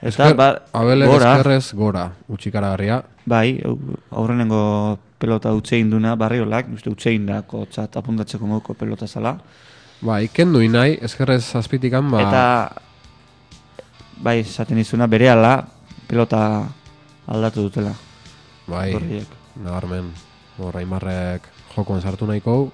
[0.00, 3.02] Eta, Esker, ba, Abelek gora, eskerrez gora, utxikaragarria.
[3.24, 3.78] bai, au-
[4.10, 9.38] aurrenengo pelota utxe induna, barriolak, uste utxe indako txat apuntatzeko moduko pelota zala.
[10.02, 12.20] Bai, kendu nahi, eskerrez azpitikan, ba...
[12.20, 12.44] Eta,
[14.20, 15.64] bai, esaten izuna, bere ala,
[16.06, 16.68] pelota
[17.26, 17.94] aldatu dutela.
[18.66, 19.26] bai, gorriek.
[19.64, 20.12] nabarmen,
[20.58, 22.72] hor Aimarrek jokoan sartu nahiko,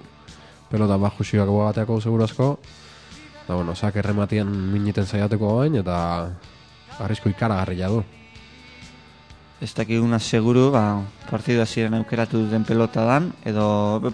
[0.70, 2.54] pelota bat jusioak bateako segurazko,
[3.44, 5.98] eta bueno, sak errematian miniten saiateko gain, eta
[7.00, 8.02] arrisko ikaragarria du.
[9.60, 13.64] Ez dakiguna seguru, ba, partidu hasieran aukeratu duten pelota dan, edo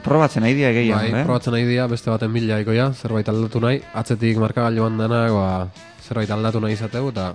[0.02, 1.26] probatzen nahi dira gehiago, bai, eh?
[1.28, 5.68] probatzen nahi dira, beste baten bila ikoia, zerbait aldatu nahi, atzetik markagailuan denak, ba,
[6.02, 7.28] zerbait aldatu nahi izateu, eta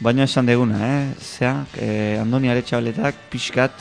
[0.00, 1.14] Baina esan deguna, eh?
[1.20, 3.72] Zea, eh, Andoni Aretxabaletak pixkat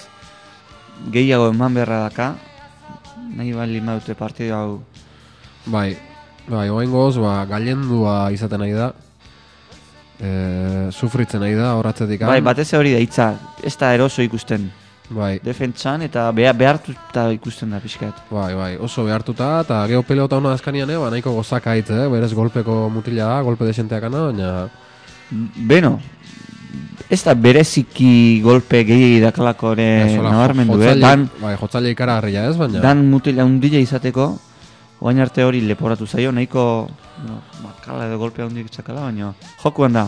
[1.11, 2.35] gehiago eman beharra daka,
[3.35, 4.84] nahi bali maute partidu hau.
[5.65, 5.95] Bai,
[6.48, 8.91] bai, oain goz, ba, gailendua izaten nahi da.
[10.23, 10.30] E,
[10.91, 12.23] sufritzen nahi da, horatzetik.
[12.30, 13.34] Bai, batez hori da hitza,
[13.64, 14.69] ez da eroso ikusten.
[15.14, 18.22] Bai, Defentsan eta beha, behartuta ikusten da pixkat.
[18.31, 22.07] bai, bai, oso behartuta, eta geho pelota hona azkanian, eh, ba, nahiko gozaka hitz, eh,
[22.07, 24.69] berez golpeko mutila da, golpe desenteakana, baina,
[25.34, 25.98] Beno,
[27.10, 30.96] ez da bereziki golpe gehi dakalako ere ez, hola, nabarmendu, eh?
[31.02, 34.28] Dan, bai, jotzaile ikaragarria ez, baina, dan mutila undila izateko,
[35.04, 36.64] oain arte hori leporatu zaio, nahiko
[37.28, 39.34] no, makala edo golpe handik txakala, baina
[39.64, 40.08] jokuan da,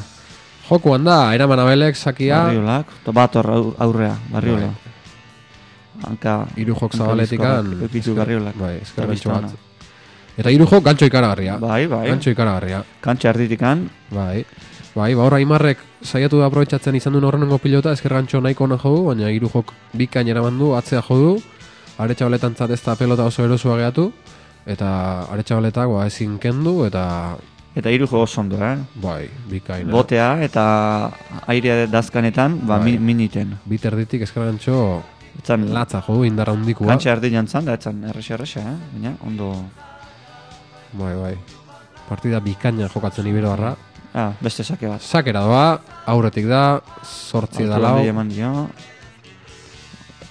[0.70, 4.74] jokuan da, eraman abelek, sakia, barriolak, bat aurrea, barriola.
[6.06, 8.58] Hanka, hiru jok zabaletikan, eukitu barriolak.
[8.60, 8.78] bai,
[9.10, 9.48] biztona.
[9.48, 9.62] bat.
[10.36, 12.84] Eta hiru jok gantxo ikaragarria, Bai, bai, gantxo ikaragarria.
[13.02, 14.44] kantxa erditikan, Bai,
[14.96, 18.78] bai, ba horra Aimarrek saiatu da aprobetxatzen izan duen horrengo pilota, esker gantxo nahiko ona
[18.82, 21.34] jo du, baina hiru jok bikain eraman du, atzea jo du,
[22.00, 24.12] aretxabaletan ez da pelota oso erosua gehatu,
[24.66, 24.88] eta
[25.32, 27.36] aretxabaletak ba, ezin kendu, eta
[27.76, 28.78] eta hiru jo oso ondo, eh?
[28.96, 29.90] bai, bikain.
[29.92, 31.12] Botea eta
[31.48, 32.92] airea dazkanetan, ba, Bai.
[32.94, 33.58] min, miniten.
[33.66, 35.04] Biterditik esker gantxo
[35.36, 36.88] Etzan, latza jo du, indarra hundikua.
[36.88, 38.78] kantxa erdi jantzan, da etzan erresa, eh?
[38.94, 39.52] Baina, ondo,
[40.96, 41.36] Bai, bai.
[42.08, 43.74] Partida bikaina jokatzen iberoarra.
[44.16, 45.02] Ah, beste sake bat.
[45.04, 45.66] Sakera doa,
[46.08, 48.52] aurretik da, sortzi da lau, eman dio,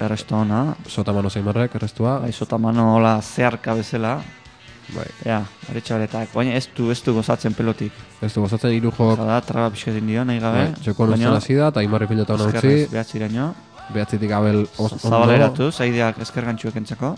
[0.01, 2.19] erresto ona, sotamano zeimarrek, errestua.
[2.25, 4.17] bai, sotamano hola zeharka bezala,
[4.95, 5.07] Bai.
[5.25, 7.93] ja, aretxabaletak, baina ez du, ez du gozatzen pelotik.
[8.21, 10.67] Ez du gozatzen hiru jok Oda, traba pixkatin dio, nahi gabe.
[10.67, 13.53] Bai, txoko nuzten hasi da, eta Aimarri pilota hona utzi, eskerrez behatziraino,
[13.95, 17.15] behatzitik abel ondo, zabaleratu, zaideak gantxuek entzako.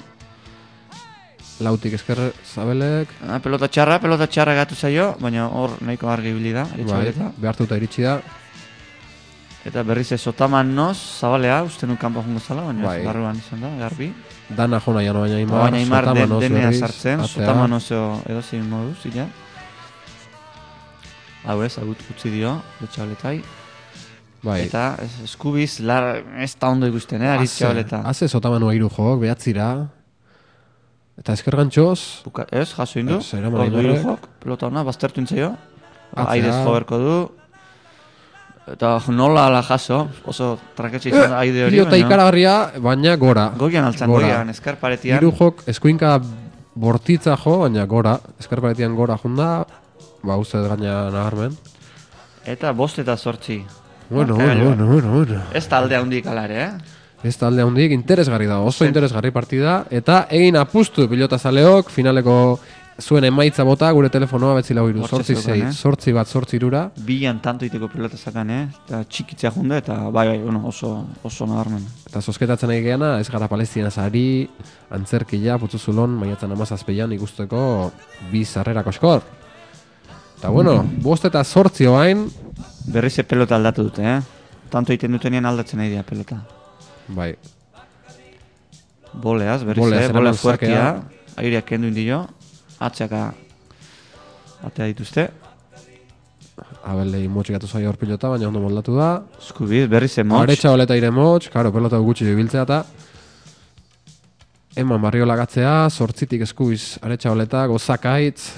[1.61, 2.19] Lautik esker
[2.55, 7.13] zabelek, Ah, pelota txarra, pelota txarra gatu zaio, baina hor nahiko argi ibili da, bai,
[7.39, 8.21] behartuta iritsi da,
[9.67, 13.01] Eta berriz ez otaman noz, zabalea, uste nun kanpo jungo zala, baina Bai.
[13.05, 14.13] barruan izan da, garbi.
[14.49, 18.95] dana jona jano baina Aimar, baina imar den, denea sartzen, sotaman oso edo zein modu,
[19.03, 19.27] zila.
[21.47, 23.43] Hau ez, hau utzi dio, letxabaletai.
[24.43, 28.03] bai, Eta eskubiz, lar, ez da ondo ikusten, eh, Haze- aritxabaleta.
[28.07, 29.89] haze sotamanoa hiru jok, behatzira,
[31.19, 34.03] eta esker gantxoz, Buka, ez, jaso indu, Aimarrek.
[34.05, 35.55] jok, pelota ona, baztertu intzaio,
[36.15, 36.33] Atzea.
[36.33, 37.17] airez jo berko du,
[38.73, 43.51] eta nola ala jaso, oso traketxe izan da aide hori, pilota ikaragarria, baina gora.
[43.57, 44.27] goian altzan, Gora.
[44.27, 46.21] goian, eskarparetian, Hiru jok eskuinka
[46.75, 49.65] bortitza jo, baina gora, eskarparetian gora junda,
[50.23, 51.57] ba uste gaina nabarmen.
[52.45, 53.65] eta bost eta sortzi.
[54.09, 55.41] Bueno, bueno, bueno, bueno, bueno.
[55.53, 56.71] Ez talde handik ala ere, eh?
[57.27, 62.37] Ez talde handik interesgarri da, oso interesgarri partida, eta egin apustu pilota zaleok, finaleko
[63.03, 65.73] zuen emaitza bota, gure telefonoa betzi lau iru, sortzi zei, eh?
[65.73, 68.61] sortzi bat, sortzi irura, Bilan tanto iteko pelota zakan, eh?
[68.87, 70.93] Eta txikitzea junde, eta bai, bai, bueno, oso,
[71.27, 71.83] oso nabarmen.
[72.07, 74.49] eta sosketatzen nahi geana, ez gara palestina zari,
[74.95, 77.61] antzerkila, putzuzulon, maiatzen amazazpeian ikusteko
[78.31, 79.27] bi sarrerako eskor.
[80.39, 82.29] Eta bueno, bost eta sortzi oain,
[82.87, 84.21] Berriz pelota aldatu dute, eh?
[84.71, 86.45] Tanto egiten dutenean aldatzen nahi dira pelota.
[87.09, 87.35] Bai,
[89.17, 90.85] Boleaz, berriz Boleaz, ze, eraman bole fuertia,
[91.41, 92.27] aireak kendu indio,
[92.79, 93.33] atxaka
[94.67, 95.31] atea dituzte.
[96.87, 100.43] abelei motxikatu zaio hor pilota, baina ondo moldatu da, Skubiz, berriz ze motx.
[100.47, 102.85] Aretxa oleta ire motx, karo, pelota gutxi bibiltzea eta
[104.77, 108.53] eman barrio lagatzea, sortzitik eskubiz aretxa oleta, gozakaitz,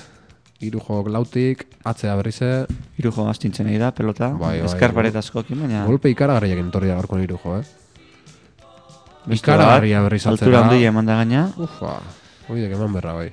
[0.60, 2.52] hiru jok lautik, atzea berrize,
[2.98, 4.32] Irujo astintzen nahi da, pelota.
[4.34, 5.84] Bai, bai, askokin, baina...
[5.86, 7.88] golpe ikaragarriak entorria gaurko hiru jo, eh?
[9.28, 11.48] Beste ikaragarria bat, berriz Altura handia eman da gaina.
[11.56, 11.98] Ufa,
[12.48, 13.32] horiek eman berra bai.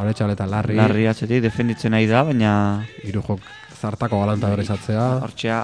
[0.00, 2.52] Aretxa oleta larri, Larri atzetik defenditzen nahi da, baina...
[3.04, 3.40] hiru jok
[3.80, 5.58] zartako galanta berriz atzea, Hortxea,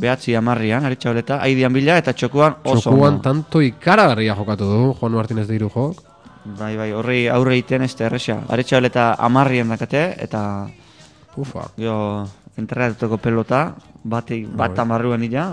[0.00, 3.22] behatzi amarrian, aritxa oleta, aidian bila eta txokuan oso txokuan ondo.
[3.26, 6.02] tanto ikaragarria jokatu du, Juan Martínez de hiru jok,
[6.42, 8.40] Bai, bai, horri aurre egiten ez da erresa.
[8.50, 10.40] Aritxa oleta amarrian dakate, eta
[11.38, 12.26] ufa, gero
[12.58, 13.60] enterratutako pelota,
[14.02, 14.70] bat Bai.
[14.82, 15.44] amarruan ila,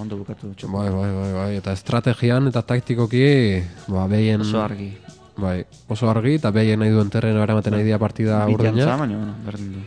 [0.00, 0.72] ondo bukatu txokuan.
[0.76, 4.40] bai, bai, bai, bai, eta estrategian eta taktikoki, ba, behien...
[4.42, 4.90] Oso argi.
[5.36, 8.86] Bai, oso argi, eta behien nahi duen terreno eramaten nahi dira partida urdina.
[8.96, 9.84] baina, bueno, berdin du.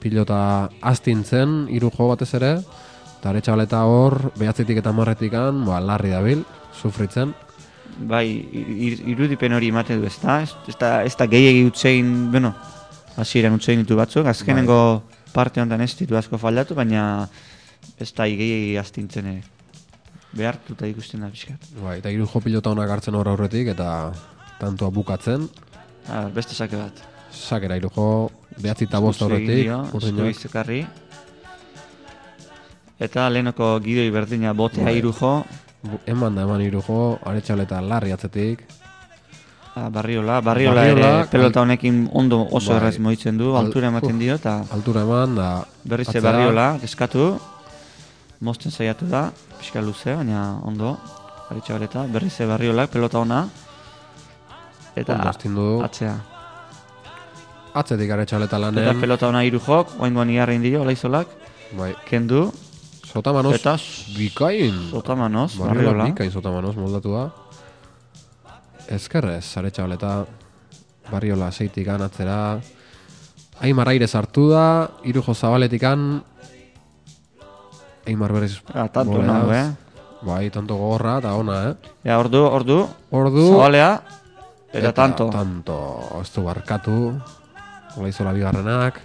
[0.00, 2.52] Pilota astintzen, hiru jo batez ere,
[3.20, 6.44] eta aretxabaleta hor, behatzetik eta marretikan, ba, larri dabil,
[6.80, 7.34] sufritzen.
[8.00, 10.40] Bai, ir- irudipen hori ematen du, ezta?
[10.42, 12.54] Ez, ez da, ez da gehiagi utzein, bueno,
[13.20, 15.02] hasieran utzein ditu batzuk, azkenengo
[15.34, 17.28] parte honetan ez ditu asko faldatu, baina
[18.00, 19.42] ez da gehiagi astintzen ere.
[20.32, 21.64] Behartuta ikusten da pixkat.
[21.82, 24.12] Bai, eta hiru jo pilota honak hartzen hor aurretik, eta
[24.60, 25.48] tantoa bukatzen,
[26.08, 27.02] A, beste sake bat.
[27.30, 30.26] sakera hiru jo, behatzi eta bost aurretik, urdinak.
[30.30, 30.86] Eskuiz ekarri.
[33.00, 34.96] Eta lehenoko gidoi berdina botea Bai.
[34.98, 35.44] hiru jo,
[36.06, 38.66] Eman da eman hiru jo, aretxabaleta larri atzetik,
[39.74, 42.80] a, barriola, barriola, Barriola, ere pelota honekin ondo oso Bai.
[42.82, 45.64] erraz moitzen du, Al- altura ematen dio, eta altura eman, da...
[45.84, 47.30] Berriz barriola, eskatu,
[48.40, 50.94] mozten saiatu da, pixka luze, baina ondo,
[51.50, 53.44] aritxabaleta, berriz barriolak, pelota ona,
[54.96, 56.14] eta Ondo atzea.
[57.74, 61.28] Atzetik aretxabaleta Eta lanen, pelota ona hiru jok, oingoan igarra indio, olaizolak,
[61.78, 62.48] bai, kendu,
[63.06, 63.76] sotamanoz, eta
[64.16, 64.88] bikain.
[64.90, 66.04] sotamanoz, Barriola barriola.
[66.10, 67.30] bikain sotamanoz moldatu da.
[68.88, 70.24] Ezkerrez, aretxabaleta,
[71.10, 72.60] barriola zeitik atzera.
[73.60, 76.22] Aimar aire sartu da, irujo zabaletikan,
[78.10, 79.70] Aimar berriz Ah, tanto nago, eh?
[80.26, 81.74] Bai, tanto gogorra eta ona, eh?
[82.04, 82.82] Ja, ordu, ordu,
[83.14, 84.02] Ordu, zabalea,
[84.72, 85.30] eta, tanto.
[85.32, 85.76] Tanto,
[86.20, 86.96] ez du barkatu,
[87.96, 88.98] olaizola bigarrenak,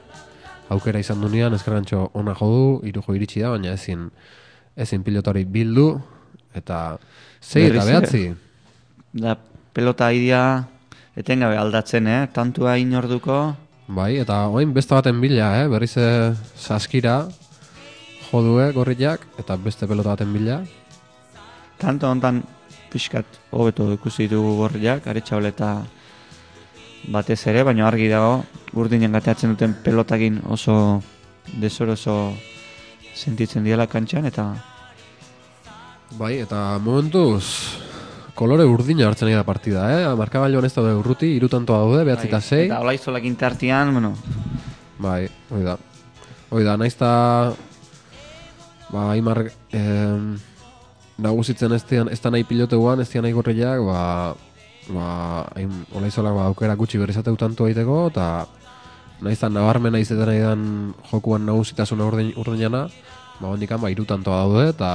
[0.73, 4.09] aukera izan dunean, ezkerrantxo ona jo du, irujo iritsi da, baina ezin,
[4.75, 5.93] ezin pilotori bildu,
[6.57, 6.97] eta
[7.39, 8.25] zei eta behatzi.
[9.13, 9.37] Da,
[9.71, 10.41] pelota idia,
[11.15, 12.25] etengabe aldatzen, eh?
[12.33, 13.53] Tantua inorduko,
[13.85, 15.67] Bai, eta oain beste baten bila, eh?
[15.69, 17.27] berriz eh, saskira,
[18.31, 20.63] jodue gorriak, eta beste pelota baten bila.
[21.77, 22.43] tanto hontan
[22.91, 25.83] pixkat hobeto ikusi ditugu gorriak, aretxaule eta
[27.11, 28.43] batez ere, baina argi dago,
[28.73, 31.01] urdinen gateatzen duten pelotakin oso
[31.59, 32.33] desoroso
[33.13, 34.53] sentitzen diela kantxan, eta
[36.15, 37.43] Bai, eta momentuz,
[38.37, 40.15] kolore urdina hartzen da partida, eh?
[40.15, 42.65] Markagailuan ez daude urruti, irutantoa daude, behatzi eta sei.
[42.69, 44.13] Eta olaizolak intartian, bueno,
[44.97, 45.75] Bai, hoi da.
[46.49, 47.53] Hoi da, naiz ta...
[48.95, 49.45] Ba, Aimar...
[49.75, 50.35] Em,
[51.15, 54.35] nagusitzen ez dian, ez da nahi piloteuan, ez dian nahi gorriak, ba...
[54.85, 55.05] Ba,
[55.55, 58.45] hain, olaizolak ba, aukera gutxi berrizateu tanto aiteko, eta...
[59.23, 60.65] Naiz ta nabarmena izaten nahi dan
[61.07, 62.81] jokuan nagusitasuna urdin, urdinana,
[63.39, 64.91] ba, hondikan, ba, irutantoa daude, eta...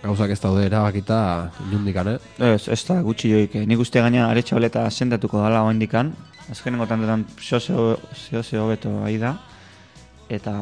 [0.00, 2.18] Gauzak ez daude erabakita inundikan, eh?
[2.54, 3.54] ez, ez da gutxi joik.
[3.60, 3.66] eh.
[3.68, 6.14] Nik uste gaina aretxaule eta sendatuko dala oindikan.
[6.50, 7.76] Azkenengo tantetan zehose
[8.16, 9.34] zehose hobeto ahi da.
[10.32, 10.54] Eta...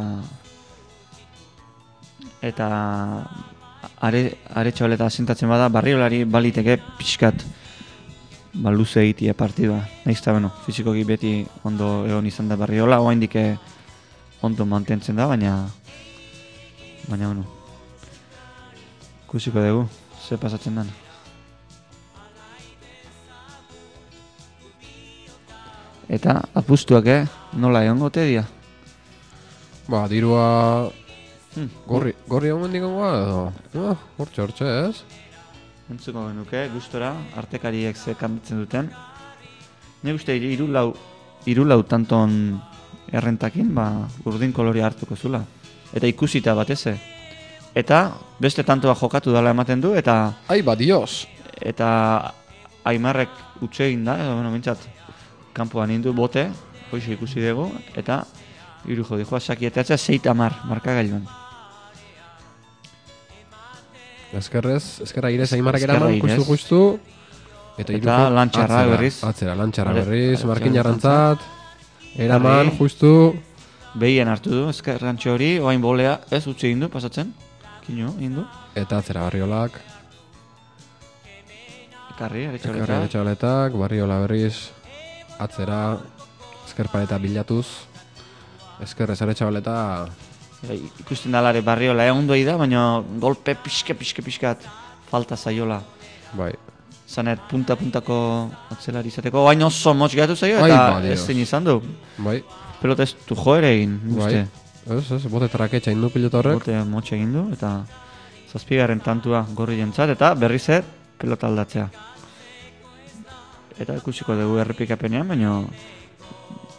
[2.43, 2.69] Eta...
[4.03, 4.21] Are,
[4.59, 7.45] aretxaule eta sentatzen bada, barriolari baliteke pixkat
[8.55, 9.79] ba, luze egitea partida.
[10.05, 11.33] Naiz eta, bueno, fizikoki beti
[11.65, 13.57] ondo egon izan da barriola, oaindik eh,
[14.43, 15.69] ondo mantentzen da, baina...
[17.09, 17.45] Baina, bueno,
[19.25, 19.87] ikusiko dugu,
[20.21, 20.91] ze pasatzen den.
[26.09, 27.27] Eta apustuak, eh?
[27.53, 28.47] Nola egongo te dia?
[29.89, 31.08] Ba, dirua...
[31.55, 31.71] Hmm.
[31.87, 33.41] Gorri, gorri hau mendikongoa edo?
[33.89, 35.25] Ah, hortxe, hortxe, ez?
[35.89, 38.91] entzuko genuke, gustora, artekariek ze kanbitzen duten.
[40.03, 40.93] Ne uste hiru lau,
[41.47, 42.61] hiru lau tanton
[43.11, 45.41] errentakin, ba, urdin koloria hartuko zula.
[45.93, 46.93] Eta ikusita batez.
[47.75, 51.27] Eta beste tantoa jokatu dala ematen du, eta Ai, ba, dios!
[51.61, 52.33] eta
[52.87, 53.31] Aimarrek
[53.65, 54.85] utxe egin da, edo, bueno, mintzat,
[55.53, 56.47] kanpoan indu bote,
[56.93, 57.69] hoxe ikusi dugu,
[57.99, 58.23] eta
[58.87, 61.27] hiru jo dijoa sakieteatzea seit amar, markagailuan.
[64.39, 66.99] Eskerrez, eskerra irez aimarrak eraman, justu.
[67.79, 69.23] Eta, Eta lantxarra berriz.
[69.25, 71.45] Atzera, lantxarra berriz, markin jarrantzat.
[72.19, 73.13] Eraman, justu.
[73.99, 77.33] Behien hartu du, eskerrantxo hori, oain bolea, ez utxe egin du, pasatzen,
[77.87, 78.45] kino, egin du,
[78.77, 79.79] Eta atzera barriolak.
[82.13, 84.71] ekarri, Ekarri aretxoleta, etxaletak, barriola berriz.
[85.39, 85.99] Atzera,
[86.67, 87.67] eskerpaleta bilatuz.
[88.83, 90.09] Eskerrez aretxabaleta
[90.67, 94.65] Bai, ikusten dalare barriola, egon duai da, baina golpe pixke, pixke, pixkat,
[95.11, 95.83] falta zaiola.
[96.35, 96.53] bai.
[97.09, 98.17] Zanet, punta-puntako
[98.75, 101.21] atzelari izateko, oain oso motx gehatu zaio, Ai, eta ba, Dios.
[101.21, 101.79] ez zen izan du.
[102.19, 102.43] Bai,
[102.83, 104.35] Pelota ez du jo ere egin, bai.
[104.91, 106.59] Ez, ez, bote traketxa indu pilota horrek.
[106.59, 107.85] Bote motxe egin du, eta
[108.53, 110.85] zazpigarren tantua gorri jentzat, eta berriz ere
[111.19, 111.89] pelota aldatzea.
[113.79, 115.63] Eta ikusiko dugu errepikapenean, baina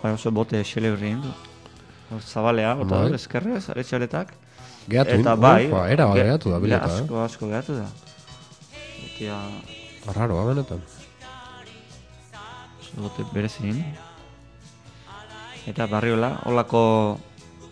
[0.03, 1.33] bai oso bote xelebrri egin du.
[2.17, 3.09] Zabalea, bota Bai.
[3.09, 4.33] du, eskerrez, aretxaletak.
[4.89, 7.01] Gehatu, Eta bai, Ba, era bat ge- gehatu da ge- pilota, eh?
[7.03, 7.85] Asko, asko gehatu da.
[9.03, 9.37] Botia,
[10.09, 10.81] Arraroa benetan.
[12.81, 13.83] oso bote berezin.
[15.67, 17.19] Eta barriola, holako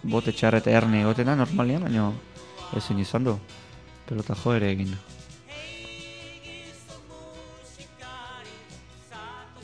[0.03, 2.11] bote txarra eta erne egotena normalian, baina
[2.77, 3.39] ezin izan du.
[4.05, 4.93] Pelota jo ere egin.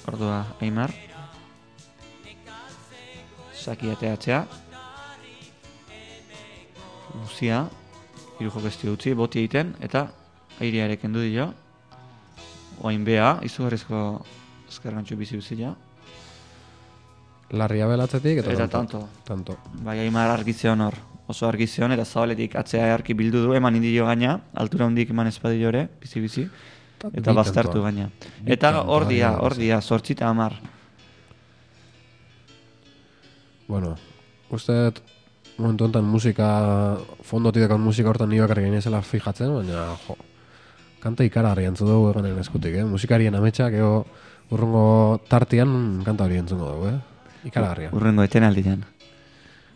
[0.08, 0.92] Ordua, Aimar.
[3.54, 4.46] Saki ateatzea.
[7.22, 7.64] Luzia.
[8.40, 10.08] Hiru jokesti utzi, boti egiten, eta
[10.62, 11.52] aireare kendu dio.
[12.82, 14.00] Oain bea, izugarrizko
[14.70, 15.74] eskerrantxu bizi uzila.
[17.54, 19.08] Larria belatzetik eta, Eta tanto.
[19.24, 19.58] Tanto.
[19.86, 20.98] Bai, Aimar argizion hor.
[21.30, 25.70] Oso argizion, eta zabaletik atzea arki bildu du, eman indio gaina, altura hundik eman espadio
[25.70, 26.48] ere, bizi-bizi.
[27.14, 28.10] Eta baztertu gaina.
[28.46, 30.56] Eta hor dia, hor dia, sortzita amar.
[33.68, 33.96] Bueno,
[34.50, 34.74] uste
[35.58, 36.48] momentu honetan musika,
[37.24, 40.16] fondotik dekan musika hortan nio bakarrik gainezela fijatzen, baina, jo,
[41.04, 42.86] kanta ikaragarri entzu dugu eganen eskutik, eh?
[42.88, 44.06] Musikarien ametsak, ego
[44.54, 47.48] urrungo tartian kanta hori entzungo dugu, eh?
[47.50, 47.92] Ikaragarria.
[47.94, 48.84] Urrengo etenaldian.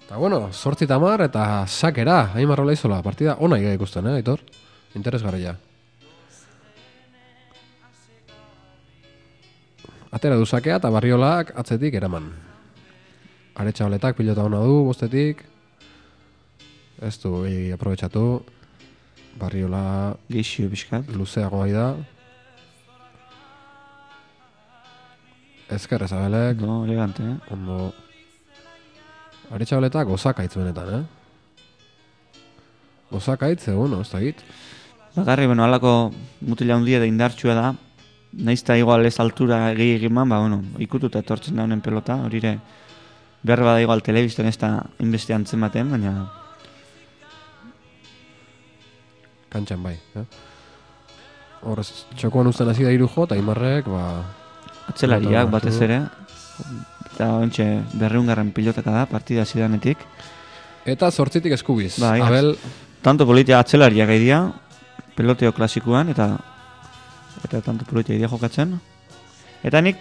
[0.05, 4.39] Eta bueno, sortzi tamar eta sakera, Aimar Olaizola, partida ona iga ikusten, eh, Aitor?
[4.95, 5.57] Interesgarria.
[10.15, 12.31] Atera du sakea eta barriolak atzetik eraman.
[13.59, 15.43] Aretxabaletak pilota ona du, bostetik.
[17.01, 18.43] Ez du gehiagi aprobetsatu.
[19.37, 21.09] Barriola Geixio pixkat.
[21.13, 21.95] luzeago gai da.
[25.69, 27.35] Ezker ezabelek, No, elegante, eh?
[27.51, 27.93] ondo...
[29.51, 31.03] Aretxabaletak gozakaitz benetan, eh?
[33.11, 34.41] Gozakaitz, egun, ez da git.
[35.15, 36.11] Bagarri, bueno, alako
[36.41, 37.75] mutila handia da indartsua da.
[38.33, 42.41] Naiz eta igual ez altura gehi egiman, ba, bueno, ikututa etortzen da honen pelota, hori
[42.41, 42.57] ere
[43.43, 46.27] behar bada igual telebistan ez da inbeste antzematen, baina
[49.57, 50.25] Kantxan bai, eh?
[51.67, 54.03] Horrez, txokoan usten hasi da hiru jo, eta Imarrek, ba...
[54.91, 56.01] atzelariak batez ere.
[57.09, 57.65] Eta ontxe
[57.97, 60.03] berreungarren pilotaka da, partida zidanetik.
[60.85, 61.97] Eta zortzitik eskubiz.
[61.99, 62.53] Bai, Abel,
[63.01, 64.41] Tanto politia atzelariak gai dira,
[65.15, 66.31] peloteo klasikoan, eta
[67.45, 68.73] eta tanto politia idea jokatzen.
[69.63, 69.99] Eta nik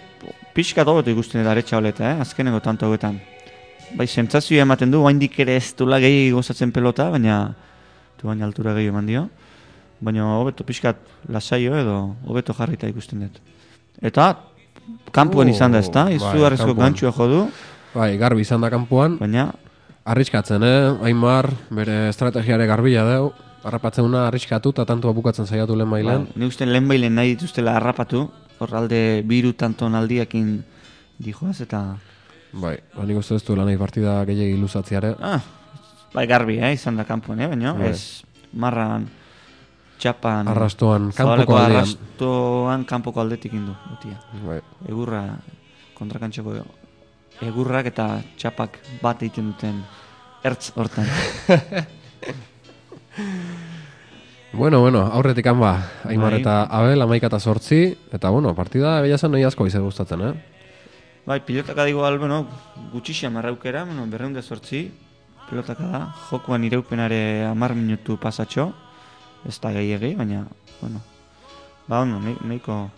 [0.53, 2.21] pixka hobeto ikusten dut aretsa holeta, eh?
[2.21, 3.19] azkeneko tanto hauetan.
[3.95, 7.37] Bai, sentsazioa ematen du, oaindik ere ez dula gehi gozatzen pelota, baina
[8.19, 9.27] du baina altura gehi eman dio.
[9.99, 10.97] Baina hobeto pixkat
[11.27, 13.39] lasaio edo hobeto jarrita ikusten dut.
[14.01, 14.35] Eta
[15.11, 16.85] kanpoan Oh, izan da ezta, bai, izugarrizko kanpoan.
[16.85, 17.39] gantxua jo du,
[17.95, 19.51] bai, garbi izan da kanpoan, baina
[20.05, 20.93] arriskatzen, eh?
[21.09, 23.31] Aimar, bere estrategiare garbila deu,
[23.63, 26.27] harrapatzen una arriskatu eta tantua bukatzen saiatu lehen bailen.
[26.29, 28.29] Ba, ni uste lehen bailen nahi dituztela harrapatu,
[28.59, 30.63] hor alde biru tanton aldiakin
[31.19, 31.97] dijoaz, eta...
[32.53, 35.15] Bai, ba, nik uste ez du lanei partida gehiagi luzatziare.
[35.19, 35.41] Ah,
[36.13, 37.89] bai garbi, eh, izan da kanpoan, eh, baina Bai.
[37.89, 39.09] ez marran,
[39.99, 40.47] txapan...
[40.53, 41.81] Arrastoan, kanpoko aldean.
[41.81, 44.19] arrastoan kanpoko aldetik indu, botia.
[44.45, 44.59] Bai.
[44.87, 45.23] Egurra,
[45.97, 46.57] kontrakantxoko
[47.45, 48.07] egurrak eta
[48.37, 49.81] txapak bat egiten duten
[50.45, 51.07] ertz hortan.
[54.57, 56.39] Bueno, bueno, aurretik ba, Aimar Bai.
[56.41, 60.33] eta Abel, amaika eta sortzi, eta bueno, partida beia zen nahi asko izan gustatzen, eh?
[61.27, 62.47] Bai, pilotaka da igual, bueno,
[62.93, 64.89] gutxixia marraukera, bueno, berreunde sortzi,
[65.49, 68.71] pilotaka da, jokuan ireupenare amar minutu pasatxo,
[69.45, 70.45] ez da gehiagi, baina,
[70.81, 71.01] bueno,
[71.87, 72.89] Ba, ono, nahiko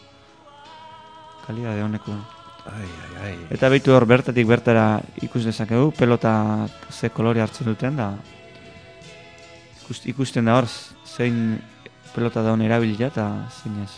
[1.45, 2.11] kalidade honeko.
[2.69, 3.35] Ai, ai, ai.
[3.53, 8.09] Eta behitu hor bertatik bertara ikus dezakegu, pelota ze kolore hartzen duten da.
[9.83, 10.67] Ikust, ikusten da hor
[11.05, 11.59] zein
[12.15, 13.27] pelota daun erabilia eta
[13.61, 13.91] zein ez.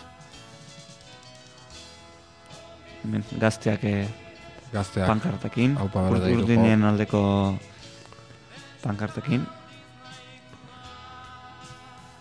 [3.02, 4.08] Hemen gazteak eh,
[4.72, 5.08] Gazteak.
[5.08, 6.36] pankartakin, hiruko.
[6.44, 7.24] urdinen aldeko
[8.84, 9.48] pankartakin.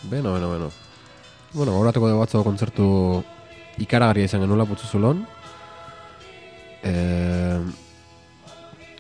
[0.03, 0.71] Beno, beno, beno.
[1.53, 2.87] Bueno, gauratuko dugu atzo kontzertu
[3.83, 5.25] ikaragarria izan genuela putzu zulon.
[6.83, 6.93] E,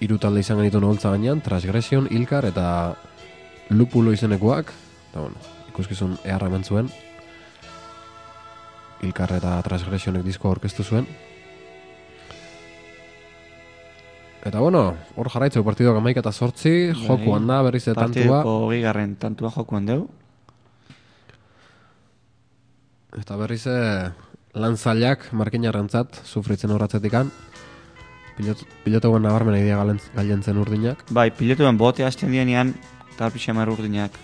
[0.05, 2.67] iru talde izan genitu noltza gainean, Transgression, Ilkar eta
[3.71, 4.75] Lupulo izenekoak.
[5.11, 6.93] Eta bueno, ikuskizun eharra eman zuen.
[9.07, 11.09] Ilkar eta Transgressionek disko aurkeztu zuen.
[14.45, 18.41] Eta bueno, hor jarraitzeu partiduak amaik eta sortzi, joku handa berriz eta tantua.
[18.41, 20.09] Partidoko hogei garren tantua jokuan deu.
[23.19, 24.11] Eta berriz eh,
[24.55, 27.31] lan zailak markinarrantzat sufritzen horratzetikan.
[28.37, 31.03] Pilot, piloteuen nabarmena idea galen- gailentzen urdinak.
[31.11, 32.75] Bai, pilotuan bote hasten dienean,
[33.13, 34.15] eta pixamar urdinak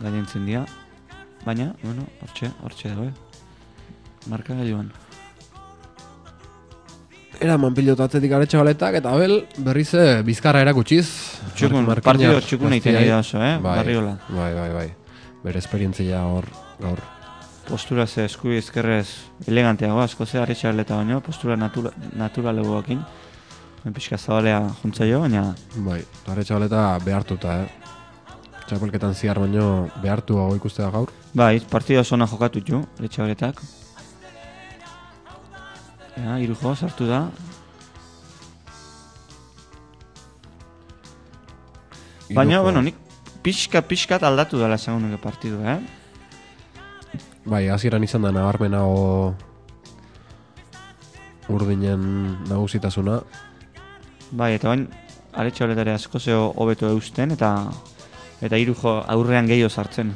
[0.00, 0.64] gailentzen dira.
[1.44, 3.10] Baina, bueno, hortxe, hortxe dago,
[4.26, 4.88] Marka gailuan.
[7.44, 11.04] Eraman pilota atzetik aretxe baletak, eta abel berriz eh, bizkarra erakutsiz.
[11.54, 14.14] Txukun, partido txukun egiten da oso, eh, Bai, Barriola.
[14.30, 14.86] Bai, bai, bai.
[15.44, 16.48] Bere esperientzia hor,
[16.80, 17.02] gaur.
[17.68, 19.08] Postura ze eskubi ezkerrez
[19.48, 23.00] eleganteago, asko ze aretxarleta baino, postura natura, naturalegoakin.
[23.84, 27.68] Pixka zabalea juntzaio, baina Bai, aretxe baleta behartuta, eh.
[28.68, 31.10] Txapelketan ziar baino behartu hau ikustea gaur.
[31.34, 33.60] bai, partida oso ona jokatu ju, aretxarletak.
[36.16, 37.28] Ja, hiru jo, sartu da.
[42.30, 42.96] Baina, bueno, nik
[43.42, 45.80] pixka pixkat aldatu dela esango nuke partidu, eh?
[47.44, 49.34] Bai, hasieran izan da nabarmenago
[51.52, 52.04] urdinen
[52.48, 53.18] nagusitasuna.
[54.32, 54.86] Bai, eta bain,
[55.36, 57.50] aretxe holetare asko zeo hobeto eusten, eta
[58.44, 60.14] eta hiru aurrean gehiago sartzen.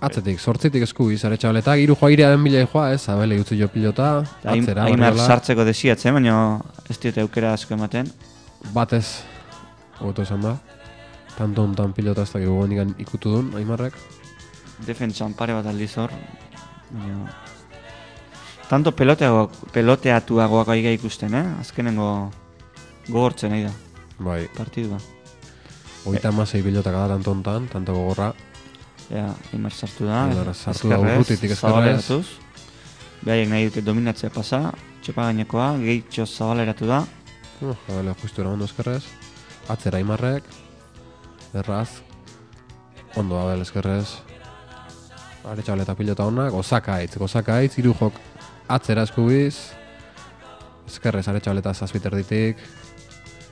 [0.00, 4.86] Atzetik, sortzitik eskubiz, aretxabaletak, iru joa irearen bila joa, ez, abele utzi jo pilota, atzera,
[4.88, 6.36] Aimar sartzeko desiatzen, baina
[6.88, 8.08] ez diote aukera asko ematen.
[8.72, 9.04] batez,
[9.98, 10.56] hobeto esan da.
[11.40, 13.94] Tanto hontan pilota ez dakigu gondikan ikutu duen, Aimarrek.
[14.84, 16.12] Defentsan pare bat aldiz hor.
[18.68, 21.46] Tanto peloteago, peloteatuagoak aiga ikusten, eh?
[21.62, 22.10] Azkenengo
[23.08, 23.72] gogortzen nahi da,
[24.20, 25.00] Bai, partidua.
[26.06, 28.32] oita amasei pilota kada tanto hontan, tanto gogorra.
[29.10, 30.24] Ja, Aimar sartu da.
[30.28, 32.26] Aimar sartu da ezkerrez, urrutitik ezkerrez.
[33.24, 34.72] Behaiek nahi dute dominatzea pasa,
[35.02, 37.02] txepa gainekoa, gehitxo zabaleratu da.
[37.88, 39.02] Abele justu eramandu eskerrez.
[39.68, 40.44] Atzera Aimarrek.
[41.54, 42.02] Erraz.
[43.16, 44.20] Ondo abel eskerrez.
[45.50, 48.18] Aretxabaleta pilota honak, osakaitz, osakaitz, hiru jok
[48.70, 49.56] atzera eskubiz.
[50.86, 52.60] Eskerrez aretxabaleta zazpiter ditik.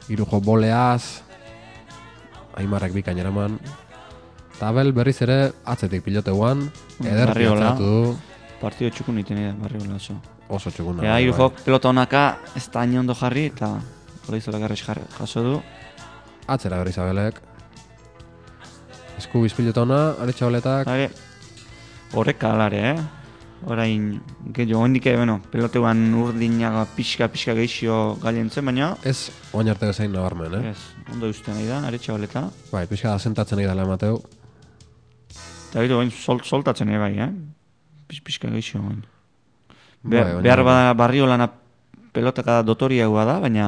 [0.09, 1.25] Hiru jok boleaz.
[2.59, 3.59] Aimarrek bikain eraman.
[4.55, 6.69] Eta abel berriz ere atzetik piloteuan.
[7.01, 7.73] Ederki Barriola.
[7.73, 8.17] atzeratu du.
[8.61, 10.17] Partido txukun iten da, barri gola oso.
[10.49, 11.03] Oso txukuna.
[11.03, 11.41] Ja, bai, hiru bai.
[11.45, 12.25] jok pelota honaka,
[12.59, 13.75] ez da ondo jarri, eta
[14.29, 15.61] garrez jarri, jaso du.
[16.47, 17.48] Atzera berriz abelek.
[19.19, 20.87] Eskubiz pilota hona, aretxabaletak.
[20.89, 21.09] Hare,
[22.15, 22.99] horreka alare, eh?
[23.67, 24.21] Orain,
[24.55, 30.13] gehiago, hendik, eh, bueno, peloteuan urdinaga pixka, pixka geixio galientzen, baina, Ez, oin arte bezain
[30.15, 30.71] nabarmen, eh?
[30.71, 30.79] ez,
[31.13, 32.45] ondo uste nahi da, aretxe baleta.
[32.71, 34.21] Bai, pixka sentatzen nahi dela emateu.
[35.73, 37.31] Eta bitu, bain, sol, soltatzen ere bai, eh?
[38.07, 38.81] Pix, pixka geixio.
[38.81, 39.03] Bai,
[40.05, 41.51] Be, baina- behar bada barrio lana
[42.15, 43.67] pelotaka dotoriagoa da, baina,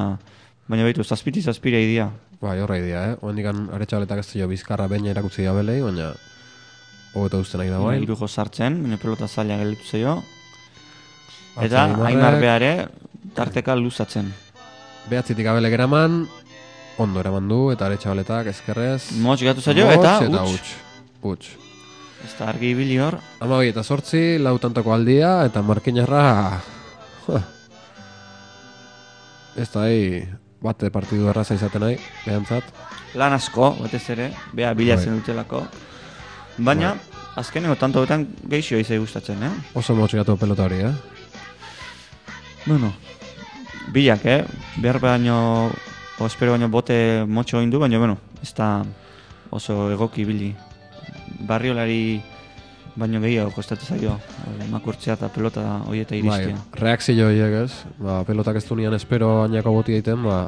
[0.71, 2.07] baina baitu, zazpiti zazpira idia.
[2.41, 3.17] Bai, horra idea, eh?
[3.21, 6.15] Oendikan aretxabaletak ez dio bizkarra baina erakutzi abelei, baina
[7.12, 7.99] hobeto uste nahi da bai.
[8.01, 10.15] Hiru jo sartzen, baina pelota zaila gelditu zaio.
[11.53, 12.73] Atzo Eta Aimar beare,
[13.37, 14.33] tarteka luzatzen.
[15.11, 16.23] Behatzitik abelek eraman,
[16.97, 19.11] ondo eraman du, eta aretxabaletak ezkerrez.
[19.21, 20.75] Motx gatu zaio, eta eta huts.
[21.21, 21.55] huts.
[22.25, 23.19] Ez da argi ibili hor.
[23.45, 24.57] Amabi eta sortzi, lau
[24.95, 26.61] aldia, eta markinarra...
[29.61, 29.85] Ez da,
[30.62, 32.65] bate partidu erraza izaten nahi, behantzat.
[33.19, 35.20] Lan asko, batez ere, bea bilatzen Bai.
[35.20, 35.62] dutelako.
[36.59, 36.95] Baina,
[37.41, 39.53] azkenengo tanto betan geixio izai gustatzen, eh?
[39.74, 40.93] Oso motx gatu pelota hori, eh?
[42.66, 42.93] Bueno,
[43.93, 44.45] bilak, eh?
[44.77, 45.70] Behar baino,
[46.27, 48.82] espero baino bote motxo egin du, baina, bueno, ez da
[49.51, 50.53] oso egoki bili.
[51.49, 52.20] Barriolari
[53.01, 56.57] baino gehiago kostatu zaio, eh, makurtzea eta pelota hoieta iristea.
[56.57, 60.43] Bai, reakzio horiek ez, ba, pelotak ez du nian espero ainako boti egiten, ba,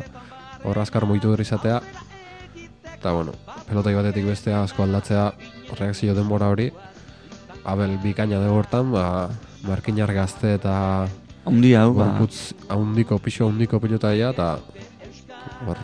[0.62, 1.80] hor azkar moitu izatea.
[2.92, 3.32] eta bueno,
[3.66, 5.32] pelotai batetik bestea asko aldatzea
[5.78, 6.70] reakzio denbora hori,
[7.64, 9.28] abel bikaina dugu hortan, ba,
[9.66, 11.08] markinar gazte eta
[11.44, 14.58] Hundi hau, ba, gorputz haundiko, pixo haundiko pilotaia, eta
[15.66, 15.78] hor,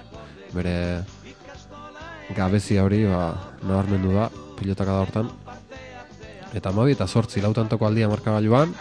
[0.54, 1.02] bere
[2.36, 3.32] gabezia hori, ba,
[3.64, 4.30] nabarmendu da,
[4.60, 5.47] pilotaka da hortan.
[6.54, 8.72] Eta amabi eta sortzi lautantoko aldia markagailuan,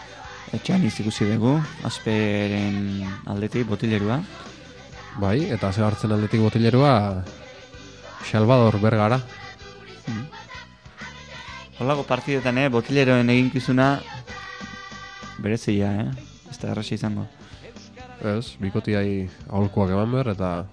[0.56, 4.22] etxean ikusi dugu, azperen aldetik botilerua.
[5.19, 7.23] bai, eta ze hartzen aldetik botilerua,
[8.23, 9.19] Salvador Bergara,
[11.77, 13.99] Holako partidetan, eh, botileroen eginkizuna
[15.38, 16.07] berezia, eh?
[16.49, 17.27] Ez da erraza izango.
[18.23, 20.65] ez, bikotiai aholkuak eman behar, eta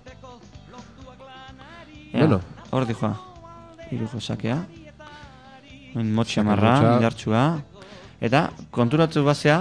[2.14, 2.40] Ea, Bueno.
[2.70, 3.18] Hor dijoa.
[3.90, 4.64] Irujo sakea.
[5.96, 6.96] Oin motxa Sake marra, motxa.
[6.98, 7.42] indartsua.
[8.20, 9.58] Eta konturatu bazea,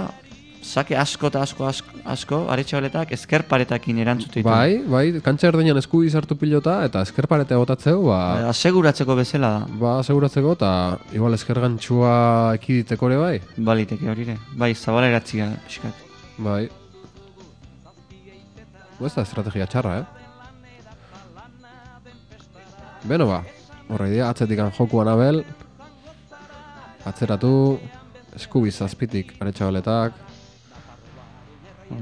[0.64, 4.48] sake asko eta asko asko, asko aretxabaletak ezker paretakin erantzute ditu.
[4.48, 9.66] bai, bai, kantxa erdinan eskubi sartu pilota, eta eskerparete botatzeu, ba, Aseguratzeko bezala da.
[9.82, 10.70] ba, seguratzeko, eta
[11.12, 14.38] igual eskergantxua ekiditeko ere bai, Baliteke hori ere.
[14.56, 15.92] Bai, zabaleratzia pixkat.
[16.38, 16.68] bai.
[18.98, 20.04] Ba, ez da estrategia txarra, eh?
[23.04, 23.42] Beno ba,
[23.92, 25.44] horre dira, atzetikan jokuan abel,
[27.06, 27.78] atzeratu,
[28.36, 30.12] eskubi zazpitik aretxabaletak,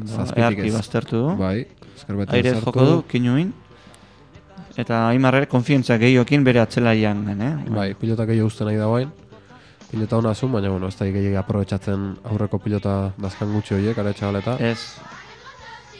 [0.06, 0.74] Zazpitik ez.
[0.74, 1.32] baztertu du.
[1.36, 1.66] bai,
[1.96, 3.52] eskerbeten Aire joko du, kinuin.
[4.78, 7.50] Eta Aimarre konfientza gehiokin bere atzelaian, eh?
[7.68, 9.10] Bai, pilota gehiago uste nahi da guain.
[9.90, 14.14] Pilota hona zun, baina bueno, ez da gehiago aprobetsatzen aurreko pilota dazkan gutxi horiek, ara
[14.16, 14.56] txabaleta.
[14.64, 14.78] Ez.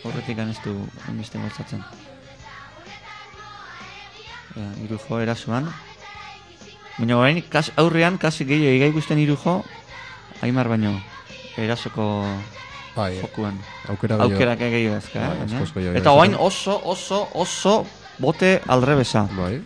[0.04, 0.72] Horretik ez du
[1.10, 1.84] enbeste gozatzen.
[4.56, 5.68] Ja, irujo erasuan.
[6.98, 9.62] Baina orain, kas, aurrean, kasi gehiago egai guztien irujo,
[10.42, 10.96] Aimar baino,
[11.56, 12.24] erasoko
[12.96, 13.58] bai, jokuan.
[13.88, 14.34] aukera gehiago.
[14.34, 15.66] Aukerak gehiago ezka, Bai, eh?
[15.74, 17.86] gehiago Eta orain oso, oso, oso
[18.18, 19.28] bote aldrebesa.
[19.36, 19.62] Bai.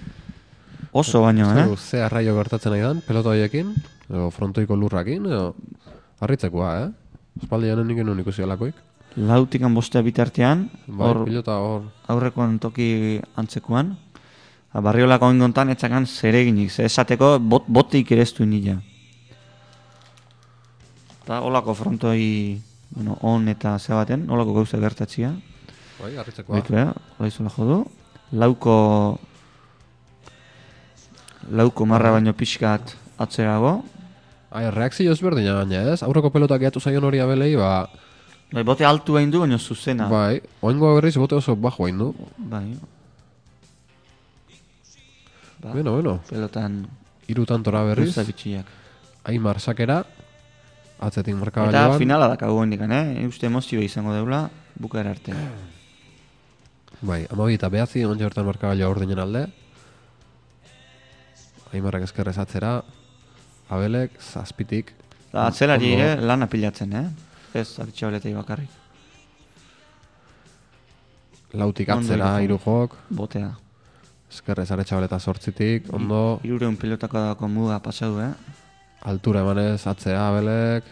[0.92, 1.76] Oso baino, Zer eh?
[1.76, 3.74] Ze arraio gertatzen nahi dan, pelota horiekin,
[4.08, 5.54] edo frontoiko lurrakin, edo
[6.20, 6.90] harritzekoa, eh?
[7.42, 8.76] Espaldi janen nik enun ikusi alakoik.
[9.16, 11.82] Lautikan bostea bitartean, Bai, hor pilota hor,
[12.12, 13.96] aurrekoan toki antzekoan.
[14.72, 18.76] Ba, Barriolako oingontan etxakan zereginik, ze esateko bot, botik ere ez du nila.
[21.22, 22.60] Eta olako frontoi,
[22.94, 25.32] bueno, on eta ze baten, olako gauza gertatzia.
[26.00, 26.58] bai, harritzekoa.
[26.58, 26.88] Baitu, eh?
[27.18, 27.84] Ola izola jodu.
[28.32, 29.18] Lauko...
[31.50, 33.84] Lauko marra baino pixkat atzerago.
[34.50, 36.02] Ai, reakzio ezberdina baina, ez?
[36.02, 37.88] Aurreko pelota gehiatu zaion hori abelei, ba,
[38.52, 40.06] Bai, bote altu hain du, baino zuzena.
[40.08, 42.12] bai, oingoa berriz bote oso bajo hain du.
[42.38, 42.76] Bai.
[45.66, 46.86] Ba, Bueno, bueno, pelotan
[47.26, 48.66] iru tantora berriz, Luza bitxiak.
[49.26, 50.04] Aimar sakera,
[51.00, 51.98] atzetik Eta markagailuan.
[51.98, 53.26] finala dakago hendikan, eh?
[53.26, 54.44] Uste emozio izango deula,
[54.78, 55.34] bukaera arte.
[57.02, 59.46] Bai, amabi eta behatzi, ontsi hortan markagailua urdinen alde.
[61.74, 62.84] Aimarrak eskerrez atzera,
[63.68, 64.94] abelek, zazpitik.
[65.28, 66.04] Eta atzelari Ondo.
[66.04, 67.08] ere lana pilatzen, eh?
[67.58, 68.70] Ez, aritxabeletei bakarrik.
[71.58, 73.50] Lautik atzera, hiru jok, Botea.
[74.30, 78.32] Eskerrez aretxabaleta sortzitik, ondo, Irureun pilotako dako muga pasau, eh?
[79.06, 80.88] altura emanez atzea abelek,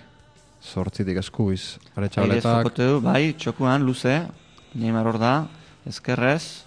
[0.63, 4.23] sortzitik eskubiz Aire aretxabaletak, jokote du, bai, txokuan, luze,
[4.75, 5.35] Neymar hor da,
[5.87, 6.65] ezkerrez,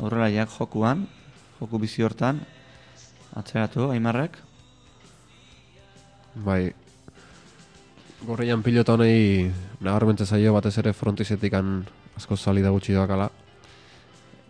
[0.00, 1.04] aurrelaiak jokuan,
[1.58, 2.40] joku bizi hortan,
[3.36, 4.38] atzeratu, Aimarrek.
[6.34, 6.72] bai,
[8.26, 9.50] gorrian pilota honei
[9.80, 11.80] nabarmentze zaio batez ere frontizetikan
[12.16, 13.30] asko salida gutxi doakala.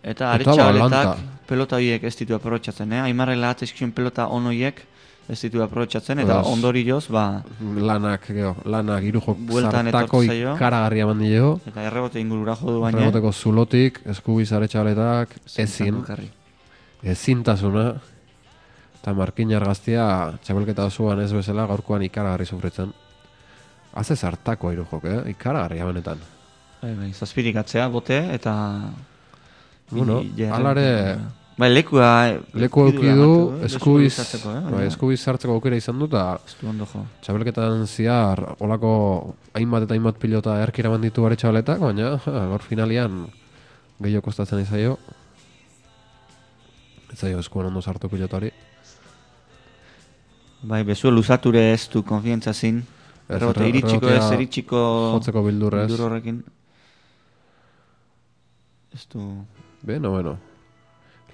[0.02, 1.16] Eta balanta.
[1.46, 3.02] pelota horiek ez ditu aprobetxatzen, eh?
[3.02, 4.80] Aimarrek lahatzeizkion pelota on horiek
[5.30, 11.84] ez ditu aprobetxatzen, eta Beraz, ondorioz, ba, Lanak, geho, lanak irujok zartako ikaragarria mandio, eta
[11.86, 12.98] errebote ingurura jo du baina.
[12.98, 16.32] Reboteko zulotik, eskubiz aretxabaletak, zentan ezin,
[17.14, 17.84] ezintasuna,
[18.98, 20.08] eta markinar gaztia
[20.42, 22.90] txapelketa osoan ez bezala gaurkoan ikaragarri sufritzen.
[24.00, 25.20] Haze zartako irujok, eh?
[25.36, 26.26] ikaragarria benetan.
[26.80, 28.56] Bai, bai, zazpirik atzea, bote, eta...
[29.90, 30.20] Bueno,
[30.54, 31.18] alare-
[31.60, 32.06] Bai, lekua...
[32.56, 34.60] Leku eduki auki du, ematen du, eskubiz, hartzeko, eh?
[34.64, 37.02] bai, baina eskubiz sartzeko aukera izan du, eta Ez du ondo jo.
[37.20, 38.92] txapelketan ziar olako
[39.52, 43.26] hainbat eta hainbat pilota erkira manditu aretxabaletak, baina ja, gaur finalian
[44.00, 44.96] gehiago kostatzen izaio.
[47.12, 48.48] Ez zaio eskuan ondo sartu pilotari.
[50.62, 52.80] Bai, bezu luzature ez du konfientza zin.
[53.28, 54.80] Erre- iritsiko ez, iritsiko...
[55.18, 55.86] jotzeko bildurrez.
[55.92, 56.40] Bildur horrekin.
[58.96, 59.28] Ez du...
[59.82, 60.38] Beno, bueno.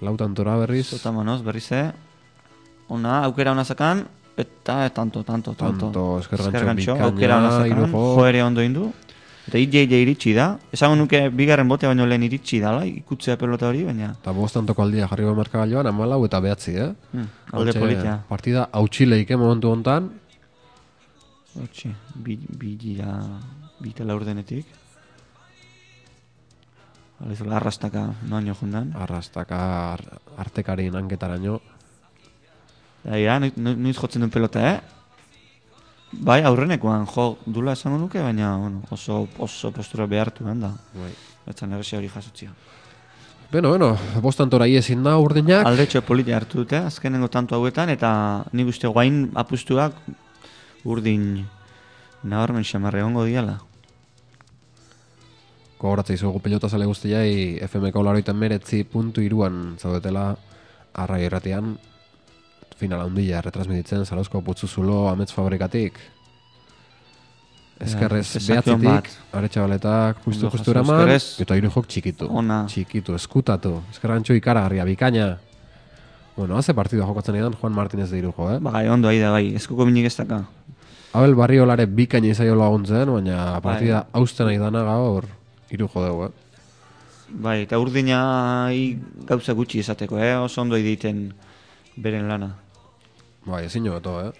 [0.01, 0.89] Lautan tora berriz.
[0.89, 1.91] Zota manoz, berriz ze.
[2.89, 4.07] Ona, aukera ona zakan,
[4.37, 5.91] eta tanto, tanto, tanto.
[5.91, 8.15] Tanto, bikaina, aukera ona zakan, hiru jo.
[8.15, 8.93] jo ere ondo indu.
[9.47, 10.57] Eta ije iritsi da.
[10.71, 15.07] Esango nuke bigarren bote baino lehen iritsi dala, ikutzea pelota hori, baina Eta bostantoko aldia
[15.07, 16.93] jarri behar markagailuan, amalau eta behatzi, eh?
[17.13, 18.23] hmm, alde Hortxe, politia.
[18.27, 20.11] Partida hautxileik, eh, momentu hontan.
[21.55, 23.15] Hortxe, bi, bi gira,
[27.25, 28.91] Alezola, arrastaka noaino jundan.
[28.95, 29.57] Arrastaka
[29.93, 30.03] ar,
[30.37, 31.59] artekari nanketaraino.
[33.03, 34.79] Da, ja, nu- nu- nuiz jotzen duen pelota, eh?
[36.11, 40.71] Bai, aurrenekoan jo dula esango nuke, baina bueno, oso, oso postura behartu da.
[40.93, 41.11] Bai.
[41.45, 42.51] Batzan erresia hori jasotzia.
[43.51, 45.65] Beno, beno, bostantora ezin da urdinak.
[45.65, 49.93] Aldetxo politia hartu dute, azkenengo tanto hauetan, eta nik uste guain apustuak
[50.83, 51.45] urdin
[52.23, 53.59] nabarmen xamarre ongo diala.
[55.77, 60.31] Gogoratzea izugu pelota zale guztiai FMko laroiten meretzi puntu iruan zaudetela
[60.97, 61.75] arrai erratean
[62.77, 65.97] final handia retransmititzen Zarauzko putzuzulo amets fabrikatik.
[67.81, 69.09] Eskerrez Ja, behatzitik, bat.
[69.37, 72.27] aretxabaletak justu justu eraman, eta hiru jok txikitu.
[72.29, 72.63] Ona.
[72.69, 73.75] Txikitu, eskutatu.
[73.93, 75.37] Eskerrantxo ikaragarria, bikaina.
[76.35, 78.57] Bueno, haze partidua jokatzen edan Juan Martínez de irujo, eh?
[78.61, 80.43] Ba, gai, ondo ahi da, bai, eskuko minik ez daka.
[81.13, 84.21] Abel Barriolare bikaina izaio laguntzen, baina partida Bai.
[84.21, 84.83] hausten nahi dana
[85.67, 86.31] gaur irujo dugu, eh?
[87.29, 88.71] Bai, eta urdina
[89.27, 90.35] gauza gutxi esateko, eh?
[90.39, 91.33] Oso ondo egiten
[91.97, 92.55] beren lana.
[93.45, 94.31] Bai, ezin beto, eh?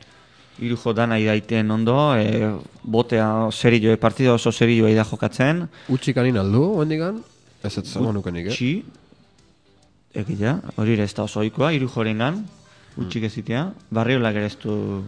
[0.60, 5.68] Irujo dana daiten ondo, e, botea serio, e, partida oso serio da jokatzen.
[5.90, 7.24] Utxik anin aldu, hendikan?
[7.64, 8.52] Ez ez zango nukenik, eh?
[8.52, 8.86] Utxi,
[10.14, 12.46] egia, hori ere ez da oso oikoa, irujorengan,
[12.98, 13.74] utxik ezitea.
[13.92, 15.04] Barriolak ere ez du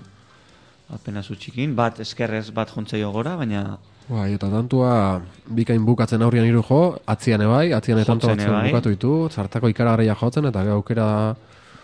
[0.89, 3.79] apenas utxikin, bat eskerrez bat jontzaio gora, baina
[4.09, 5.21] Bai, eta tantua
[5.53, 8.63] bikain bukatzen aurrian irujo, atzian ebai, atzian tanto batzen ebai.
[8.71, 11.05] bukatu ditu, zartako ikaragarria jotzen, eta aukera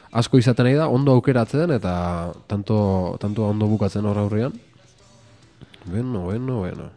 [0.10, 1.94] asko izaten nahi da, ondo aukeratzen, eta
[2.50, 2.78] tanto,
[3.22, 4.58] tantua ondo bukatzen hor aurrian.
[5.86, 6.90] Beno, beno, beno.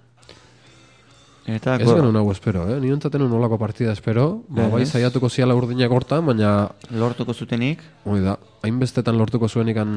[1.44, 2.80] eta Ez genuen hau espero, eh?
[2.80, 7.84] Ni ontzaten un olako partida espero, ba, bai saiatuko ziala urdinak hortan, baina lortuko zutenik,
[8.04, 9.90] Hoi da, hainbestetan lortuko zuen ikan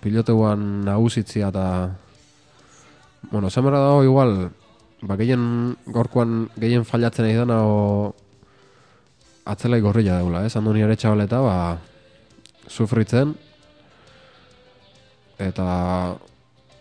[0.00, 1.66] piloteuan nagusitzia eta...
[3.28, 4.50] Bueno, esan behar dago igual,
[5.02, 8.14] ba, gehien gorkoan gehien fallatzen nahi dana o
[9.44, 10.50] atzelai gorrilla daula, eh?
[10.50, 11.78] Sandu nire txabaleta, ba,
[12.66, 13.34] sufritzen,
[15.38, 16.16] eta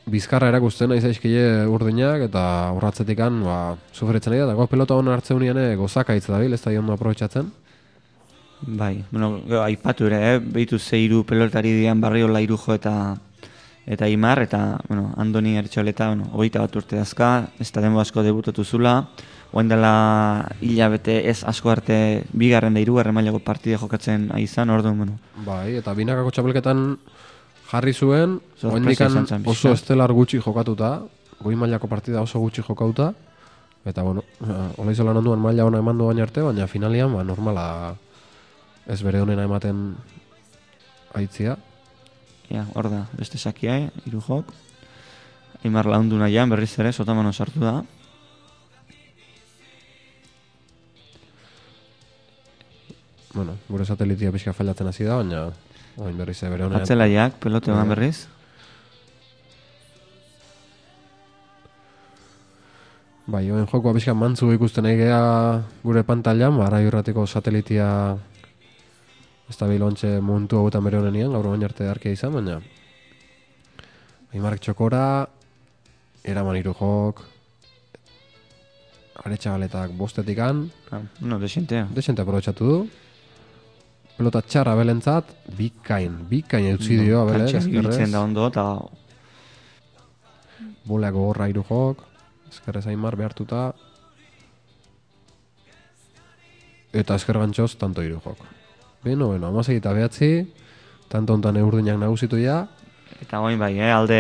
[0.10, 2.44] bizkarra erakusten nahi zaizkile urdinak, eta
[2.78, 3.60] urratzetikan, ba,
[3.94, 7.52] sufritzen nahi da, eta pelota hona hartze unian gozakaitz dabil, ez da ondo aprobetsatzen.
[8.60, 10.40] bai, bueno, aipatu ere, eh?
[10.40, 13.18] behitu zeiru pelotari dian barriola irujo eta
[13.90, 18.22] eta Imar, eta, bueno, Andoni Ertxoleta, bueno, hogeita bat urte dazka, ez da denbo asko
[18.22, 19.08] debutatu zula,
[19.52, 21.96] oain dela hilabete ez asko arte
[22.38, 26.84] bigarren da hirugarren mailako partide jokatzen ari izan, orduan, bueno, Bai, eta binakako txapelketan
[27.72, 31.00] jarri zuen, oendikan oso estelar gutxi jokatuta,
[31.42, 33.16] goi mailako partida oso gutxi jokauta,
[33.90, 34.22] eta bueno,
[34.78, 37.66] hola izolan onduan maila ona eman duan arte, baina finalian, ba, normala
[38.86, 39.82] ez bere honena ematen
[41.18, 41.58] aitzia.
[42.50, 43.90] Ja, hor da, beste sakia, eh?
[44.10, 44.54] irujok,
[45.68, 47.82] Imar laundu nahian, berriz ere, sotamano sartu da,
[53.34, 55.44] Bueno, gure satelitia pixka fallatzen hasi da, baina
[56.00, 56.82] oin berriz ere bere honean.
[56.82, 58.28] atzelaiak, pelote eman berriz,
[63.30, 65.20] Bai, oen jokoa pixka mantzu ikusten nahi gea
[65.84, 67.86] gure pantailan, ba, ara irratiko satelitia
[69.50, 72.60] ez da bilontxe momentu hauetan bere honenian, gaur bain arte arkia izan, baina
[74.30, 75.26] Aimark txokora,
[76.22, 77.24] eraman hiru jok,
[79.26, 81.88] aretxabaletak bostetikan, ah, no, desientea.
[81.96, 82.78] desente aprobetxatu du,
[84.20, 88.68] pelota txarra belentzat, bikain, bikain eutzi dio, abele, Kantxan ibiltzen eskerrez, da ondo, eta
[90.86, 92.06] boleak gogorra hiru jok,
[92.54, 93.72] eskerrez Aimar behartuta,
[96.94, 98.59] eta esker gantxoz, tanto hiru jok.
[99.04, 100.32] Beno, beno, amasei eta behatzi,
[101.08, 102.66] tanto hontan eurdinak nagusitu ja,
[103.20, 104.18] Eta oin bai, eh, alde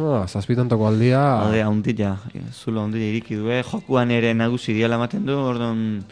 [0.00, 2.16] ah, zazpitantoko aldia, alde handia,
[2.50, 3.60] zulo handia iriki du, eh?
[3.62, 6.02] jokuan ere nagusi diala ematen du, orduan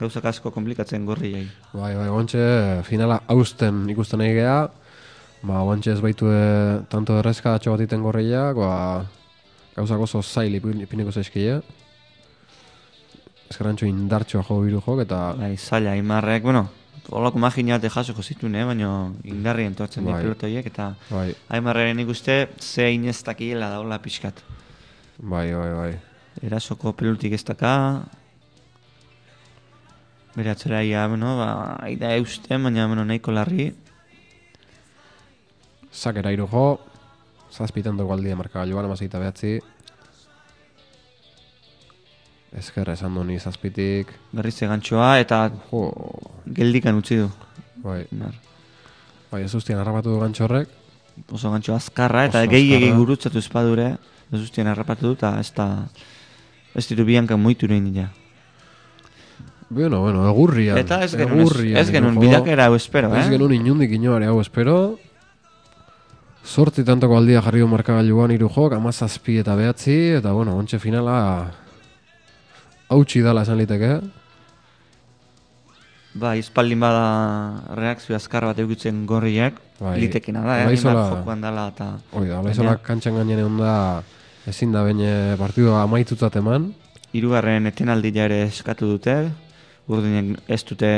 [0.00, 1.42] gauzak asko komplikatzen gorri jai.
[1.74, 2.44] bai, bai, guantxe,
[2.88, 4.56] finala hausten ikusten nahi gea,
[5.42, 9.04] ba, guantxe ez baitu e, tanto errezka atxo bat iten gorriak, ba,
[9.76, 11.58] gauzak oso zail ipin- ipiniko zaizkile,
[13.50, 16.64] eskerantxo indartxoa jo biru jok, eta Bai, zaila, imarrek, bueno,
[17.10, 18.64] holako maginate jasoko zituen, eh?
[18.64, 20.22] baina indarri entortzen Bai.
[20.24, 24.42] horiek, eta bai, Aimarraren ikuste ze ineztakiela da hola pixkat.
[25.18, 25.92] bai, bai, bai.
[26.42, 28.02] Erasoko pelutik ez daka,
[30.34, 33.72] bere atzeraia, bueno, ba, aida eusten, baina, bueno, nahiko larri,
[35.94, 36.80] Sakera iru jo,
[37.54, 39.60] zazpitantoko aldia markagailuan, amaseita behatzi,
[42.54, 44.12] Ezker esan du ni zazpitik.
[44.32, 45.88] Berriz egantxoa eta Jo,
[46.46, 47.28] geldikan utzi du.
[47.82, 48.04] bai.
[48.12, 48.34] Imer.
[49.32, 50.68] Bai, ez ustien harrapatu du gantxorrek.
[51.30, 52.96] Oso gantxo azkarra eta gehi azkarra.
[52.98, 53.96] gurutzatu espadure.
[54.32, 55.86] Ez ustien harrapatu du eta ez da...
[56.74, 58.08] Ez ditu bianka moitu nahi nila.
[59.70, 60.78] Bueno, bueno, egurrian.
[60.78, 62.28] Eta ez genuen, egurrian, ez genuen Irujo.
[62.30, 63.30] bilakera hau espero, Ez eh?
[63.30, 64.98] genuen inundik inoare hau espero.
[66.44, 71.50] Sorti tantoko aldia jarri du markagailuan hiru jok, amazazpi eta behatzi, eta bueno, ontxe finala
[72.88, 74.00] hautsi dala esan liteke.
[76.14, 79.96] Bai, espaldin bada reakzio azkar bat eukitzen gorriak, Bai.
[79.98, 80.66] litekena da, eh?
[80.70, 81.88] Hainbat jokoan dala eta...
[82.12, 83.74] Hoi da, olaizola kantxan gainen egon da
[84.46, 86.70] ezin da baina partidua amaitutzat eman.
[87.14, 89.16] Hirugarren etenaldia ere eskatu dute,
[89.90, 90.92] urdinen ez dute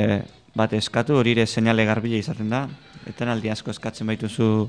[0.56, 2.66] bat eskatu, hori ere seinale garbila izaten da.
[3.08, 4.68] Etenaldi asko eskatzen baituzu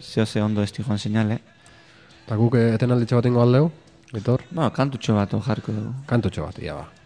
[0.00, 1.40] zeo ze ondo ez joan seinale.
[2.24, 3.70] Eta guk etenalditxe bat ingo aldeu,
[4.12, 4.42] Vitor?
[4.52, 5.94] Ba, kantutxo bat jarriko dugu.
[6.06, 7.01] Kantutxo bat, ia ba.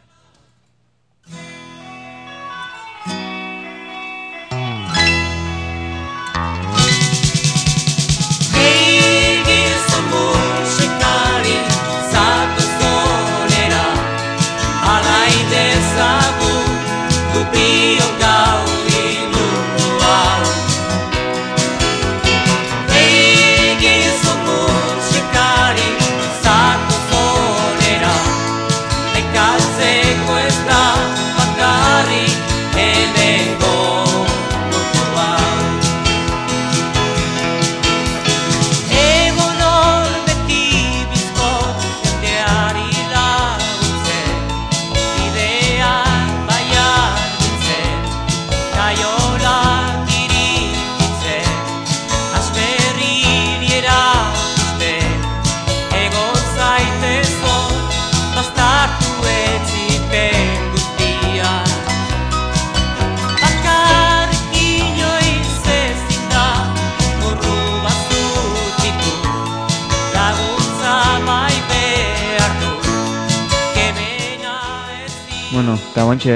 [76.07, 76.35] Guantxe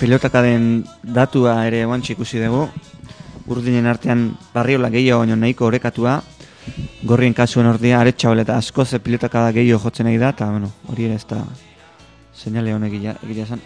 [0.00, 0.82] pilotakaden
[1.14, 2.64] datua ere guantxe ikusi dugu.
[3.46, 6.16] Urdinen artean barriola gehiago baino nahiko orekatua.
[7.06, 11.06] Gorrien kasuen ordia aretxabel eta asko ze pilotakada gehiago jotzen nahi da, eta bueno, hori
[11.06, 11.44] ere ez da
[12.34, 13.14] seinale honek egia
[13.44, 13.62] esan.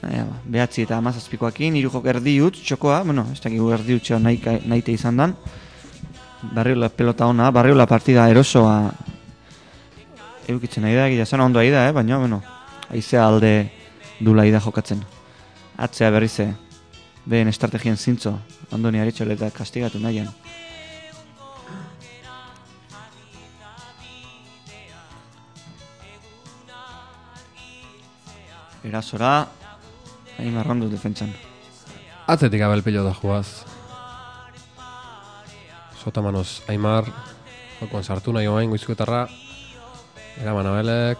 [0.00, 4.40] Ba, behatzi eta amazazpikoakin, hiru jok erdi utz, txokoa, bueno, ez dakigu erdi utxea nahi,
[4.64, 5.36] nahite izan dan.
[6.54, 8.78] Barriola pelota ona, barriola partida erosoa
[10.52, 11.92] eukitzen nahi da, egia esan ondo da, eh?
[11.92, 12.42] baina, bueno,
[12.90, 13.70] aizea alde
[14.20, 15.02] dula da jokatzen.
[15.76, 16.54] Atzea berrize,
[17.24, 18.38] behen estrategien zintzo,
[18.72, 20.28] Andoni Aretxole eta kastigatu nahian.
[28.84, 29.46] Erasora,
[30.38, 31.30] hain marrondu defentsan.
[32.26, 33.62] Atzetik abel pilota juaz.
[36.02, 37.06] Sotamanos Aimar,
[37.80, 39.28] jokoan sartu nahi oain goizkuetarra.
[40.40, 41.18] Eraman abelek,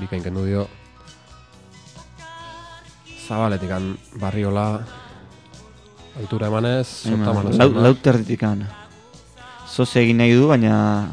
[0.00, 0.66] bikain kendu dio.
[3.26, 3.70] Zabaletik
[4.20, 4.80] barriola,
[6.18, 7.82] altura emanez, Sotamanos Lau, Aimar.
[7.82, 8.66] lauter ditikan.
[9.66, 11.08] Zoze egin nahi du, baina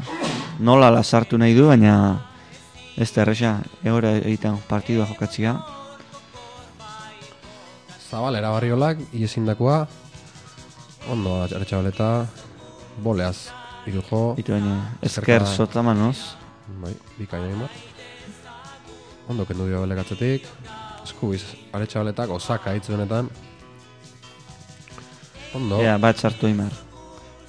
[0.60, 1.94] nola lasartu nahi du, baina
[2.96, 5.56] ez da erresa, egora egiten partidua jokatzia.
[8.10, 9.80] Zabalera barriolak, iesindakoa,
[11.10, 12.26] ondo aretxabaleta,
[13.02, 13.48] boleaz,
[13.90, 16.36] irujo, Ditu baina, Ezkerka- esker sotamanoz,
[16.68, 17.70] bai, bikain Aimar.
[19.28, 20.48] Ondo kendu dio abelek atzetik,
[21.04, 21.42] eskubiz,
[21.72, 23.30] aretxabaletak, osaka hitz benetan.
[25.54, 26.72] Ondo, ea, bat sartu imar.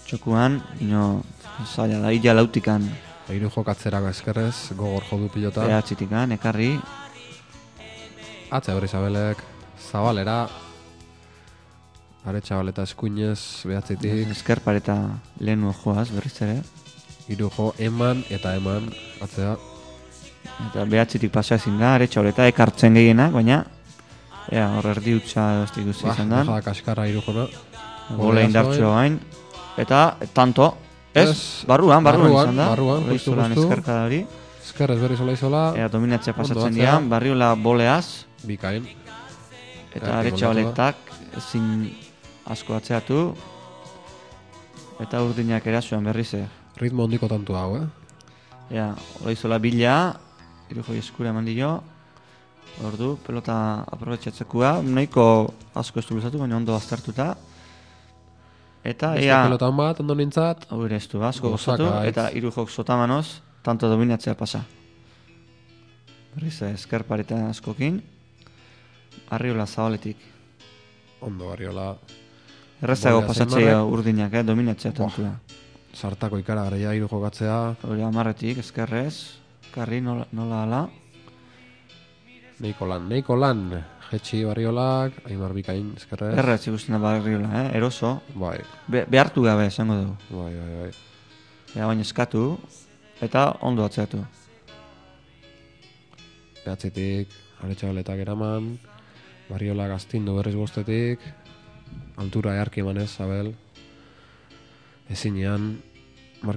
[0.05, 1.23] Txokuan, ino,
[1.65, 2.85] zaila da, illa lautikan,
[3.25, 5.65] Hiru jokatzerako eskerrez, gogor jodu pilota.
[5.65, 6.75] behatzitikan, ekarri,
[8.53, 9.39] Atze hori zabelek,
[9.81, 10.45] zabalera,
[12.29, 14.95] aretxabaleta eskuinez, behatzitik, esker pareta
[15.41, 16.59] lehenu joaz, berriz ere,
[17.29, 18.89] hiru jo eman eta eman,
[19.21, 19.55] atzea.
[20.69, 23.63] eta behatzitik pasa ezin da, aretsa horeta ekartzen gehienak, baina,
[24.51, 26.43] ea, hor erdi utxa ez ikusi Ba, izan da.
[26.43, 27.47] bajada kaskarra hiru jona.
[28.17, 29.19] Gole indartxo hain.
[29.77, 30.75] Eta, tanto,
[31.13, 32.67] ez, Ez, barruan, barruan, barruan, izan da.
[32.69, 33.63] barruan, justu, justu.
[33.63, 34.25] eskerkada hori.
[34.65, 38.85] Eskerrez berri zola izola, Ea, dominatzea pasatzen dira, barriola boleaz, bikain.
[39.95, 40.95] eta aretsa baletak
[41.37, 41.91] ezin
[42.45, 43.35] asko atzeatu.
[44.99, 46.45] Eta urdinak erasuan berriz, eh.
[46.75, 47.85] Ritmo hondiko tantu hau, eh?
[48.75, 48.89] Ea,
[49.23, 50.15] hori zola bila,
[50.71, 51.71] irujoi eskura eman dio.
[52.83, 53.55] Ordu, pelota
[53.95, 55.25] aprobetxatzekua, nahiko
[55.79, 57.29] asko ez du luzatu, baina ondo aztertuta.
[58.83, 62.51] Eta, Beste ea, pelotan bat, ondo nintzat, hau ere ez du asko gozatu, eta hiru
[62.51, 64.65] jok sotamanoz, tanto dominatzea pasa.
[66.35, 68.01] Berriz eh, esker pareta askokin.
[69.31, 70.17] Arriola zabaletik.
[71.21, 71.93] Ondo, Barriola.
[72.83, 75.31] Errezago pasatzea urdinak, eh, dominatzea tantua.
[75.95, 77.57] Sartako ikaragarria hiru jokatzea.
[77.87, 79.15] Hori amarretik, eskerrez.
[79.73, 80.81] Karri nola, nola ala.
[82.59, 83.65] Neiko lan, neiko lan.
[84.11, 86.35] Jetxi Barriolak, Aimar Bikain, eskerrez.
[86.37, 88.21] Erretz ikusten da barriola, eh, eroso.
[88.35, 90.15] Bai, Be, behartu gabe, esango dugu.
[90.29, 90.91] bai, bai, bai.
[91.75, 92.43] Ea baina eskatu,
[93.21, 94.21] eta ondo atzeatu.
[96.65, 98.77] Behatzitik, aretxabaletak eraman.
[99.49, 101.19] Barriolak astindu berriz bostetik.
[102.17, 103.55] Altura earki emanez, Abel.
[105.09, 105.75] Ezinean.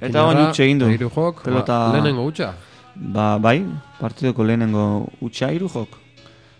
[0.01, 0.85] Eta oin utxe egin du.
[0.85, 2.53] eta Hiru jok, Pelota- ba, lehenengo utxa.
[2.95, 3.65] Ba, bai,
[3.99, 5.97] partidoko lehenengo utxa hiru jok.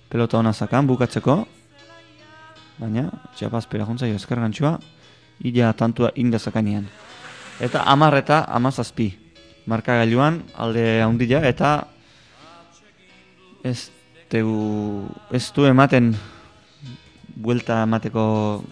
[0.10, 1.46] Pelota ona zakan, bukatzeko.
[2.80, 4.80] Baina, txapazpera juntzaio esker gantzua,
[5.44, 6.88] ila tantua inda zakanean.
[7.60, 9.12] Eta amar eta amazazpi.
[9.68, 11.88] Markagailuan, alde handia, eta
[13.64, 13.92] ez,
[14.30, 16.16] tegu, ez du ematen
[17.40, 18.24] buelta emateko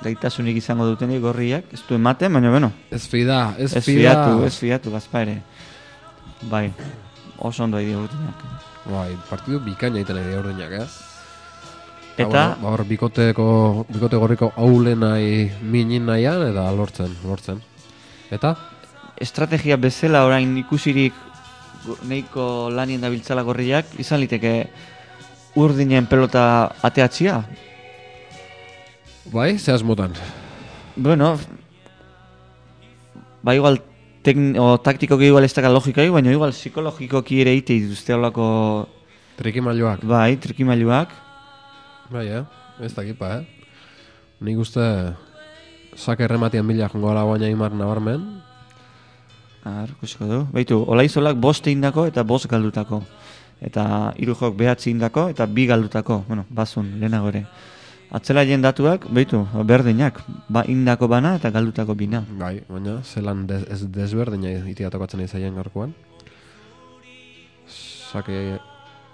[0.03, 4.13] gaitasunik izango dutenik gorriak, ez du ematen, baina beno, Ez fida, ez, ez fida.
[4.13, 5.37] fiatu, ez fiatu, bazpa ere.
[6.51, 6.71] Bai,
[7.39, 8.43] oso ondo edio urtinak.
[8.91, 10.87] Bai, partidu bikaina egiten ari ordenak, eh?
[12.17, 13.49] Eta, bueno, ba, hor bikoteko,
[13.89, 17.61] bikote gorriko aulen nahi minin nahian, eta lortzen, lortzen.
[18.31, 18.55] Eta?
[19.17, 21.13] estrategia bezala orain ikusirik
[22.05, 24.67] nahiko lanien dabiltzala gorriak, izan liteke
[25.57, 26.43] urdinen pelota
[26.85, 27.41] ateatzia.
[29.31, 30.13] Bai, zehaz motan.
[30.95, 31.35] Bueno,
[33.43, 33.81] ba igual
[34.23, 38.87] tekn o taktikoki igual ez daka logikoki, baina igual psikologikoki ere ite dituzte holako
[39.37, 40.01] Trikimailuak.
[40.03, 41.11] bai, trikimailuak.
[42.09, 42.43] Bai, eh?
[42.81, 43.45] Ez dakipa, eh?
[44.41, 44.81] Nik uste
[45.95, 48.41] sake errematian bila jongo ala baina imar nabarmen.
[49.65, 50.43] Ar, ikusiko du.
[50.53, 53.03] Baitu, olaizolak bost indako eta bost galdutako.
[53.61, 56.23] Eta hiru jok behatzi indako eta bi galdutako.
[56.27, 57.45] Bueno, bazun, lehenago ere.
[58.11, 60.23] Atzela datuak, baitu, berdinak.
[60.47, 62.23] Ba, indako bana eta galdutako bina.
[62.39, 65.93] Bai, baina zelan des, ez desberdina itia tokatzen izaien gaurkoan.
[67.67, 68.59] Sake,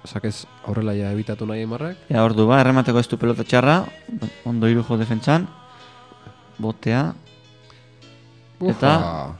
[0.05, 1.97] sakez aurrela ja ebitatu nahi imarrek.
[2.09, 3.83] Ea ordu ba, erremateko ez du pelota txarra,
[4.45, 5.47] ondo hiru jo defentsan,
[6.59, 7.13] botea,
[8.63, 9.39] Eta- Ufa.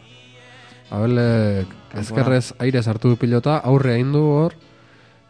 [0.93, 1.67] Abelek
[1.97, 4.53] ezkerrez aire sartu du pilota, aurre hain du hor,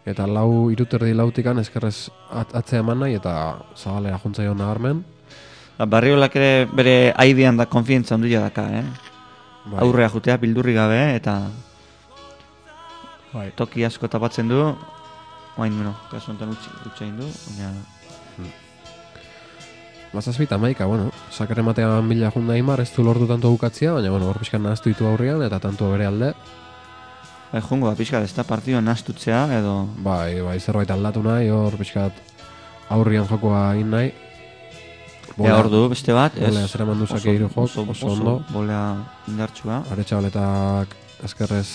[0.06, 3.34] eta lau iruterdi lautikan ezkerrez at, atzea eman nahi, eta
[3.76, 5.04] zabalera juntzaio nabarmen.
[5.78, 8.86] Ba, Barriolak ere bere aidean da konfientza onduia daka, eh?
[9.66, 9.80] Bai.
[9.86, 11.38] Aurrea jutea bildurri gabe eta
[13.32, 13.52] Bai.
[13.56, 14.60] toki asko tapatzen du.
[15.56, 16.56] Oain, bueno, kasu honetan
[16.98, 17.72] egin du, baina...
[20.14, 24.12] Mazazpi eta maika, bueno, sakere matean bila junda imar, ez du lortu tanto bukatzia, baina,
[24.14, 26.34] bueno, hor pixkan nahaztu ditu aurrian, eta tanto bere alde.
[27.54, 29.84] Bai, jungo da pixka, ez da partidua nastutzea, edo...
[30.02, 32.18] Bai, bai, zerbait aldatu nahi, hor pixkat
[32.96, 34.08] aurrian jokoa egin nahi.
[35.38, 36.50] Ea ordu, beste bat, ez?
[36.50, 38.34] bolea zeraman du sake hiru jok, oso ondo.
[38.50, 38.82] Bolea
[39.30, 39.84] indartsua.
[39.94, 40.98] Aretxabaletak
[41.30, 41.68] ezkerrez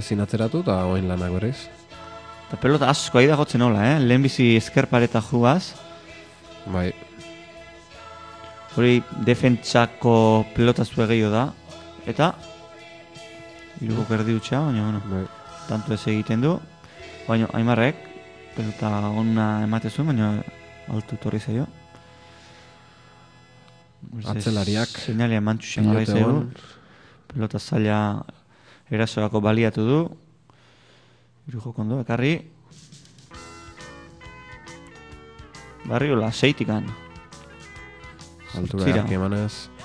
[0.00, 1.58] ezin atzeratu, eta oin lanak berriz.
[2.46, 4.00] Eta pelota asko aida jotzen hola, eh?
[4.00, 5.74] Lehenbizi esker pareta juaz.
[6.72, 6.88] Bai,
[8.76, 10.18] Hori defentsako
[10.56, 11.48] pelota zue gehiago da.
[12.08, 12.32] Eta...
[13.84, 15.26] Iruko erdi utxa, baina, bueno, bai.
[15.68, 16.54] tanto ez egiten du.
[17.26, 17.96] Baina, Aimarrek,
[18.56, 20.30] pelota onna emate zuen, baina
[20.88, 21.66] altu torri zaio.
[24.24, 24.88] Atzelariak.
[24.88, 26.28] Seinalia mantxu zaigu.
[26.28, 26.52] on.
[27.28, 28.24] Pelota zaila
[28.90, 30.02] erasoako baliatu du.
[31.48, 32.36] Iru joko ondo, ekarri.
[35.86, 36.88] Barriola, seitikan.
[38.56, 39.75] altura emanez.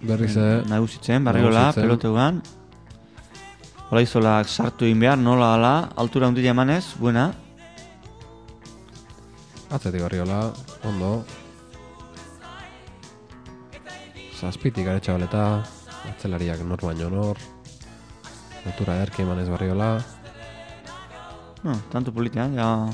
[0.00, 1.82] Berriz eh, Nagusitzen, barriola, Nagusitzen.
[1.82, 2.42] peloteugan.
[3.90, 7.32] Olaizolak sartu egin behar, nola ala, altura hundila emanez, buena.
[9.70, 10.52] atzetik barriola,
[10.84, 11.24] ondo.
[14.38, 15.64] Zazpitik aretxabaleta,
[16.12, 17.38] atzelariak nor baino nor.
[18.64, 19.98] Altura erki emanez barriola.
[21.64, 22.88] No, tanto politian, ja...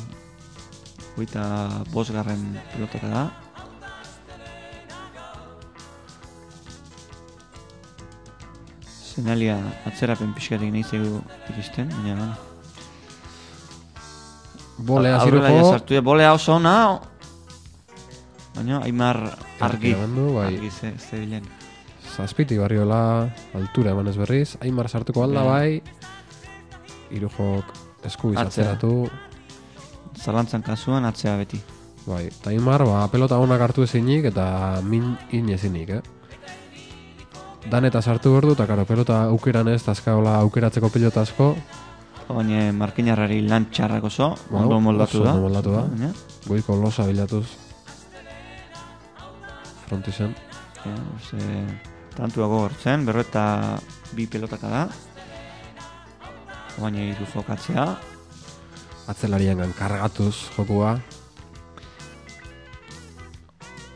[1.14, 1.44] Hoita
[1.92, 3.43] bosgarren pelotaka da.
[9.14, 11.20] Seinalia atzerapen pixkatik nahi zegu
[11.52, 12.14] iristen, baina...
[12.18, 12.34] bueno.
[14.78, 17.00] Bolea ziruko, bolea oso ona,
[18.56, 19.20] baina Aimar
[19.62, 20.48] argi, eman du, bai.
[20.48, 21.44] argi ze, ze bilen.
[22.16, 24.56] zazpitik barriola, altura emanez berriz.
[24.62, 25.82] Aimar sartuko alda Bai.
[27.14, 27.70] Irujok
[28.04, 28.74] eskubiz Atzera.
[28.74, 29.10] atzeratu.
[30.18, 31.60] Zalantzan kasuan atzea beti.
[32.06, 36.02] Bai, eta Aimar, ba, pelota onak hartu ezinik eta min in ezinik, eh?
[37.70, 41.54] Dan eta sartu behar du, eta karo, pelota aukeran ez, tazkaola aukeratzeko pelota asko,
[42.24, 45.32] Baina markinarrari lan txarrak oso, Ba, ondo moldatu oso da.
[45.34, 45.82] ondo moldatu da.
[45.90, 46.08] Baina,
[46.48, 47.44] goiko losa bilatuz.
[49.86, 50.34] Frontizen.
[50.84, 50.94] ja,
[51.28, 51.38] ze,
[52.16, 53.76] tantua gogortzen, berreta
[54.16, 54.88] bi pelotaka da.
[56.78, 57.84] Baina hiru jokatzea.
[59.06, 60.96] Atzelarian kargatuz jokua.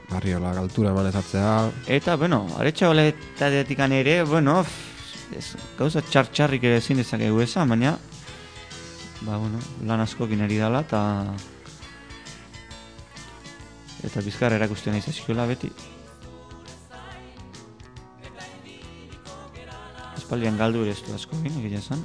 [0.08, 1.70] Barriola galtura eman ezatzea.
[1.86, 7.98] Eta, bueno, aretsa oletatik ere, bueno, f- ez, gauza txar-txarrik ere ezin dezakegu esan, baina,
[9.20, 11.34] ba, bueno, lan askokin ari dala, eta
[14.08, 15.70] eta bizkar erakusten nahi zaizkiola beti.
[20.16, 22.04] Espaldian galdu ere ez du asko egin, egia esan.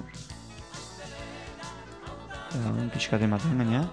[2.52, 3.88] Eta, un pixkat ematen gaina.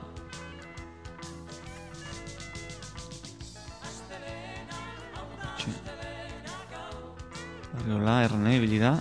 [7.79, 8.97] Arriola, errene, ibili da.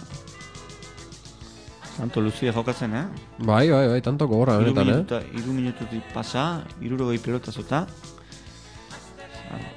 [1.98, 3.06] Tanto luzie jokatzen, eh?
[3.44, 4.94] Bai, bai, bai, tanto gogorra Iru benetan, eh?
[4.94, 7.86] minuta, iru minututik pasa, irurogei pelota zota.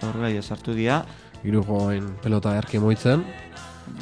[0.02, 1.00] Horrela sartu dira.
[1.42, 3.24] Hiru joain pelota erki moitzen.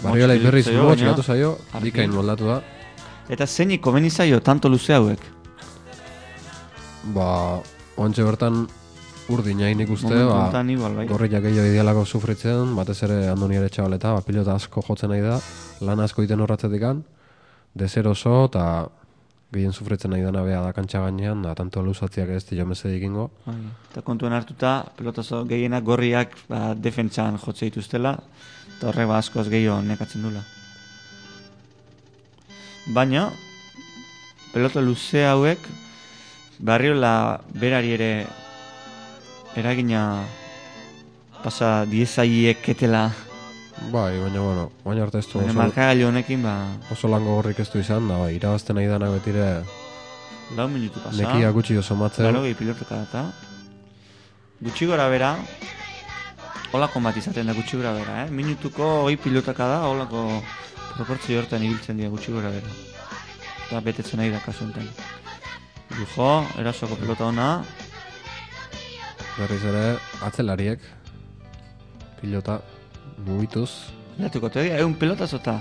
[0.03, 1.89] Barriola berriz zaio, motx baina, gatu zaio, argi.
[1.89, 2.59] bikain moldatu da.
[3.31, 5.23] Eta zeinik komeni zaio tanto luze hauek.
[7.15, 7.63] Ba,
[7.97, 8.67] oantxe bertan
[9.31, 11.07] urdina nik uste, Momentu ba, bai.
[11.09, 15.39] gorriak gehiago idealako sufritzen, batez ere andoni ere txabaleta, ba, pilota asko jotzen nahi da,
[15.87, 17.03] lan asko iten horratzetikan,
[17.75, 18.65] dezer oso, eta
[19.53, 23.31] gehien sufritzen nahi dana bea da kantxa gainean, da tanto luzatziak ez dio meze dikingo.
[23.47, 23.57] Bai,
[23.91, 28.17] Eta kontuan hartuta, pelotazo gehienak gorriak ba, defentsan jotze dituztela,
[28.77, 30.43] eta horrek ba askoz gehiago nekatzen dula.
[32.95, 33.29] Baina,
[34.55, 35.67] pelota luze hauek,
[36.61, 38.11] barriola berari ere
[39.57, 40.25] eragina
[41.43, 43.11] pasa diezaieketela,
[43.91, 46.53] Bai, baina, bueno, baina arte ez du oso, markagailu honekin, ba,
[46.93, 49.63] oso lango gorrik ez du izan, da, bai, irabazten nahi dana betire
[50.57, 51.17] lau minutu pasa.
[51.17, 52.27] nekia gutxi oso matzen.
[52.27, 53.23] Laro gehi pilotaka data.
[54.61, 55.31] Gutxi gora bera,
[56.75, 58.29] holako bat izaten da gutxi gora bera, eh?
[58.31, 60.27] Minutuko hoi pilotaka da, holako
[60.99, 62.69] proportzio hortan ibiltzen dira gutxi gora bera.
[63.71, 64.91] Eta betetzen nahi da kasu honetan.
[65.97, 66.29] Lujo,
[66.61, 67.49] erasoko pelota ona,
[69.39, 69.85] Berriz ere,
[70.27, 70.81] atzelariek,
[72.21, 72.59] pilota,
[73.25, 73.71] mugituz,
[74.19, 75.55] lehatuko te dira, egun pelota zota.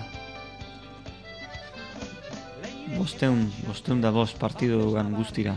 [2.98, 5.56] Bosteun, bosteun da bost partidu gan guztira.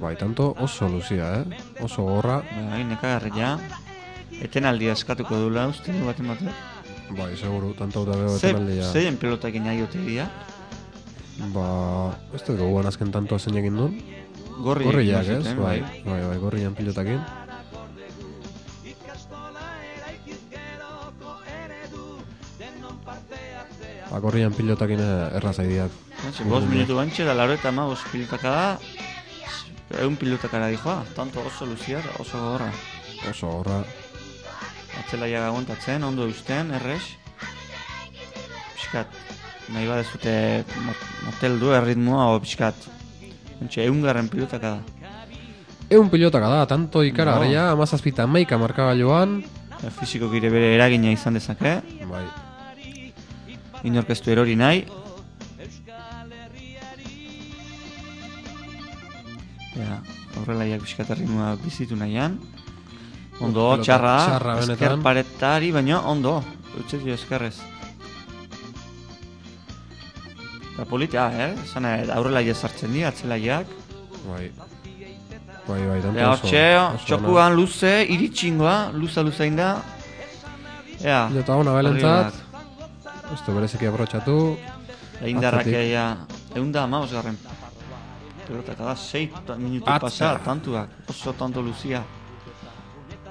[0.00, 1.58] bai, tanto oso luzia, eh?
[1.82, 2.40] Oso gorra,
[2.70, 3.58] Bai, nekagarria.
[4.42, 6.48] Etenaldia eskatuko dula, uste du baten batek.
[7.18, 8.90] bai, seguru, tanto da bego Ze, etenaldia.
[8.92, 10.26] zein pelotakin aiote dira?
[11.54, 13.94] Ba, ez dut goguan azken tanto zein egin duen.
[14.62, 15.42] Gorri Gorriak, egin ez?
[15.44, 17.20] zuten, Bai, bai, bai, gorrian pilotakin.
[24.10, 25.92] Ba, gorrian pilotakin eh, erraz aidiak.
[26.22, 28.66] Bantxe, Bost minutu bantxe, da laro eta ma bost pilotaka da,
[30.00, 32.70] egun pilotakara dijoa, tanto oso luzia, da oso gogorra.
[33.30, 33.80] Oso gorra.
[35.00, 37.10] Atzela jaga aguantatzen, ondo eusten, errex.
[38.76, 39.10] Piskat,
[39.74, 40.34] nahi badezute
[40.86, 42.76] mot- motel du erritmoa, o piskat.
[43.64, 45.08] Bantxe, egun garren pilotaka da.
[45.88, 47.44] Eun pilotaka da, tanto ikara No.
[47.48, 47.72] no.
[47.72, 49.42] amazazpita maika markagailuan.
[50.00, 51.80] Fisiko gire bere eragina izan dezake,
[52.10, 52.24] Bai,
[53.84, 54.84] inorkestu erori nahi.
[59.74, 59.98] Ja,
[60.38, 62.38] horrelaiak piskat erritmoa bizitu nahian.
[63.40, 65.02] Ondo, txarra, txarra benetan.
[65.02, 66.42] paretari, baina ondo,
[66.78, 67.16] utzi dio
[70.74, 71.50] Eta politia, eh?
[71.70, 73.66] Zana, aurrelaia sartzen dira, atzelaiak.
[74.26, 74.50] bai.
[75.66, 76.42] Bai, bai, tanto Ea, oso.
[76.44, 79.68] hortxe, txokuan luze, iritxingoa, luza luzein da.
[81.00, 82.34] Ea, Pilota ona belentzat.
[82.34, 83.32] horrelak.
[83.32, 84.34] Ez du bereziki abrotxatu.
[85.24, 85.78] Eindarrak Atzetik.
[85.80, 86.04] eia,
[86.54, 87.38] egun da, maus garren.
[88.46, 92.02] Pelotaka da, sei minutu pasa, tantuak, oso tanto luzia.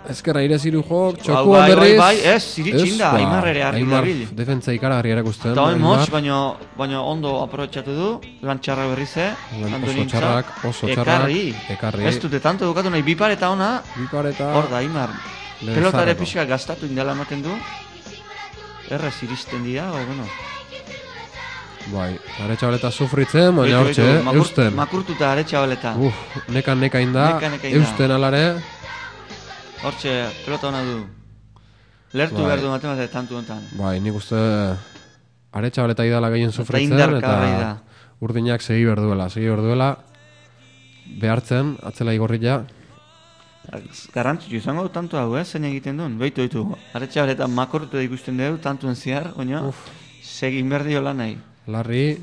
[0.09, 1.91] Ezkerra ire ziru jok, Hau txokuan bai, berriz.
[1.97, 4.25] bai, bai, ez, iritsin da, ba, Aimar ere argi Aimar dabil.
[4.35, 5.51] defentsa ikaragarri erakusten.
[5.53, 5.97] Eta hori Aimar.
[6.01, 6.39] motx, baina,
[6.77, 8.09] baina ondo aprobetxatu du,
[8.41, 9.29] lan txarra berriz, eh?
[9.61, 10.17] Oso Andonintza.
[10.19, 11.55] txarrak, oso txarrak, Ekarri.
[11.69, 12.05] ekarri.
[12.11, 14.51] Ez dute tanto dukatu nahi, bipar eta ona, Bipar eta...
[14.57, 15.09] hor da, Aimar.
[15.63, 17.55] Pelotare pixka gastatu indela ematen du.
[18.91, 20.27] Errez iristen dira, o, bueno.
[21.93, 24.03] Bai, are txabaleta sufritzen, baina hortxe,
[24.35, 24.75] eusten.
[24.75, 25.95] Makurtuta are txabaleta.
[25.97, 26.13] Uf,
[26.49, 27.79] nekan nekain da, Neka nekain da.
[27.79, 28.45] eusten alare.
[29.83, 31.01] Hortxe, pelota ona du.
[32.13, 32.45] Lertu Bai.
[32.45, 33.63] behar du matematik tantu honetan.
[33.75, 34.37] Bai, nik uste
[35.53, 38.05] are txabaleta idala gehien sufritzen, indarkagarri eta da.
[38.23, 39.97] urdinak segi berduela, segi berduela,
[41.19, 42.63] behartzen, atzela igorria,
[44.13, 45.45] Garrantzitsu izango du tanto hau, eh?
[45.45, 46.17] Zein egiten duen?
[46.19, 46.63] Beitu, beitu.
[46.93, 49.61] Aretxe eta makortu ikusten dugu, tantuen ziar, oina,
[50.21, 51.37] segin berdio lan nahi.
[51.67, 52.19] Larri,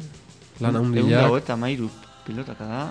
[0.61, 1.89] lan Egun handiak, dago eta mairu
[2.27, 2.83] pilotaka da.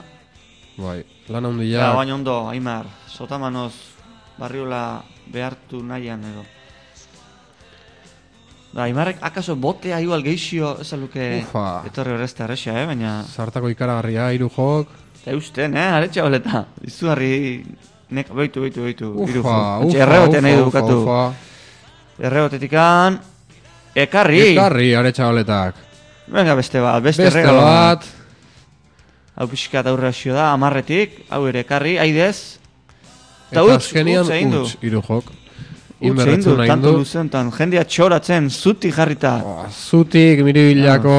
[0.77, 3.98] bai, lan Ja, handiak, baina ondo, Aimar, sotamanoz
[4.39, 5.01] barriola
[5.31, 6.45] behartu nahian edo.
[8.69, 11.81] Da, Aimarrek akaso botea igual geixio, ez aluke Ufa.
[11.89, 12.85] etorri horrezte arrexia, eh?
[12.85, 13.23] baina...
[13.25, 15.87] sartako ikaragarria, hiru jok, Eta eusten, eh?
[15.97, 16.63] Aretxe boleta.
[16.87, 17.31] Izugarri...
[18.09, 19.09] Nek, beitu, beitu, beitu.
[19.11, 19.41] ufa, jo.
[19.41, 21.01] ufa, Antxe, errebote nahi du ufa, bukatu.
[21.03, 21.19] ufa,
[22.29, 23.19] Errebotetikan...
[23.99, 24.39] Ekarri!
[24.53, 25.75] Ekarri, aretsa holetak.
[26.29, 28.07] Venga, beste bat, beste, Beste regalo bat,
[29.39, 32.58] Hau pixkat aurre da, amarretik, hau ere ekarri, aidez.
[33.49, 34.63] Eta utz, azkenian utz egin du.
[34.63, 35.31] utz, hiru jok.
[35.99, 36.99] Utz egin nahi tanto du.
[37.01, 39.33] luzentan, jendea txoratzen, zuti jarrita.
[39.43, 41.15] Oh, Zutik, miribilako,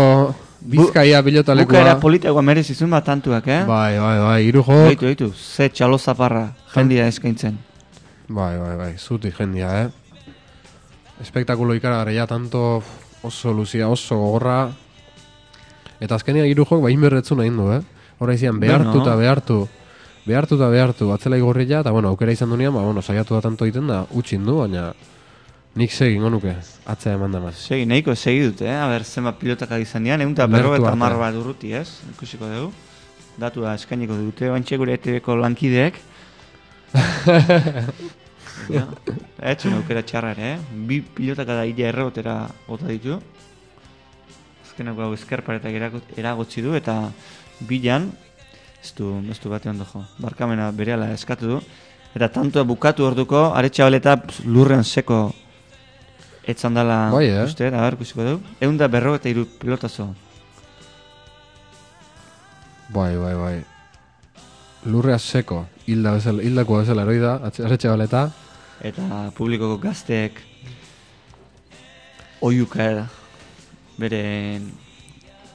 [0.60, 1.72] bizkaia pilotalekua.
[1.72, 3.64] Bukaera politikoa merezizun bat tantuak, eh?
[3.68, 4.86] Bai, bai, bai, hiru jok.
[4.92, 7.58] Baitu, baitu, ze txalo zaparra, jendea eskaintzen.
[8.30, 9.88] Bai, bai, bai, zutik jendia, eh?
[11.20, 12.82] Espektakulo ikaragarria, tanto
[13.26, 14.70] oso luzia, oso gogorra.
[16.00, 17.82] Eta azkenean hiru jok, bain berretzu nahi du, eh?
[18.20, 19.60] Hora izan, behartu eta behartu.
[20.26, 23.64] Behartu eta behartu, atzela igorria, eta bueno, aukera izan dunean, ba, bueno, saiatu da tanto
[23.64, 24.90] egiten da, utxin du, baina
[25.80, 26.52] nik segin nuke,
[26.90, 27.54] atzea eman da maz.
[27.62, 28.74] Segi, nahiko segi dut, eh?
[28.74, 30.98] Aber, zenbat pilotaka izan dian, egun eta berro eta arte.
[30.98, 31.88] mar bat urruti, ez?
[32.12, 32.72] Ikusiko dugu.
[33.40, 35.96] Datua eskainiko dute, oantxe gure ETV-ko lankideek.
[38.74, 38.84] ja,
[39.52, 40.80] etxun aukera txarra ere, eh?
[40.88, 42.34] Bi pilotaka da ila errebotera
[42.68, 43.20] bota ditu.
[44.66, 46.98] Azkenako hau eskerparetak erago- eragotzi du, eta
[47.68, 48.10] bilan,
[48.82, 51.60] ez du, ez du bate ondo jo, barkamena berehala eskatu du.
[52.14, 55.30] Eta tanto bukatu orduko, aretxa baleta lurren seko
[56.48, 57.44] etzan dala Bai, eh?
[57.44, 58.54] uste, a ber, ikusiko dugu.
[58.60, 60.08] Egun da berro eta iru pilotazo.
[62.90, 63.56] Bai, bai, bai.
[64.90, 68.24] Lurrea seko, hilda bezala, hildako bezala eroi da, aretxe baleta.
[68.80, 70.40] Eta publikoko gazteek
[72.40, 73.04] oiuka era,
[74.00, 74.22] bere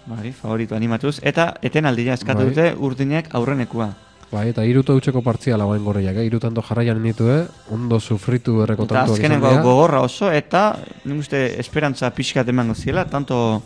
[0.07, 1.19] bari, favorito animatuz.
[1.23, 2.49] Eta eten aldia eskatu Bai.
[2.49, 3.89] dute urdinek aurrenekua.
[4.31, 6.25] Bai, eta iruto eutxeko partzia lagoen gorriak, eh?
[6.25, 7.45] Iru tanto jarraian ditu, eh?
[7.71, 9.61] Ondo sufritu erreko Eta izan azkeneko dira.
[9.63, 13.61] gogorra oso, eta nik uste esperantza pixkat emango ziela, tanto,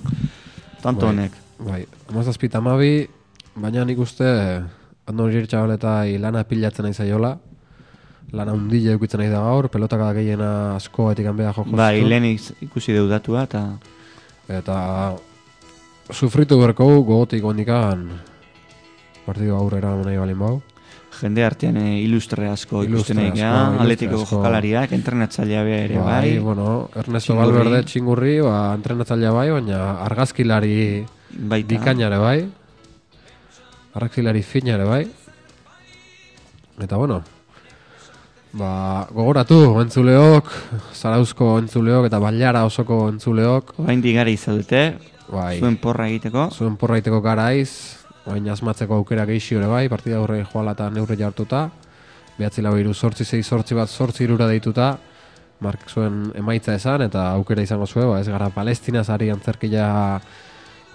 [0.81, 1.13] tanto Bai.
[1.15, 1.31] honek.
[1.59, 3.07] Bai, amazazpita amabi,
[3.55, 4.25] baina nik uste
[5.07, 7.37] ondo nire txabaleta lana pilatzen nahi zaiola.
[8.31, 12.53] Lana hundile eukitzen nahi da gaur, pelotaka gehiena asko etik beha joko Bai, lehen iz-
[12.61, 13.63] ikusi deudatua, eta
[14.49, 15.15] Eta
[16.11, 18.07] sufritu berko gogotik ondikan
[19.25, 20.61] partidu aurrera nahi balin bau.
[21.19, 26.37] jende artean eh, ilustre asko ikusten ilustre atletiko jokalariak, entrenatzailea bea ere bai.
[26.39, 27.57] bueno, Ernesto Txingurri.
[27.57, 31.67] Valverde txingurri, ba, entrenatzailea bai, baina argazkilari Baita.
[31.73, 32.37] bikainare bai.
[33.93, 35.01] Argazkilari finare bai.
[36.79, 37.21] Eta bueno,
[38.53, 40.47] ba, gogoratu, entzuleok,
[40.95, 44.93] zarauzko entzuleok eta baliara osoko entzuleok, Orain digara izadute,
[45.31, 46.49] bai, zuen porra egiteko.
[46.51, 51.69] zuen porraiteko garaiz, oain asmatzeko aukera gehi ere bai, partida aurre joala eta neurre jartuta,
[52.37, 54.97] behatzi lau iru sortzi zei sortzi bat sortzi irura deituta,
[55.59, 60.19] mark zuen emaitza esan, eta aukera izango zuen, ba, ez gara palestina zari antzerkia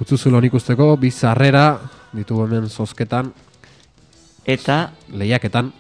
[0.00, 1.78] utzuzulon ikusteko, bi sarrera
[2.12, 3.32] ditugu hemen zozketan,
[4.44, 5.70] Eta, lehiaketan,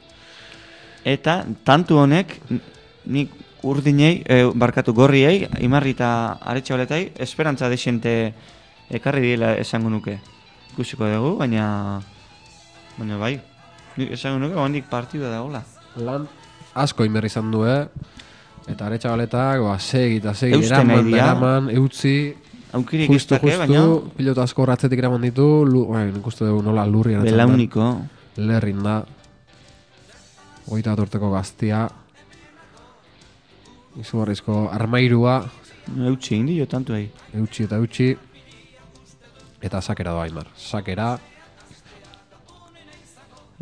[1.04, 2.38] eta, tantu honek,
[3.12, 3.32] nik
[3.64, 8.34] urdinei, e, barkatu gorriei, imarri eta aretxabaletai, esperantza desente
[8.92, 10.18] ekarri diela esango nuke.
[10.74, 12.00] Ikusiko dugu, baina,
[12.98, 13.38] baina bai,
[13.96, 15.64] nik esango nuke, hondik partida dagoela.
[15.96, 16.26] lan
[16.74, 17.84] asko inberri izan du, eh?
[18.68, 21.24] Eta aretxabaletak, ba, segi eta segi, Eusten eraman, dira.
[21.24, 22.34] eraman, eutzi,
[22.74, 23.82] Aukirik justu, justu, baina,
[24.16, 27.22] pilota asko ratzetik eraman ditu, lu, bai, nik uste dugu nola den.
[27.22, 28.00] belauniko,
[28.36, 29.04] Lerrin da.
[30.66, 31.88] Hogeita bat urteko gaztia.
[34.00, 35.36] Izugarrizko armairua,
[36.10, 37.10] eutxi egin dio tantu ahi.
[37.34, 38.16] eutxi eta eutxi.
[39.62, 40.48] Eta sakera doa Aimar.
[40.56, 41.18] Sakera,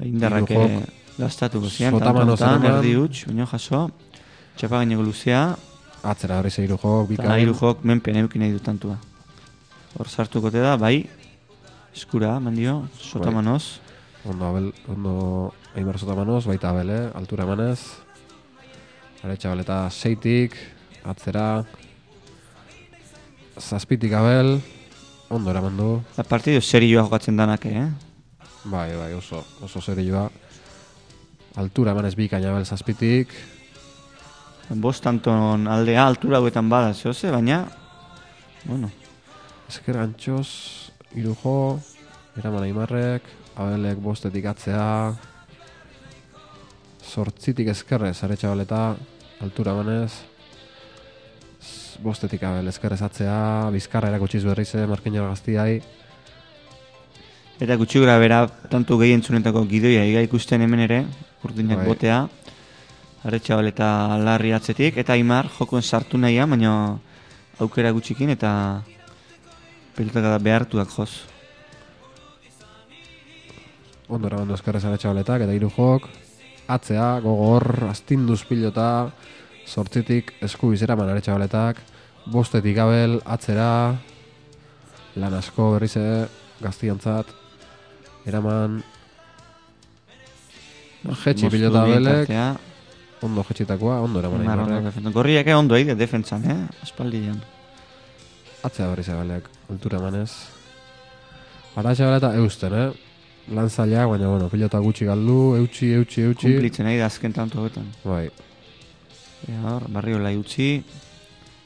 [0.02, 0.82] Indarrak eh,
[1.18, 2.78] gastatuko zian, Sotamano zeraman.
[2.78, 3.90] erdi huts, baina jaso,
[4.56, 5.42] txapa gaineko luzea,
[6.02, 7.40] atzera hori zeiru jok, bikain.
[7.42, 8.96] hiru jok menpen eukin nahi du tantua.
[9.98, 11.06] Hor sartuko da, bai,
[11.94, 13.78] eskura, mandio, sotamanoz,
[14.24, 17.10] Ondo, abel, ondo Aimar sotamanoz, baita abel, eh?
[17.14, 18.01] Altura emanez.
[19.23, 20.57] Are txabaleta seitik,
[21.07, 21.65] atzera.
[23.59, 24.57] Zazpitik abel.
[25.31, 25.90] Ondo eraman du.
[26.16, 27.86] La partido serioa jokatzen danak, eh?
[28.65, 30.24] Bai, bai, oso, oso serioa.
[31.62, 33.31] Altura emanez bikaina abel zazpitik.
[34.82, 37.66] Bostanton aldea, altura hauetan bada, zehose, baina,
[38.65, 38.90] bueno,
[39.69, 41.78] Esker gantxoz, irujo,
[42.36, 43.24] eraman aimarrek,
[43.57, 44.86] abelek bostetik atzea,
[47.01, 48.82] sortzitik ezkerrez, aretxabaleta,
[49.43, 50.12] altura banez,
[52.02, 55.82] bostetik abel ezkerrez atzea, bizkarra erakutsiz berriz ere Markiñor gaztiai,
[57.62, 58.40] Eta gutxi gura bera,
[58.73, 60.97] tantu gehientzunetako gidoia iga ikusten hemen ere,
[61.47, 61.85] urdinak Bai.
[61.93, 62.16] botea,
[63.23, 63.89] arretxabal eta
[64.19, 66.73] larri atzetik, eta Aimar jokoen sartu nahia, baina
[67.62, 68.82] aukera gutxikin eta
[69.94, 71.12] pelotaka behartuak joz.
[74.12, 76.10] ondora ondo ezkerrez aretxabaletak, eta hiru jok,
[76.70, 79.10] atzea, gogor, astinduz pilota,
[79.66, 81.80] sortzitik esku bizeraman aretxabaletak,
[82.32, 83.94] bostetik abel, atzera,
[85.18, 86.26] lan asko berriz ere,
[86.62, 87.30] gaztiantzat,
[88.28, 88.80] eraman,
[91.24, 92.48] jetxi pilota abelek, tartea,
[93.22, 94.47] ondo jetxitakoa, ondo eraman
[94.86, 95.14] defensa.
[95.14, 96.59] Gorriak ere ondo eide defentsan, eh?
[96.82, 97.39] Aspaldian.
[98.62, 100.30] Atzea berriz abelek, altura emanez.
[101.74, 103.11] Aratxabala eta eusten, eh?
[103.51, 106.47] Lan zailak, baina, bueno, pilota gutxi galdu, eutxi, eutxi, eutxi.
[106.47, 107.89] Kumplitzen nahi da azken tanto hauetan.
[108.05, 108.31] Bai,
[109.51, 110.82] Ea hor, barriola utzi.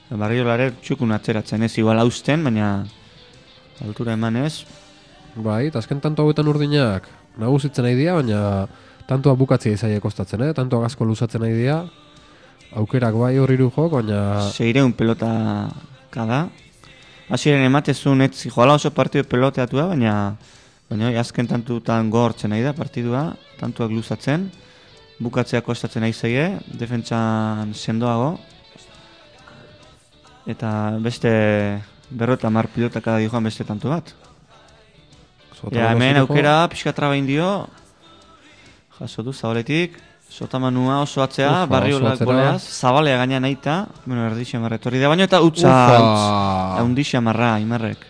[0.09, 2.87] Barriola ere txukun atzeratzen ez igual hausten, baina
[3.85, 4.65] altura emanez.
[5.37, 8.67] bai, eta azken tanto hauetan urdinak nagusitzen nahi dira, baina
[9.07, 10.53] tantoa bukatzea izaie kostatzen, eh?
[10.57, 11.83] Tantoa gazko luzatzen nahi dira.
[12.77, 15.69] Aukerak bai hor hiru jok, baina Seireun pelota
[16.11, 16.47] kada.
[17.29, 20.37] Hasieren ematezun ez joala oso partidu peloteatua, baina
[20.91, 24.51] baina oi, azken tantutan gogortzen nahi da partidua, tantuak luzatzen,
[25.19, 26.47] bukatzea kostatzen nahi zeie,
[26.79, 28.37] defentsan sendoago,
[30.47, 30.71] eta
[31.03, 31.33] beste
[32.11, 34.15] berrota mar pilota kada joan beste tantu bat.
[35.73, 37.67] Ja, hemen aukera pixka traba indio,
[38.99, 39.97] jaso du zabaletik,
[40.31, 45.41] sotamanua oso atzea, Ufa, barriolak boleaz, zabalea gaina nahita, bueno, erdixe marretorri da, baina eta
[45.43, 46.77] utza, Ufa!
[46.83, 48.05] haundixe marra, imarrek.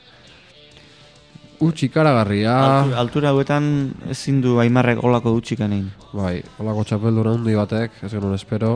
[1.61, 2.53] Utsi ikaragarria.
[2.53, 3.69] Altura, altura hauetan
[4.13, 5.87] ezin du aimarrek olako utxik egin.
[6.13, 8.75] Bai, holako txapeldura handi batek, ez genuen espero,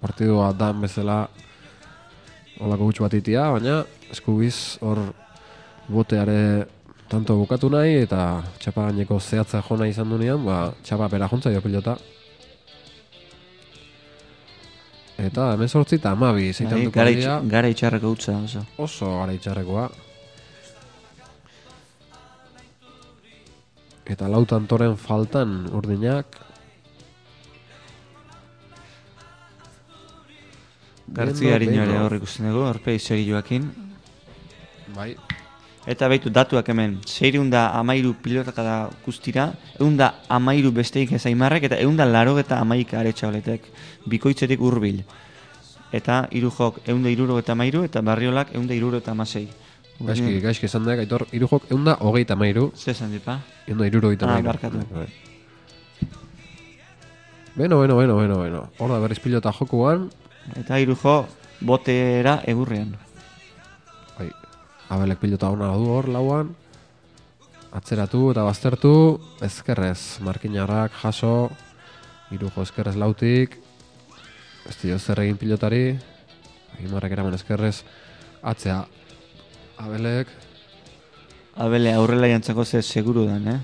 [0.00, 1.18] partidua dan bezala
[2.60, 5.02] holako gutxu bat itia, baina eskubiz hor
[5.88, 6.66] boteare
[7.08, 11.60] tanto bukatu nahi eta txapa gaineko zehatza jona izan dunean, ba, txapa pera jontza dio
[11.64, 11.96] pilota.
[15.18, 18.64] Eta hemen sortzi eta amabi, zeitantuko gara, dira, itx, gara itxarreko utza oso.
[18.78, 19.88] oso gara itxarrekoa.
[24.08, 26.38] Eta lau tantoren faltan urdinak,
[31.16, 32.04] ere beno.
[32.04, 33.68] hor ikusten dugu, horpe izeri joakin.
[34.96, 35.14] Bai,
[35.88, 38.74] Eta baitu datuak hemen, seireunda amairu pilotaka da
[39.06, 39.46] guztira,
[39.80, 43.70] eunda amairu besteik ez aimarrek, eta eunda laro eta amaik aretxabletek,
[44.04, 45.00] bikoitzetik hurbil.
[45.92, 49.46] Eta hiru jok eunda iruro eta amairu, eta barriolak eunda iruro eta amasei.
[50.00, 53.38] Gaizki, gaizki esan dek, aitor, iru jok, eunda hogeita mairu, Zesan dipa?
[53.66, 54.46] eunda iruro hogeita Ah, mairu.
[54.46, 54.78] barkatu.
[54.94, 55.08] Bai.
[57.58, 58.60] Beno, beno, beno, beno, beno.
[58.78, 60.10] Hor da berriz pilota jokuan,
[60.56, 61.26] Eta hiru jo
[61.60, 62.94] botera egurrean.
[64.18, 64.30] bai,
[64.88, 66.54] abelek pilota hona du hor lauan,
[67.72, 71.50] atzeratu eta baztertu, ezkerrez, markinarrak, jaso,
[72.30, 73.58] iru jo ezkerrez lautik,
[74.68, 75.98] ez dio zer egin pilotari,
[76.78, 77.82] Imarrek eraman ezkerrez,
[78.40, 78.84] atzea,
[79.78, 80.28] abelek,
[81.58, 83.58] Abele aurrela jantzako ze seguru dan, eh?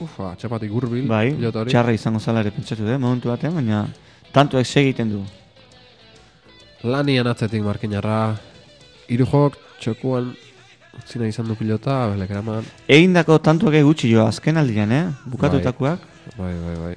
[0.00, 1.70] ufa, txapatik hurbil Bai, pilota hori.
[1.72, 3.86] txarra izango zala ere pentsatu da, momentu batean, baina
[4.32, 5.22] tanto ez egiten du.
[6.84, 8.36] Lanian atzetik markinarra,
[9.08, 10.28] hiru jok, txokuan,
[11.00, 15.04] utzina izan du pilota, abelek eraman, Egindako tantuak gutxi jo azken aldian, eh?
[15.26, 16.04] Bukatutakoak.
[16.36, 16.94] bai, bai, bai.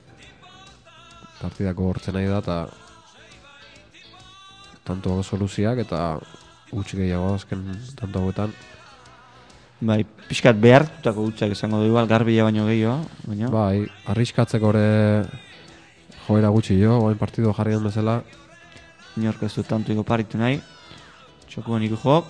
[1.42, 2.68] Partidako hortzen nahi da, eta
[4.84, 6.20] tanto soluziak eta
[6.72, 7.64] gutxi gehiago azken
[8.00, 8.54] tanto hauetan.
[9.82, 15.26] Bai, pixkat behartutako gutxak esango du igual garbila baino gehiago, baina Bai, arriskatzeko ere
[16.28, 18.22] joera gutxi jo, oain partidu jarrian bezala,
[19.18, 20.62] inork ez du tanto iko paritu nahi.
[21.50, 22.30] Txokuan hiru jok,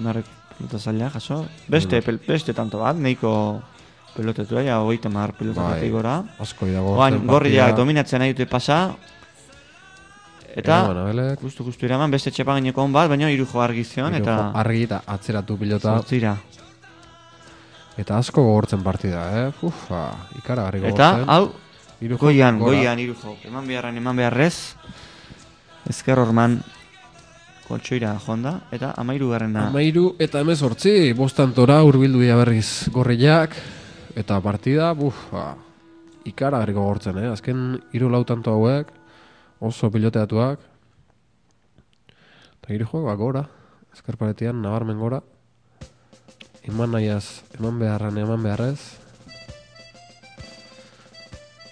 [0.00, 0.26] unarrek
[0.56, 1.44] pelota zaila jaso.
[1.70, 3.30] Beste, pel, beste tanto bat, nahiko
[4.16, 5.80] pelotetu da, ja, hogeita mar pelota Bai.
[5.82, 5.90] bai.
[5.92, 6.16] gora.
[6.40, 6.96] asko idago.
[6.98, 8.96] Oain, gorriak dominatzen nahi dute pasa,
[10.58, 13.84] eta Eta, abelek, Justu, justu eraman, beste txepan gaineko on bat, baina hiru jo argi
[13.84, 16.36] zion, eta argi eta atzeratu pilota, zortzira.
[17.98, 19.52] eta asko gogortzen partida, eh?
[19.62, 20.02] Ufa,
[20.38, 21.24] Eta, gogortzen.
[21.28, 21.50] hau,
[22.00, 22.76] Hiru jo goian, gora.
[22.76, 23.36] goian hiru jo.
[23.44, 24.74] Eman beharran, eman beharrez,
[25.90, 26.60] ezker horman
[27.66, 29.66] koltsoira joan da, eta amairu garrena.
[29.68, 33.56] Amairu eta emezortzi, bostantora urbildu dira berriz gorriak,
[34.16, 35.56] eta partida, bufa,
[36.24, 37.28] ikaragarri gogortzen, eh?
[37.32, 38.94] Azken hiru lau tanto hauek,
[39.60, 40.62] oso piloteatuak,
[42.58, 43.44] eta hiru joak gora,
[43.94, 45.20] ezker paretian, nabarmen gora,
[46.62, 48.80] eman nahiaz, eman beharran, eman beharrez,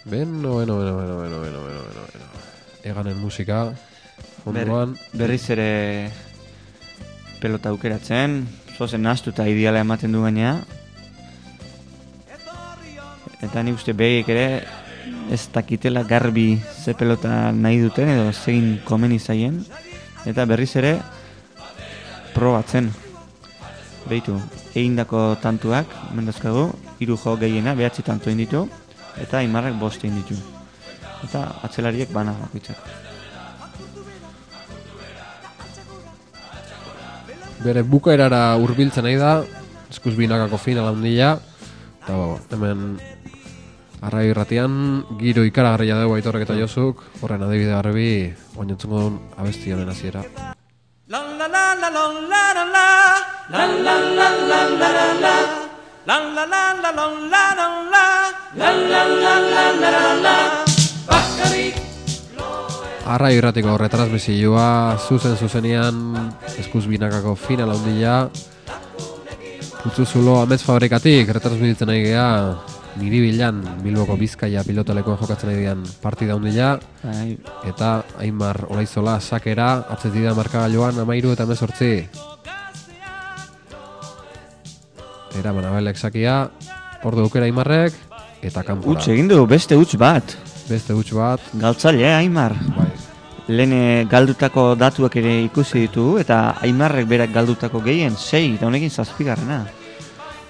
[0.06, 2.42] Beno, beno, beno, beno, beno, beno, beno, beno, beno.
[2.84, 3.72] Eganen musika,
[4.44, 6.12] Ber, onduan, berriz ere
[7.40, 8.36] pelota aukeratzen,
[8.76, 10.60] zozen nahastuta ideala ematen du gainea.
[13.42, 14.46] Eta nik uste behiek ere
[15.30, 19.64] ez dakitela garbi ze pelota nahi duten edo zein komeni zaien.
[20.26, 20.98] Eta berriz ere
[22.34, 22.92] probatzen.
[24.06, 24.36] Beitu,
[24.74, 26.68] egindako tantuak, mendazkagu,
[27.00, 28.68] hiru jo gehiena, behatzi tantu egin ditu,
[29.18, 30.38] eta Aimarrek bost egin ditu.
[31.26, 33.06] Eta atzelariek bana bakoitzak.
[37.66, 39.32] bere bukaerara hurbiltzen nahi da,
[39.90, 41.36] eskuz binakako final handia,
[42.04, 42.18] eta
[42.54, 42.96] hemen
[44.02, 48.10] arrai irratian, giro ikaragarria dugu aitorrek eta josuk, horren adibide garbi,
[48.56, 50.24] oinentzungo duen abesti honen hasiera.
[51.08, 52.86] La la la la la la la la
[53.48, 55.34] La la la la la la la
[56.04, 58.06] La la la la la la la la
[58.56, 60.36] La la la la la la la
[61.06, 61.76] Bakarrik
[63.06, 68.28] Arrai irratiko retransmisioa, zuzen zuzenian, eskuz binakako final handia,
[69.84, 72.26] Putzu zulo amez fabrikatik, retransmititzen nahi gea,
[73.00, 77.36] niri bilan, Bilboko Bizkaia pilotalekoan jokatzen nahi dian partida handia, Bai,
[77.68, 81.92] Eta Aimar Olaizola sakera, atzetida markagailuan amairu eta mezortzi.
[85.36, 86.46] Era Manabelek sakia,
[87.04, 87.96] ordu aukera Aimarrek,
[88.42, 88.96] eta kanpora.
[88.96, 90.36] Utz egin du, beste utz bat.
[90.66, 92.56] Beste huts bat, Galtzaile, eh, Aimar.
[92.76, 92.90] bai,
[93.46, 98.90] Lehen eh, galdutako datuak ere ikusi ditu eta Aimarrek berak galdutako gehien, sei, eta honekin
[98.90, 99.66] zazpigarrena.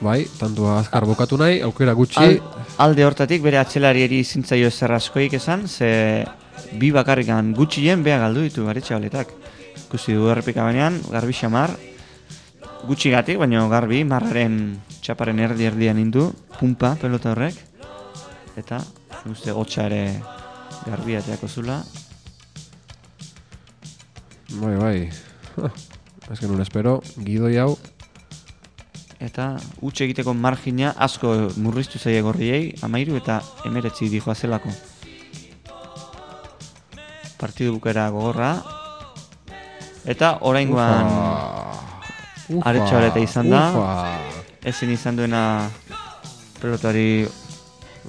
[0.00, 2.40] Bai, tantua azkar bukatu nahi, aukera gutxi, Al,
[2.84, 6.24] alde hortatik bere atzelarieri zintzaio zer askoik esan, ze
[6.76, 9.32] bi bakarrikan gutxien bea galdu ditu garetxabaletak.
[9.86, 11.72] Ikusi du errepika banean, garbi xamar,
[12.86, 17.58] gutxi gatik, baina garbi, marraren txaparen erdi erdian indu, pumpa pelota horrek,
[18.56, 18.80] eta
[19.30, 20.02] uste hotxa ere
[20.86, 21.80] garbi ateako zula.
[24.60, 24.98] bai, bai.
[26.26, 27.76] Ez genuen espero, gidoi hau,
[29.20, 34.72] Eta utxe egiteko margina asko murriztu zaie gorriei, amairu eta emeretzi dijoa zelako.
[37.40, 38.50] Partidu bukera gogorra.
[40.04, 41.08] Eta oraingoan
[42.48, 43.62] ufa, Aretxabaleta izan da.
[43.72, 44.36] Ufa.
[44.66, 45.70] ezin izan duena
[46.60, 47.26] pelotari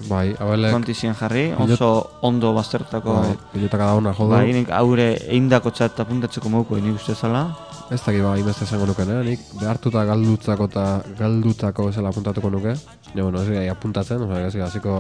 [0.06, 1.88] Bai, abelek, kontizien jarri, oso
[2.22, 4.30] ondo baztertako bai, pilotaka da hona jodu.
[4.36, 7.48] bai, nik haure eindako txat apuntatzeko moduko nik uste zala.
[7.90, 9.24] Ez dakit ba, inbeste esango nuken, eh?
[9.32, 10.86] Nik behartuta galdutzako eta
[11.18, 12.76] galdutako bezala apuntatuko nuke.
[13.16, 14.98] Ja, bueno, ez gai apuntatzen, oza, ez gai hasiko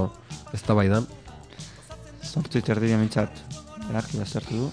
[0.55, 1.05] ez da baidan.
[2.25, 3.43] Zortzi terdia mintzat
[3.87, 4.71] beharki baztertu du.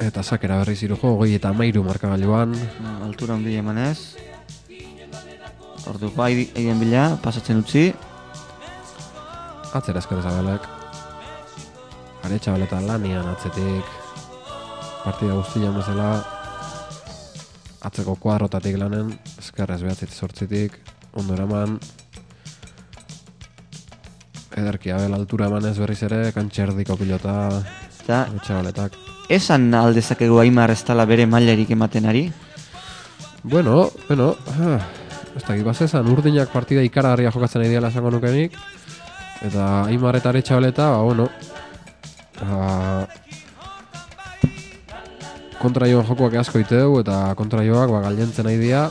[0.00, 2.56] Eta sakera berriz irujo, hogei eta amairu markagailuan.
[3.04, 4.29] Altura handi emanez.
[5.88, 7.92] Orduko aidi- aiden bila, pasatzen utzi.
[9.74, 10.66] Atzera esker ezabelek.
[12.26, 13.84] Aretxa baleta lanian atzetik.
[15.04, 16.10] Partida guztian bezala.
[17.80, 20.74] Atzeko kuadrotatik lanen, eskerrez behatzit sortzitik,
[21.16, 21.78] ondo eraman.
[24.60, 27.62] Ederki abel altura emanez berriz ere, kantxerdiko pilota,
[28.02, 28.92] Eta aretxa baletak.
[29.30, 32.32] esan aldezakegu Aimar ez bere mailarik ematen ari.
[33.42, 34.80] Bueno, bueno, ah,
[35.36, 38.56] ez dakit bazezan, urdinak partida ikaragarria jokatzen nahi diala esango nukenik.
[39.46, 41.28] Eta Aimar eta ba, bueno,
[42.40, 43.06] ba,
[45.60, 48.90] kontra joan jokoak asko iteu eta kontra joak ba, galdentzen nahi dira.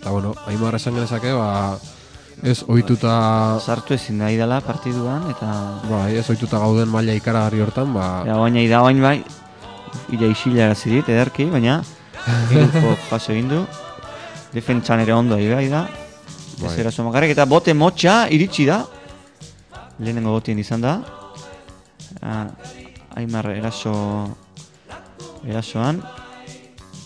[0.00, 1.78] Eta, bueno, Aimar esan genezake, ba,
[2.42, 5.80] ez ohituta, Sartu ezin da idala partiduan, eta...
[5.88, 9.18] ba, ez ohituta gauden maila ikaragarri hortan, ba, Ja, baina ida bain bai,
[10.12, 11.80] ira isila dit, ederki, baina
[12.52, 13.64] iruko jaso egin du.
[14.52, 15.86] Defentsan ere ondo ari bai da.
[16.56, 16.80] Ez Bai.
[16.80, 18.84] eraso makarrik, eta bote motxa iritsi da.
[19.98, 21.00] Lehenengo botien izan da.
[22.22, 22.46] Ah,
[23.16, 23.92] Aimar eraso
[25.46, 26.02] erasoan.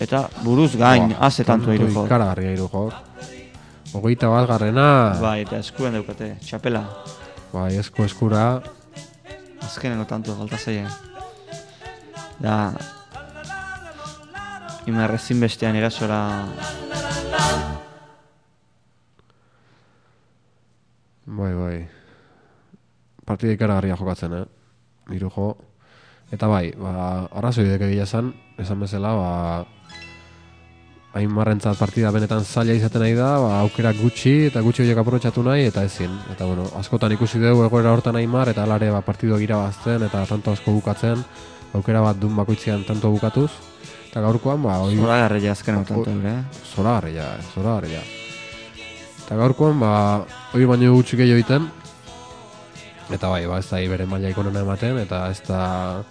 [0.00, 2.06] Eta buruz gain, Buah, haze tanto tanto iruko.
[2.06, 2.92] Ikaragarria irujok.
[3.92, 6.84] Hogeita bat garrena, Bai, eta eskuen daukate, txapela.
[7.52, 8.62] bai, esku eskura,
[9.60, 10.86] Azkenengo tanto falta zaie.
[12.38, 12.72] Da...
[14.86, 16.46] Imar ezinbestean erasora
[21.26, 21.88] bai, bai.
[23.24, 24.46] Partida ikaragarria jokatzen, eh?
[25.16, 25.50] Irujo.
[26.30, 29.30] Eta bai, ba, arrazoi dek egia esan, esan bezala, ba,
[31.10, 35.64] Aimarrentzat partida benetan zaila izaten nahi da, ba, aukerak gutxi eta gutxi horiek aprobetxatu nahi,
[35.66, 36.12] eta ezin.
[36.30, 40.54] Eta bueno, askotan ikusi dugu egoera hortan Aimar, eta alare ba, partiduak irabazten, eta tanto
[40.54, 41.24] asko bukatzen,
[41.74, 43.50] aukera bat dun bakoitzean tanto bukatuz.
[44.10, 46.30] Eta gaurkoan, ba, hori Zora garrela azkenengo tanto ere.
[46.34, 46.64] eh?
[46.74, 48.00] zoragarria, eh, zoragarria.
[49.24, 49.92] Eta gaurkoan, ba,
[50.52, 51.70] hori baino gutxi gehiago egiten,
[53.10, 56.02] Eta bai, ba, ez da bere maila ikonena ematen, eta ez da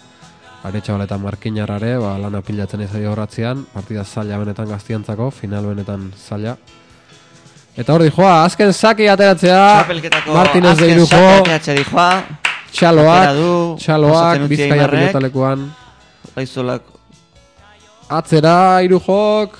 [0.67, 6.57] aretxabal eta markinarrare, ba, lana pilatzen ez horratzean, partida zaila benetan gaztiantzako, final benetan zaila.
[7.79, 9.85] Eta hor dijoa, azken saki ateratzea,
[10.27, 11.23] Martinez de azken Irujo,
[12.75, 15.69] txaloak, txaloak, bizkaia pilotalekuan,
[16.35, 16.98] Gaizolak.
[18.09, 19.57] Atzera, Irujok,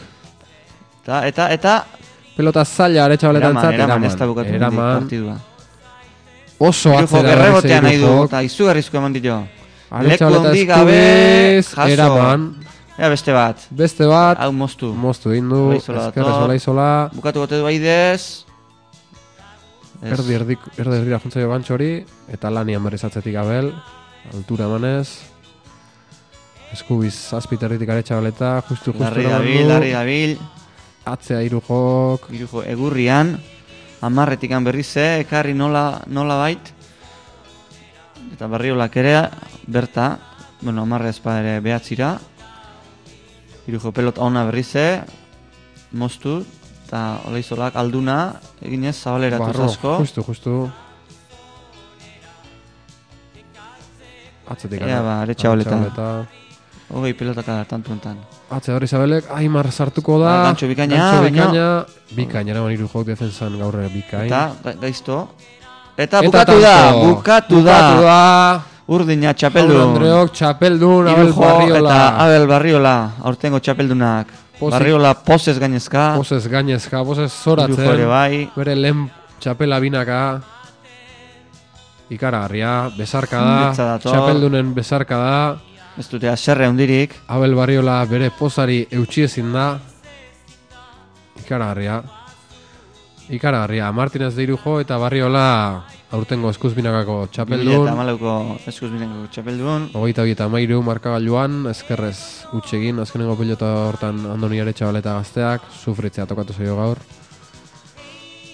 [1.03, 1.73] Eta, eta, eta...
[2.37, 5.35] pelota zaila aretxabaletan Eraman, zat, eraman, ez da bukatu eraman, partidua.
[6.59, 9.39] oso atzera gerrebotean nahi du, eta izugarrizko eman dio.
[10.05, 11.87] Leku handi gabe, jaso.
[11.89, 12.49] eraman,
[12.99, 13.57] Ea beste bat.
[13.71, 14.93] beste bat, Hau moztu.
[14.93, 16.43] moztu indu, Olaizola ezkerrez dator.
[16.49, 18.45] olaizola, Bukatu gote du baidez.
[20.03, 20.11] Ez.
[20.13, 23.73] erdi erdik, erdi erdira juntzaio bantxori, eta lanian berriz atzetik abel,
[24.33, 25.09] altura emanez,
[26.73, 30.35] eskubiz zazpiterritik aretxabaleta, justu justu Larri dabil, larri dabil.
[31.05, 33.37] atzea Irujok, Irujo egurrian.
[34.01, 36.69] Amarretikan berrize, ekarri nola, nola bait.
[38.33, 39.15] Eta barriolak ere,
[39.67, 40.17] berta.
[40.61, 42.13] Bueno, amarre ezpa ere behatzira.
[43.67, 45.01] Irujo pelota ona berrize.
[45.91, 46.45] Moztu.
[46.85, 48.35] Eta olaizolak alduna.
[48.61, 49.97] Eginez, zabaleratu zasko.
[49.99, 50.55] justu, justu.
[54.49, 55.75] Atzetik Ea, ara- ba, aretxabaleta.
[55.75, 56.27] aretxabaleta.
[56.89, 58.17] Hogei pelotaka tantu enten.
[58.49, 60.25] Atze hori Isabelek, Aimar sartuko da.
[60.31, 61.67] Ba, gantxo bikaina, Gantxo bikaina.
[62.17, 64.25] Bikaina, eraman Irujok defensan gaur ere bikain.
[64.25, 65.19] Eta, ga- gaizto.
[65.97, 67.77] Eta bukatu da, bukatu da.
[67.77, 68.61] Bukatu da.
[68.89, 69.81] Urdina txapeldun.
[69.91, 71.89] Andreok, txapeldun, Abel Barriola.
[71.93, 74.27] eta Abel Barriola, aurtengo txapeldunak.
[74.59, 74.73] Pozik.
[74.79, 76.15] Barriola pozez gainezka.
[76.17, 78.07] Bosez gainezka, ere zoratzen.
[78.09, 78.49] bai.
[78.55, 79.05] Bere lehen
[79.39, 80.41] txapela binaka.
[82.09, 83.67] Ikaragarria, besarka da.
[83.69, 84.11] Betza dator.
[84.11, 85.57] Txapeldunen besarka da.
[85.99, 87.13] Ez dute aserre hundirik.
[87.27, 89.65] Abel Barriola bere pozari eutxi ezin da.
[91.43, 91.99] Ikaragarria.
[93.29, 93.91] Ikaragarria.
[93.91, 95.43] Martinez de Irujo eta Barriola
[96.15, 97.91] aurtengo eskuzbinakako Eta txapeldun.
[97.99, 98.35] malauko
[98.65, 99.89] eskuzbineko txapeldun.
[99.93, 106.53] Hogeita bi eta mairu markagailuan, ezkerrez utxegin, azkenengo pilota hortan Andoni Aretxabaleta gazteak, sufritzea tokatu
[106.53, 107.03] zaio gaur.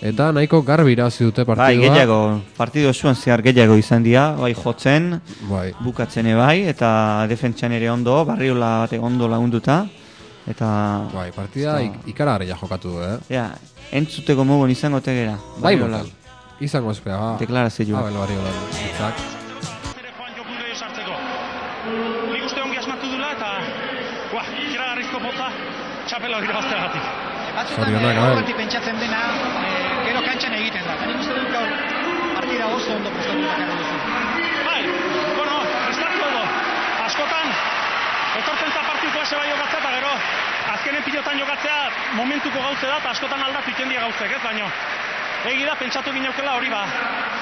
[0.02, 1.66] Eta nahiko garbi irabazi dute partidua.
[1.66, 2.18] Bai, gehiago,
[2.58, 5.72] partidu osoan zehar gehiago izan dira, bai jotzen, Bai.
[5.82, 9.86] bukatzen ere bai, eta defentsan ere ondo, barriola bate ondo lagunduta.
[10.48, 13.18] Eta, Bai, partida ik da- ikaragarria jokatu du, eh?
[13.30, 13.48] ja,
[13.92, 15.38] entzuteko mogon izango tegera.
[15.58, 16.12] Bai, motel.
[16.60, 17.38] Izango espea, ba.
[17.40, 18.00] Deklarazioa.
[18.00, 18.52] Abel Barriola.
[18.86, 19.16] Itzak.
[19.96, 21.18] Zere joan jokure sartzeko.
[22.32, 23.50] Nik uste ongi asmatu dula eta
[24.32, 25.50] buah, ikeragarrizko potza
[26.06, 27.02] txapela hori bazteagatik.
[27.76, 28.32] Zorionak, Abel.
[28.36, 29.24] Horretik pentsatzen dena,
[32.66, 33.96] partida oso ondo prestatu dakarra duzu.
[34.66, 34.84] Bai,
[35.38, 36.44] bueno, prestatu ondo.
[37.06, 37.48] Askotan,
[38.40, 40.14] etortzen za partidu klase bai jokatzea eta gero,
[40.74, 41.78] azkenen pilotan jokatzea
[42.14, 44.70] momentuko gauze da eta askotan aldatu ikendia gauzek, ez baino.
[45.46, 46.82] Egi da, pentsatu gineukela hori ba,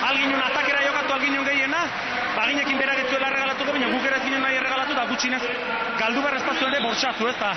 [0.10, 1.86] alginun atakera jokatu alginun gehiena,
[2.36, 5.44] ba ginekin berak ez zuela erregalatuko, baina guk ere ez ginen nahi erregalatu eta gutxinez
[6.00, 7.54] galdu behar espazio ere bortxatu, ez da.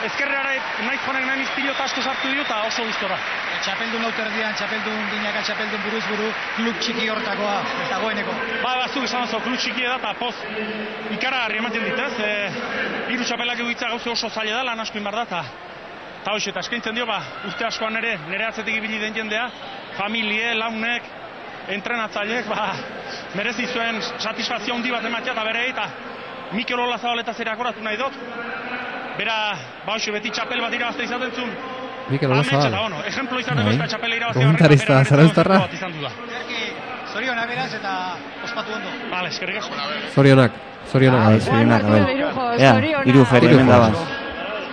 [0.00, 0.52] Ezkerreara
[0.86, 3.18] naiz jonek nahi pilota asko sartu dio eta oso gustora.
[3.60, 8.36] Txapeldun lauterdian, txapeldun binaka, txapeldun buruz buru, klub txiki hortakoa, ez dagoeneko.
[8.62, 10.32] Ba, batzuk esan oso, klub txikia da, eta poz,
[11.16, 12.12] ikaragarri ematen dit, ez?
[12.24, 15.42] E, iru txapelak egitza gauze oso zaila da, lan asko inbar da, eta
[16.20, 19.46] eta hoxe, eta eskaintzen dio, ba, urte askoan ere, nire atzetik ibili den jendea,
[19.96, 21.12] familie, launek,
[21.76, 22.70] entrenatzaileek, ba,
[23.36, 25.88] merezi zuen satisfazio handi bat ematea, eta bere, eta
[26.52, 28.16] Mikel Olazabaleta zera akoratu nahi dut,
[29.20, 29.36] bera,
[29.86, 31.52] ba, hoxe, beti txapel bat irabazte izaten zuen,
[32.10, 32.72] Mikel Olazabal.
[32.80, 35.58] bueno, ejemplo ez da txapela irabazi Komentarista zarauztarra.
[35.60, 36.10] benetan bat izan du da.
[36.30, 36.62] Zerki,
[37.12, 37.92] zoriona beraz eta
[38.44, 38.88] ospatu ondo.
[39.10, 39.74] Vale, eskerrik asko.
[40.14, 40.52] Zorionak.
[40.90, 41.40] Zorionak, Abel.
[41.40, 43.06] Zorionak, de Irujo, Ea, zorionak.
[43.06, 43.92] iru feri, dabaz.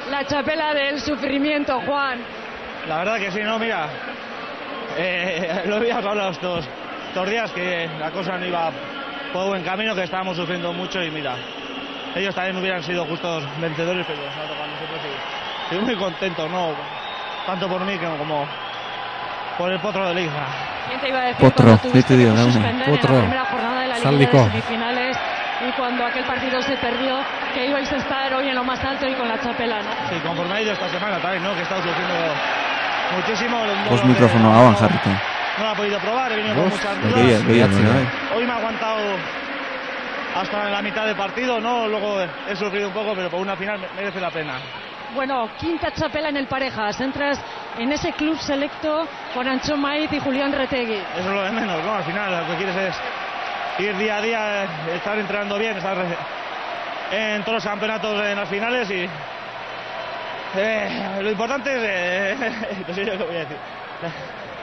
[0.10, 2.20] La chapela del sufrimiento, Juan.
[2.88, 3.88] La verdad que sí, no, mira,
[4.98, 6.66] eh, lo habíamos hablado estos,
[7.10, 8.72] estos días que la cosa no iba
[9.34, 11.36] por buen camino, que estábamos sufriendo mucho y mira,
[12.18, 16.48] ellos también hubieran sido justos vencedores, pero nos ha tocado nosotros y estoy muy contento,
[16.50, 16.72] ¿no?
[17.46, 18.46] Tanto por mí como
[19.58, 20.46] por el potro de la hija.
[20.88, 22.52] ¿Quién te iba a decir Potro, cuando que Laune.
[22.54, 23.10] suspender Potro.
[23.10, 24.38] en la primera jornada de la Liga Saldico.
[24.38, 25.18] de semifinales
[25.68, 27.18] y cuando aquel partido se perdió,
[27.54, 29.90] que ibais a estar hoy en lo más alto y con la chapela, ¿no?
[30.10, 31.54] Sí, conforme ha ido esta semana también, ¿no?
[31.54, 32.14] Que he estado sufriendo
[33.16, 33.58] muchísimo.
[34.06, 35.10] mikrofono que- hauan jarriko.
[35.58, 38.08] No lo he podido probar, he venido con Bos, muchas dudas.
[38.36, 38.98] Hoy me ha aguantado
[40.42, 41.88] hasta la mitad del partido, ¿no?
[41.88, 44.54] Luego he sufrido un poco, pero por una final me- merece la pena.
[45.16, 47.00] Bueno, quinta chapela en el Parejas.
[47.02, 47.40] Entras
[47.78, 50.96] en ese club selecto con Ancho Maiz y Julián Retegui.
[50.96, 51.94] Eso es lo de menos, ¿no?
[51.96, 52.96] Al final lo que quieres es
[53.80, 54.64] ir día a día,
[54.96, 55.98] estar entrenando bien, estar
[57.12, 59.08] en todos los campeonatos en las finales y
[60.56, 62.52] eh, lo importante es, eh,
[62.88, 63.58] no sé yo qué voy a decir.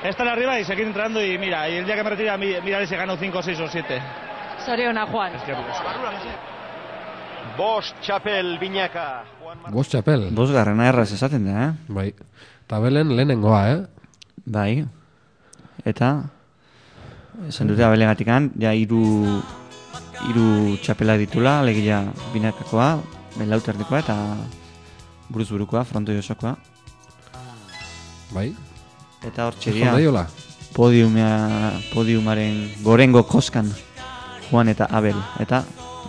[0.02, 2.86] estar arriba y seguir entrando y mira, y el día que me retira mi- miraré
[2.86, 4.00] si gano 5, 6 o 7.
[4.64, 5.32] Soriona, Juan.
[7.58, 9.24] Bost txapel binaka.
[9.70, 10.30] Bost txapel.
[10.34, 11.92] Bost garrana erraz esaten da, eh?
[11.92, 12.06] Bai.
[12.70, 13.80] Tabelen lehenengoa, eh?
[14.46, 14.84] Bai.
[15.84, 16.10] Eta,
[17.48, 19.02] esan dute abelegatikan, ja hiru
[20.30, 22.00] hiru txapela ditula, alegia
[22.32, 22.88] binakakoa,
[23.36, 24.16] belauterdikoa eta
[25.28, 26.56] buruz burukoa, frontoi osokoa.
[28.32, 28.48] Bai.
[29.24, 29.92] Eta hor txeria,
[30.74, 33.68] podiumea, podiumaren gorengo koskan,
[34.50, 35.16] Juan eta Abel.
[35.40, 35.64] Eta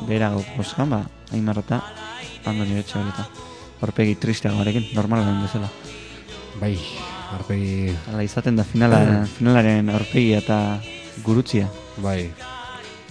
[0.07, 1.01] berago koskan, ba,
[1.33, 1.81] Aimar eta
[2.45, 3.27] Andoni Etxabaleta.
[3.81, 5.69] Horpegi tristeagoarekin, normala den bezala.
[6.61, 6.75] Bai,
[7.35, 7.91] arpegi...
[8.09, 8.99] Hala izaten da finala,
[9.35, 10.59] finalaren aurpegia eta
[11.25, 11.67] gurutzia.
[12.03, 12.30] Bai.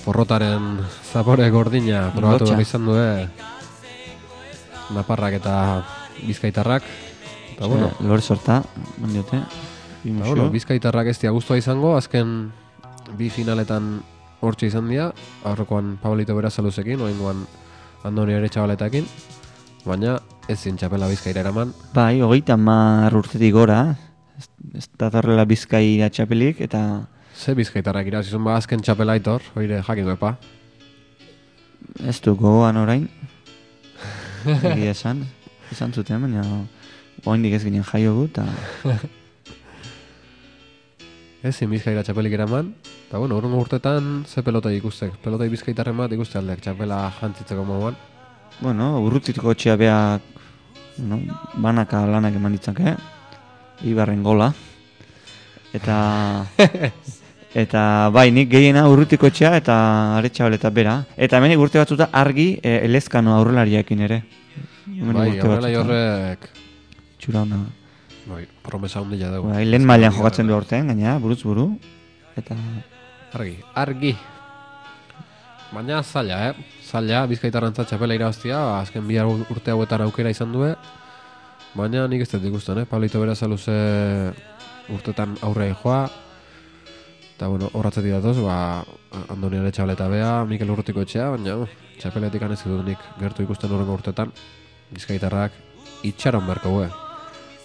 [0.05, 0.79] Porrotaren
[1.13, 3.29] zapore gordina probatu behar izan du, eh?
[4.95, 5.55] Naparrak eta
[6.25, 6.85] bizkaitarrak.
[7.55, 8.63] Eta bueno, lore sorta,
[9.01, 9.41] mandiote.
[10.05, 12.53] Eta bueno, bizkaitarrak ez dia guztua izango, azken
[13.17, 14.03] bi finaletan
[14.45, 15.11] hortxe izan dira,
[15.49, 17.45] aurrekoan Pablito Berazaluzekin, oingoan
[18.05, 19.07] Andoni ere txabaletakin,
[19.85, 20.19] baina
[20.53, 21.73] ezin txapela bizkaira eraman.
[21.95, 23.81] Bai, hogeita mar urtetik gora,
[24.39, 26.85] ez, ez datorrela bizkaira txapelik, eta
[27.35, 30.37] Ze bizkaitarrak irazizun ba azken txapela aitor, oire jakin duepa.
[32.07, 33.09] ez du gogoan orain.
[34.45, 35.25] Egia esan,
[35.73, 36.45] esan zuten, baina
[37.25, 38.47] oindik ez ginen jaio gu, eta
[41.45, 42.71] Ezin bizkaira txapelik eraman,
[43.05, 45.19] eta bueno, urrungo urtetan ze pelota ikustek.
[45.21, 47.99] Pelota bizkaitarren bat ikuste aldeak txapela jantzitzeko moduan.
[48.63, 50.23] bueno, urrutitiko txea beak
[51.05, 51.19] no,
[51.61, 52.95] banaka lanak eman ditzake,
[53.85, 54.53] Ibarren gola.
[55.75, 56.47] Eta
[57.63, 59.77] eta bai, nik gehiena urrutiko txea eta
[60.17, 60.97] aretxabel eta bera.
[61.17, 64.23] Eta hemenik urte batzuta argi e, elezkano aurrelariakin ere.
[64.87, 65.81] Hemenik Bai, batzuta.
[65.83, 66.49] horrek,
[67.19, 67.65] Txura ona.
[68.27, 69.53] Bai, promesa handia dugu.
[69.53, 71.71] Bai, lehen mailan jokatzen du orten, gaina, buruz buru.
[72.37, 72.57] Eta
[73.35, 74.13] Argi, argi.
[75.75, 76.67] Baina zaila, eh?
[76.87, 80.71] Zaila, bizkaitarrantza txapela irabaztia, ba, azken bi urte hauetan aukera izan due.
[81.75, 82.87] Baina nik ez dut ikusten, eh?
[82.87, 83.75] Pablito Berazaluze
[84.95, 86.05] urtetan aurre joa.
[87.35, 88.85] Eta, bueno, horratzetik datoz, ba,
[89.35, 91.65] Andoni ere txabaleta bea, Mikel Urrutiko etxea, baina
[91.99, 94.31] txapeletik ez dut nik gertu ikusten horrengo urtetan.
[94.95, 95.59] Bizkaitarrak
[96.07, 96.93] itxaron berko gue.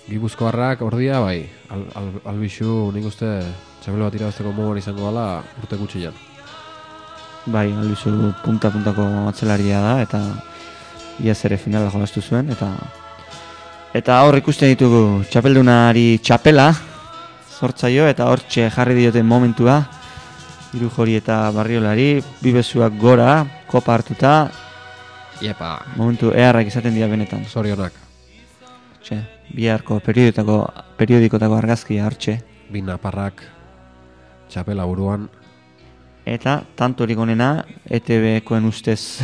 [0.09, 3.27] Gipuzkoarrak ordia, bai, al, al, albixu nik uste
[3.83, 6.15] txapel bat irabazteko moduan izango gala urte gutxian.
[7.45, 10.19] bai, albizu punta-puntako atzelaria da, eta
[11.23, 12.71] iaz ere finala jolastu zuen, eta
[13.93, 16.67] eta hor ikusten ditugu txapeldunari txapela,
[17.59, 19.79] zortzaio, eta hortxe jarri dioten momentua,
[20.73, 24.35] hiru jori eta barriolari, bibezuak gora, kopa hartuta,
[25.41, 25.79] Iepa.
[25.95, 27.45] momentu eharrak izaten dira benetan.
[27.45, 27.93] Zorionak.
[29.01, 30.60] Txe, biharko periodikotako,
[30.98, 32.40] periodikotako argazkia hortxe.
[32.69, 33.44] Bi naparrak
[34.50, 35.28] txapela buruan.
[36.26, 39.22] Eta tantorik onena, ETV-koen ustez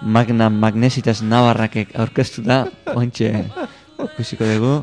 [0.00, 2.64] Magna Magnesitas Navarrakek aurkeztuta,
[2.94, 3.32] ointxe
[4.06, 4.74] ikusiko dugu.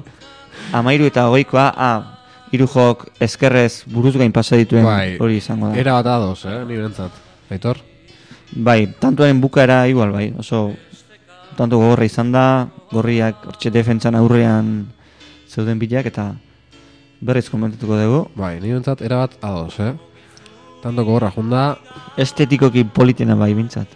[0.77, 2.17] Amairu eta hogeikoa, ah,
[2.51, 4.85] hiru jok eskerrez buruz gain pasa dituen
[5.19, 5.73] hori izango da.
[5.73, 5.81] Bai.
[5.81, 7.11] Era bat ados, eh, ni bentzat.
[7.49, 7.81] Aitor?
[8.51, 10.71] Bai, tantoaren bukaera igual bai, oso
[11.57, 14.85] tanto gogorra izan da, gorriak hortxe defentsan aurrean
[15.49, 16.35] zeuden bilak eta
[17.21, 18.19] berriz komentatuko dugu.
[18.37, 19.93] Bai, ni bentzat era bat ados, eh.
[20.83, 21.77] Tanto gogorra junda.
[22.17, 23.87] Estetikoki politena bai bintzat.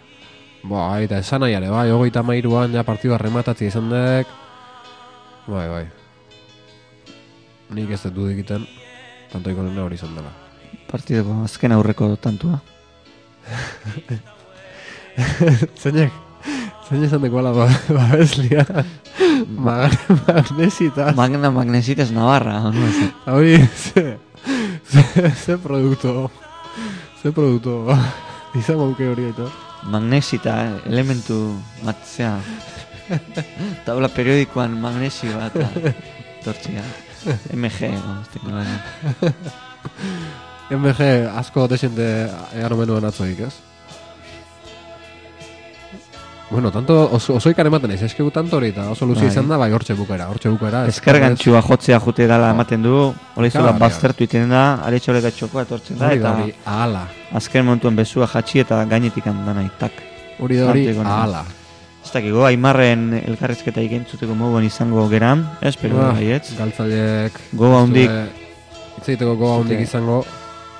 [0.66, 4.26] Ba, eta esan nahi bai, hogeita mairuan ja partidua rematatzi izan dek.
[5.46, 5.86] Bai, bai.
[7.72, 8.66] Nik ez dut egiten,
[9.32, 10.32] tanto ikonena hori izan dela.
[10.90, 12.60] Partidoko azken aurreko tantua.
[15.82, 16.12] Zeinek,
[16.92, 18.64] zein esan deko ala ba, babeslia.
[19.48, 19.94] Mag
[20.26, 21.16] magnesitas.
[21.16, 22.88] Magna Magnesitas Navarra, no.
[23.32, 24.18] Hori, ze,
[24.92, 26.30] ze, ze produkto,
[27.22, 27.96] ze produkto
[28.54, 29.48] izan mauke hori eto.
[29.88, 32.36] Magnesita, eh, elementu matzea.
[33.86, 35.66] Tabla periodikoan magnesioa eta
[36.44, 36.84] tortzia.
[37.54, 38.78] MG, o, ez tekno baina.
[40.72, 42.06] MG asko desente
[42.54, 43.71] egan omenuen atzoik, ez?
[46.52, 49.30] Bueno, tanto oso, osoikan ematen ez, eskegu tanto hori eta oso luzia Bai.
[49.32, 50.82] izan da, bai, hortxe bukera, hortxe bukera.
[50.90, 52.92] Eskargantxua jotzea jute dala ematen du,
[53.36, 57.06] hori zola baztertu iten da, aletxaureka txokoa etortzen da, eta hori, ahala.
[57.40, 59.92] azken momentuan bezua jatxi eta gainetik handan aitak.
[60.38, 61.42] Hori da hori, ahala.
[62.04, 66.52] Ez dakigo, aimarren elkarrezketa ikentzuteko moduan izango geran, ez, pero Ah, baietz.
[66.58, 68.10] Galtzaileek, Goa hundik.
[68.98, 70.24] Itzaiteko goa hundik izango.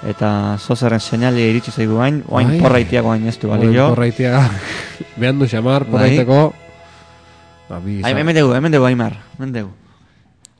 [0.03, 2.61] Eta zozaren seinale iritsi zaigu bain, oain Bai.
[2.61, 3.85] porraitiago bain ez du balio.
[3.85, 4.41] Oain Porraitia,
[5.17, 5.91] behan du xamar, Bai.
[5.93, 6.39] porraiteko.
[7.69, 9.71] Ba, bi Ai, izan- hemen dugu, hemen dugu, Aimar, hemen dugu.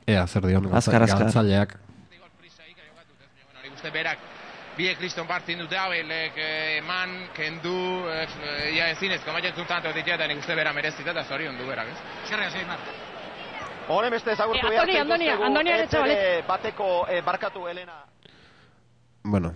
[0.07, 1.19] Ea, zer dion, Azkar, azkar.
[1.25, 1.75] galtzaileak.
[3.75, 4.17] uste berak
[4.77, 6.37] biek kriston partin dute hauelek
[6.79, 11.57] eman, kendu, eh, ja ezinezko maiatzen tanto ditea eta nik uste bera merezita eta zorion
[11.57, 11.99] du berak, ez?
[12.31, 12.79] Asko, Aimar.
[13.89, 16.17] Honen beste ezagurtu Eh, behar zaituztegu Andoni Aretxabalet.
[16.17, 17.99] ETV bateko eh, barkatu Elena.
[19.23, 19.53] Bueno,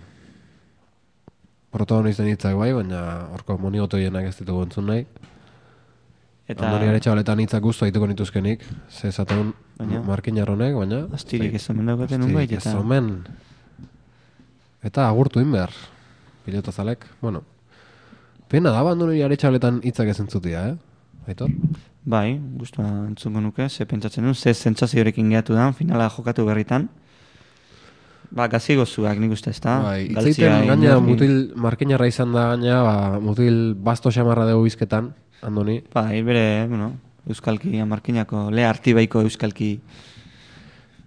[1.72, 3.00] protagonisten hitzak bai, baina
[3.34, 5.04] horko moniotoienak ez ditugu entzun nahi.
[6.48, 6.64] Eta-.
[6.64, 11.02] Andoni Aretxabaletan hitzak guztu haituko nituzkenik, ze esaten Baina- Markin Jarronek, baina...
[11.14, 13.10] Astirik ez omen daukaten ez eta- omen.
[14.82, 15.68] Eta agurtu inber,
[16.46, 17.42] pilota zalek, bueno.
[18.48, 20.76] Pena da, Andoni Aretxabaletan hitzak ez entzutia, eh?
[21.28, 21.50] Aitor?
[22.08, 26.88] Bai, gustua entzungo nuke, ze pentsatzen duen, ze zentzaziorekin gehatu da, finala jokatu berritan.
[28.30, 29.78] Ba, gazi gozuak nik uste ez da.
[29.86, 35.78] Bai, itzaiten gaina mutil markinarra izan da gaina, ba, mutil basto xamarra dugu bizketan, Andoni.
[35.94, 36.90] Bai, bere, bueno,
[37.30, 39.78] euskalki, amarkinako, le artibaiko euskalki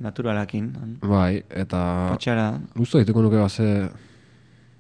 [0.02, 0.72] naturalakin.
[1.04, 1.82] Bai, eta...
[2.16, 2.48] Patxara.
[2.78, 3.90] Gusto dituko nuke ba, ze,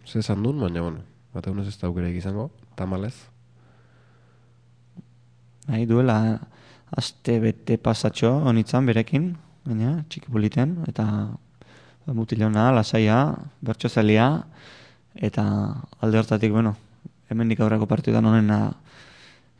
[0.06, 1.06] ze esan duen, baina, bueno,
[1.36, 3.14] bat egunez ez da aukereik izango, tamalez.
[5.68, 6.18] Bai, duela
[6.98, 9.32] aste bete pasatxo honitzan berekin,
[9.68, 11.38] baina txiki politen, eta ba,
[12.06, 14.44] mutilona, lasaia, bertsozalia,
[15.16, 15.44] eta
[16.02, 16.76] alde hortatik, bueno,
[17.30, 18.74] hemendik aurreko partidan honena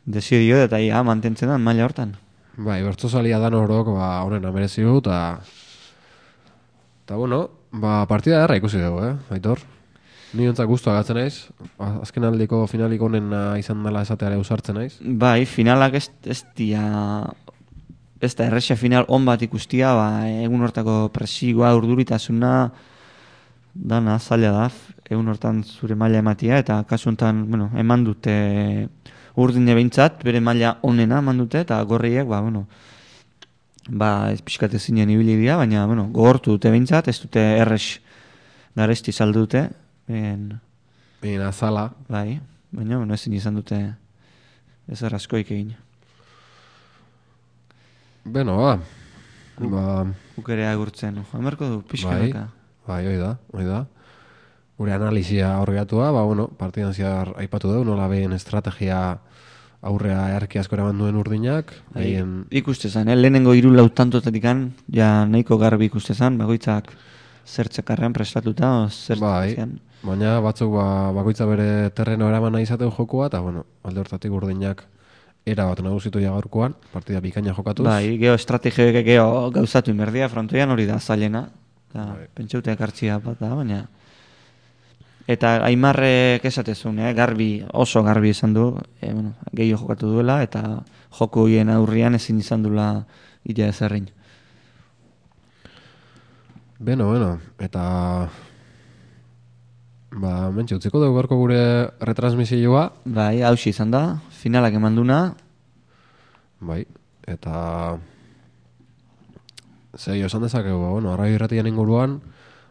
[0.04, 2.16] desio dio, eta ia mantentzen da maila hortan.
[2.56, 5.18] Bai, bertzozalia dan orok, ba, honen du, eta...
[7.02, 9.62] Eta, bueno, ba, partida erra ikusi dugu, eh, Aitor?
[10.32, 14.94] Ni ontzak guztu agatzen naiz, azken aldiko finalik onena izan dela esateare usartzen naiz.
[15.00, 16.84] Bai, finalak ez, ez dia...
[18.22, 22.52] Ez da erresa final on bat ikustia, ba, egun hortako presioa, urduritasuna,
[23.74, 24.68] dana zaila da,
[25.10, 28.36] egun hortan zure maila ematia, eta kasu honetan, bueno, eman dute
[29.42, 32.68] urdine behintzat, bere maila onena eman dute, eta gorriek, ba, bueno,
[33.90, 37.96] ba, ez pixkate zinen ibili dira, baina, bueno, gogortu dute behintzat, ez dute erres
[38.78, 39.66] garesti saldu dute,
[40.06, 40.52] ben,
[41.26, 42.38] ben azala, bai,
[42.70, 43.82] baina, bueno, ezin izan dute
[44.86, 45.74] ez askoik egin.
[48.24, 48.78] Beno, ba,
[49.58, 52.44] ba, Guk ere agurtzen, jamerko du, bai, pixkanaka.
[52.86, 53.80] bai, hoi da, hoi da.
[54.78, 59.18] Gure analizia horregatua, ba, bueno, partidan zehar aipatu dugu, nola behin estrategia
[59.82, 63.16] aurrea erki asko eraman duen urdinak, Bai, behien ikuste zan, eh?
[63.18, 66.92] lehenengo hiru lau tantotatikan, ja nahiko garbi ikuste zan, bagoitzak
[67.46, 69.80] zertzekarrean prestatuta, o Bai, zertzean.
[70.06, 70.86] baina batzuk ba,
[71.18, 74.86] bakoitza bere terreno eraman nahi izaten jokua, eta bueno, alde hortatik urdinak
[75.46, 77.86] era bat nagusitu ja gaurkoan, partida bikaina jokatuz.
[77.86, 81.48] Bai, geho estrategioek geho gauzatu inberdia, frontoian hori da zailena.
[81.92, 82.28] Da, Bai.
[82.34, 83.82] Pentsaute ekartzia bat da, baina...
[85.30, 87.12] Eta Aimarrek esatezun, eh?
[87.14, 88.64] garbi, oso garbi izan du,
[89.00, 90.82] eh, bueno, gehiago jokatu duela, eta
[91.14, 93.04] joko hoien aurrian ezin izan dula
[93.46, 94.08] ila ezerrein.
[96.82, 97.84] Beno, beno, eta...
[100.12, 101.62] Ba, mentxe, utziko dugu gaurko gure
[102.04, 102.82] retransmisioa.
[103.06, 104.02] Bai, hausi izan da,
[104.42, 105.22] finalak emanduna,
[106.62, 106.84] Bai,
[107.26, 107.98] eta...
[109.98, 112.20] Zer, jo, esan dezakegu, ba, bueno, arrai irratian inguruan,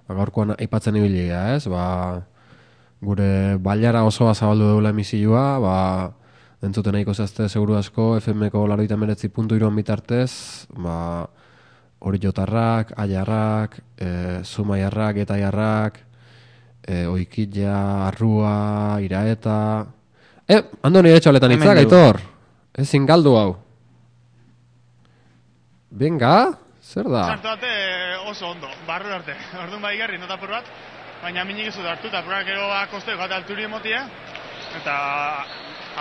[0.08, 1.68] ba, gaurkoan aipatzen ibilia, ez?
[1.70, 1.84] Ba,
[3.04, 5.76] gure bailara osoa zabaldu deula emisioa, ba,
[6.64, 10.32] entzuten nahiko zazte seguru asko, FM-ko laroita meretzi puntu iruan bitartez,
[10.72, 11.28] ba,
[12.02, 14.10] hori jotarrak, aiarrak, e,
[14.48, 16.04] zumaiarrak, etaiarrak,
[16.88, 19.58] e, oikilla, arrua, iraeta...
[20.52, 21.96] Eh, Andoni etxoletan Hemen hitzak, dugu.
[21.96, 22.18] aitor!
[22.84, 23.52] Ezin galdu hau.
[26.02, 26.34] Venga,
[26.84, 27.24] zer da?
[27.34, 27.72] Sartu arte
[28.32, 29.36] oso ondo, barru arte.
[29.64, 30.68] Orduan bai garri nota por bat,
[31.22, 34.06] baina minik ez dut hartu, eta purak ero koste gata alturi emotia,
[34.80, 34.96] eta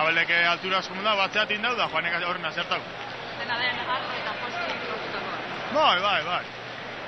[0.03, 2.81] abeleke altura asko munda, batzeat indau da, joanek horren azertau.
[3.39, 4.33] Dena den, arro eta
[4.91, 5.39] lortutakoa.
[5.75, 6.45] Bai, bai, bai.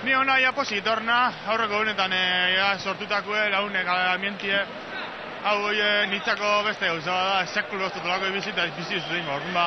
[0.04, 2.22] Ni ona ja posit horna, aurreko honetan e,
[2.56, 4.64] ja, sortutakue, launek ambientie,
[5.44, 9.54] hau e, nitzako beste gauza da, sekulo ez dut lako bizita, bizi ez dut orduan
[9.54, 9.66] ba,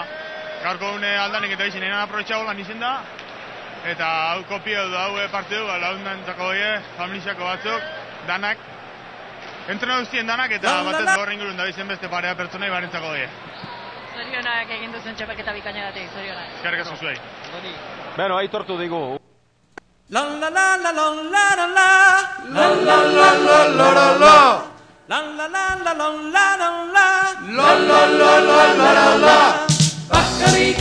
[0.64, 2.94] gaurko une aldanik eta izin, enan aprobetxago lan izin da,
[3.86, 7.90] eta hau kopio du, hau e, partidu, ba, laundantzako goie, familizako batzuk,
[8.28, 8.64] danak,
[9.68, 13.28] entrena guztien danak, eta batez gaur ingurun da izen beste parea pertsonai barentzako goie.
[14.16, 16.54] Zorionak egin duzen txapelketa bikainagatik, zorionak.
[16.56, 17.18] Eskerrik asko zuei.
[18.16, 19.02] Beno, aitortu digu.
[20.16, 21.90] La la la la la la la la
[22.54, 24.75] La la la la la la la
[25.08, 27.08] La la la la la la la la.
[27.58, 29.36] La la la la la la la.
[30.10, 30.80] Bakarrik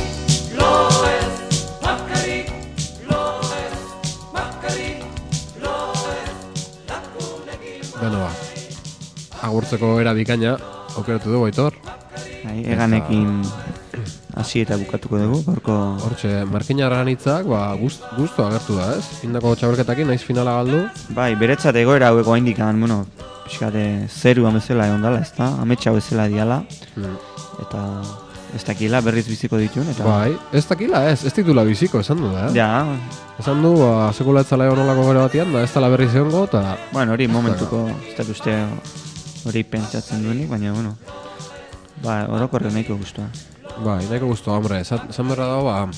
[0.56, 0.70] lo
[1.04, 1.34] ez
[1.82, 2.48] Bakarrik
[3.10, 3.20] lo
[3.52, 3.76] ez
[4.32, 5.04] Bakarrik
[5.60, 5.74] lo
[6.16, 6.32] ez
[6.88, 8.30] Lagunekin Beno ba,
[9.42, 10.56] agurtzeko era bikaina,
[10.96, 11.76] aukeratu dugu, aitor.
[12.46, 13.44] Bai, eganekin
[14.40, 15.76] hasi eta bukatuko dugu, gaurko...
[16.00, 19.20] Hortxe, Markina Arganitzak, ba, gust, gustu agertu da, ez?
[19.28, 20.86] Indako txabelketakin, naiz finala galdu.
[21.12, 23.04] Bai, beretzat egoera hauek indikan, bueno,
[23.44, 25.50] pixkate zeru bezala egon dala, ez da?
[25.62, 26.64] Ametsa bezala diala,
[26.96, 27.16] Mm.
[27.62, 27.80] eta
[28.54, 30.04] ez dakila berriz biziko dituen, eta...
[30.06, 32.52] Bai, ez dakila, ez, ez titula biziko, esan du, eh?
[32.54, 32.86] Ja.
[33.38, 36.44] Esan du, ba, sekula ez zala egon olako gero batian, da ez dala berriz egongo,
[36.46, 36.76] eta...
[36.92, 38.54] Bueno, hori momentuko, ez dut uste
[39.44, 40.94] hori pentsatzen duenik, baina, bueno,
[42.04, 43.26] ba, orokorre nahiko guztua.
[43.82, 45.88] Bai, nahiko guztua, hombre, esan, berra dago, ba,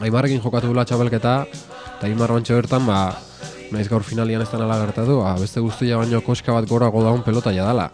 [0.00, 1.34] Aimarrekin jokatu dula txabelketa,
[1.98, 3.02] eta Aimar bantxe bertan, ba,
[3.72, 7.52] naiz gaur finalian ez ala gertatu, ba, beste guztia baino koska bat gorago daun pelota
[7.52, 7.90] jadala.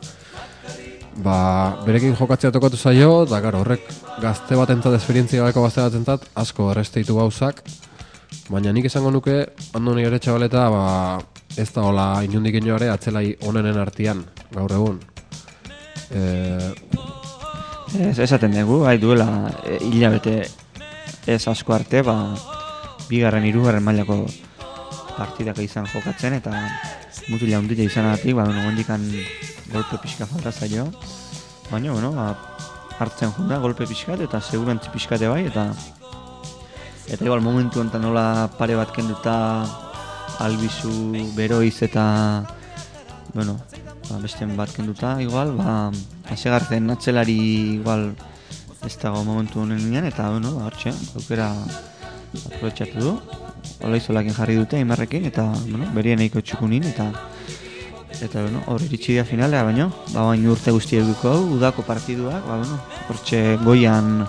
[1.25, 1.39] Ba,
[1.87, 3.87] berekin jokatzea tokatu zaio, eta garo, horrek
[4.21, 7.63] gazte bat entzat, esperientzia gabeko gazte bat entzat, asko erreste ditu gauzak,
[8.51, 9.39] baina nik esango nuke,
[9.73, 10.85] hando nire txabaleta, ba,
[11.57, 15.01] ez da hola inundik inoare atzelai onenen artian, gaur egun.
[16.11, 16.25] E,
[17.95, 19.27] Ez, esaten dugu, bai duela
[19.65, 20.41] e, hilabete
[21.31, 22.17] ez asko arte, ba,
[23.09, 24.25] bigarren hirugarren mailako
[25.17, 26.53] partidak izan jokatzen, eta
[27.28, 29.03] mutila hundila izanatik, ba, bueno, gondikan
[29.73, 30.91] golpe pixka falta zaio.
[31.70, 32.35] Baina, bueno, ba,
[32.99, 35.70] hartzen junda golpe pixkat, eta segurantzi pixkate bai, eta
[37.07, 39.62] eta igual momentu honetan nola pare bat kenduta
[40.43, 42.45] albizu beroiz eta
[43.33, 43.61] bueno,
[44.11, 45.93] ba, beste bat kenduta igual, ba,
[46.33, 47.39] asegartzen atzelari
[47.78, 48.11] igual
[48.86, 51.53] ez dago momentu honen eta bueno, ba, hortxe, aukera
[52.47, 53.45] aprobetxatu du.
[53.86, 57.11] Olaizolakin jarri dute, imarrekin, eta, bueno, berien nahiko txukunin, eta
[58.20, 62.47] eta, bueno, hor iritsi dira finalea, baino, ba, bain urte guzti eduko hau, udako partiduak,
[62.47, 62.78] ba, bueno,
[63.11, 64.23] hortxe goian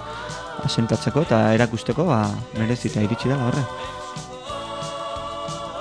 [0.66, 2.26] asentatzeko eta erakusteko, ba,
[2.58, 3.64] merezita iritsi dela horre.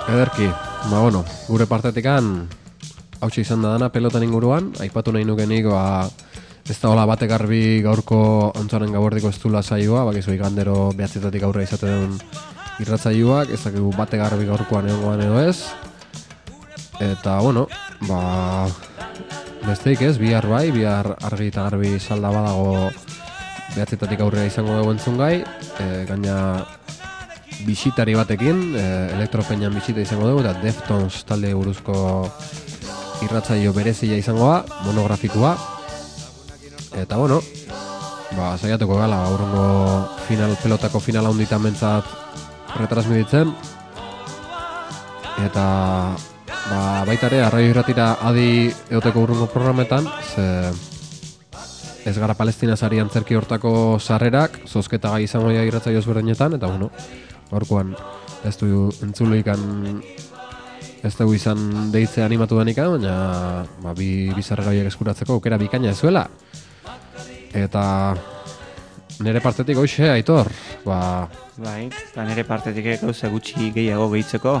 [0.07, 0.47] Ederki,
[0.87, 2.47] ba bueno, gure partetikan
[3.19, 6.07] hautsi izan da dana pelotan inguruan, aipatu nahi nukenik, ba,
[6.67, 8.19] ez da hola bate garbi gaurko
[8.59, 12.15] ontzaren gauerdiko ez dula saioa, bakizu igandero behatzetatik aurre duen
[12.81, 15.57] irratzaioak, ez dakigu bate garbi gaurkoan egoan edo ez.
[17.01, 17.67] Eta, bueno,
[18.09, 18.67] ba,
[19.65, 22.89] besteik ez, bihar bai, bihar argi eta garbi salda badago
[23.75, 25.35] behatzetatik aurrera izango dugu entzun gai,
[25.81, 26.37] e, gaina
[27.65, 28.85] bisitari batekin, e,
[29.17, 31.97] elektropeñan bisita izango dugu, eta Deftones talde buruzko
[33.25, 35.55] irratzaio berezia izango da, monografikoa.
[36.97, 37.41] Eta bueno,
[38.37, 39.67] ba, saiatuko gala, aurrengo
[40.29, 42.46] final, pelotako final handitan bentsat
[42.77, 43.53] retransmititzen.
[45.45, 45.65] Eta
[46.69, 50.47] ba, baita ere, arraio irratira adi eoteko urrungo programetan, ze
[52.07, 56.87] ez gara palestina sari antzerki hortako sarrerak, zozketa gai izango ja irratzaio ezberdinetan, eta bueno,
[57.51, 57.91] gaurkoan
[58.47, 59.59] ez du entzuleikan
[61.03, 65.93] ez dugu izan deitze animatu denika, baina ba, bi, bi sarrera horiek eskuratzeko aukera bikaina
[65.93, 66.25] zuela.
[67.53, 67.83] Eta
[69.23, 70.49] nire partetik hoxe, Aitor,
[70.85, 70.99] ba,
[71.57, 74.51] Bai, eta nire partetik gauza gutxi gehiago gehitzeko.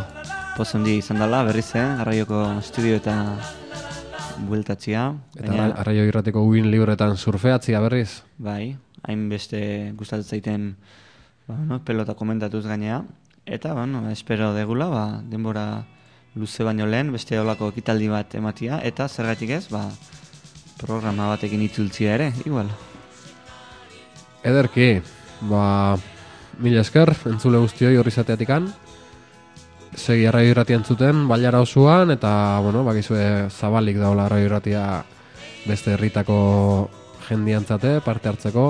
[0.57, 1.83] Pozondi izan dela, berriz, eh?
[2.01, 3.13] Arraioko estudio eta
[4.47, 5.03] bueltatzia.
[5.37, 5.67] eta Gaina...
[5.83, 8.23] arraio irrateko uin libretan surfeatzia berriz.
[8.37, 10.65] Bai, hainbeste gustatzen zaiten
[11.45, 13.03] ba, no, pelota komentatuz gainea.
[13.45, 15.85] Eta, bueno, espero degula, ba, denbora
[16.33, 19.85] luze baino lehen, beste olako ekitaldi bat ematia, eta zergatik ez, ba,
[20.81, 22.73] programa batekin itzultzia ere, igual.
[24.43, 24.95] Ederki,
[25.49, 25.95] ba,
[26.59, 28.67] mila esker, entzule guztioi horri zateatikan.
[29.97, 32.31] Segi arraio irratia entzuten, bailara osuan, eta,
[32.63, 34.83] bueno, bakizue zabalik daula arraio irratia
[35.67, 36.89] beste herritako
[37.27, 38.67] jendiantzate, parte hartzeko,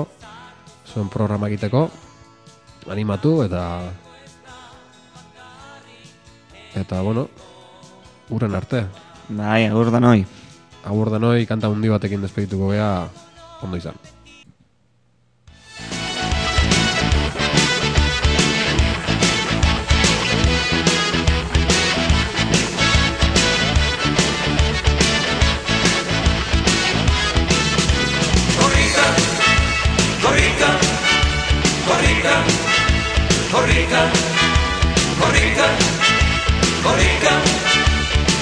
[0.88, 1.88] zuen programa egiteko,
[2.90, 3.64] animatu, eta...
[6.78, 7.28] Eta, bueno,
[8.30, 8.84] uren arte.
[9.28, 10.22] Bai, agur da noi.
[10.84, 12.92] Agur da noi, kanta hundi batekin despedituko gea,
[13.62, 13.98] ondo izan.
[36.88, 37.34] Korrika,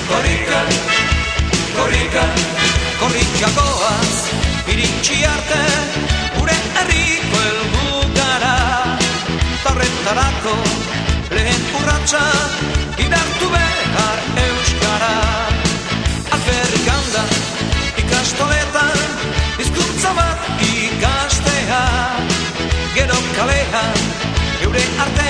[0.09, 0.59] korrika,
[1.77, 2.25] korrika
[3.01, 4.15] Korrika goaz,
[4.71, 5.63] iritsi arte
[6.37, 8.55] Gure erriko elbukara
[9.65, 10.55] Tarretarako,
[11.35, 12.23] lehen urratxa
[13.01, 15.13] Gidartu behar euskara.
[16.39, 17.27] Alperikanda,
[18.05, 18.99] ikastoletan
[19.59, 21.85] Izkuntza bat ikastea.
[22.95, 24.03] Gero kalean,
[24.63, 25.26] eure arte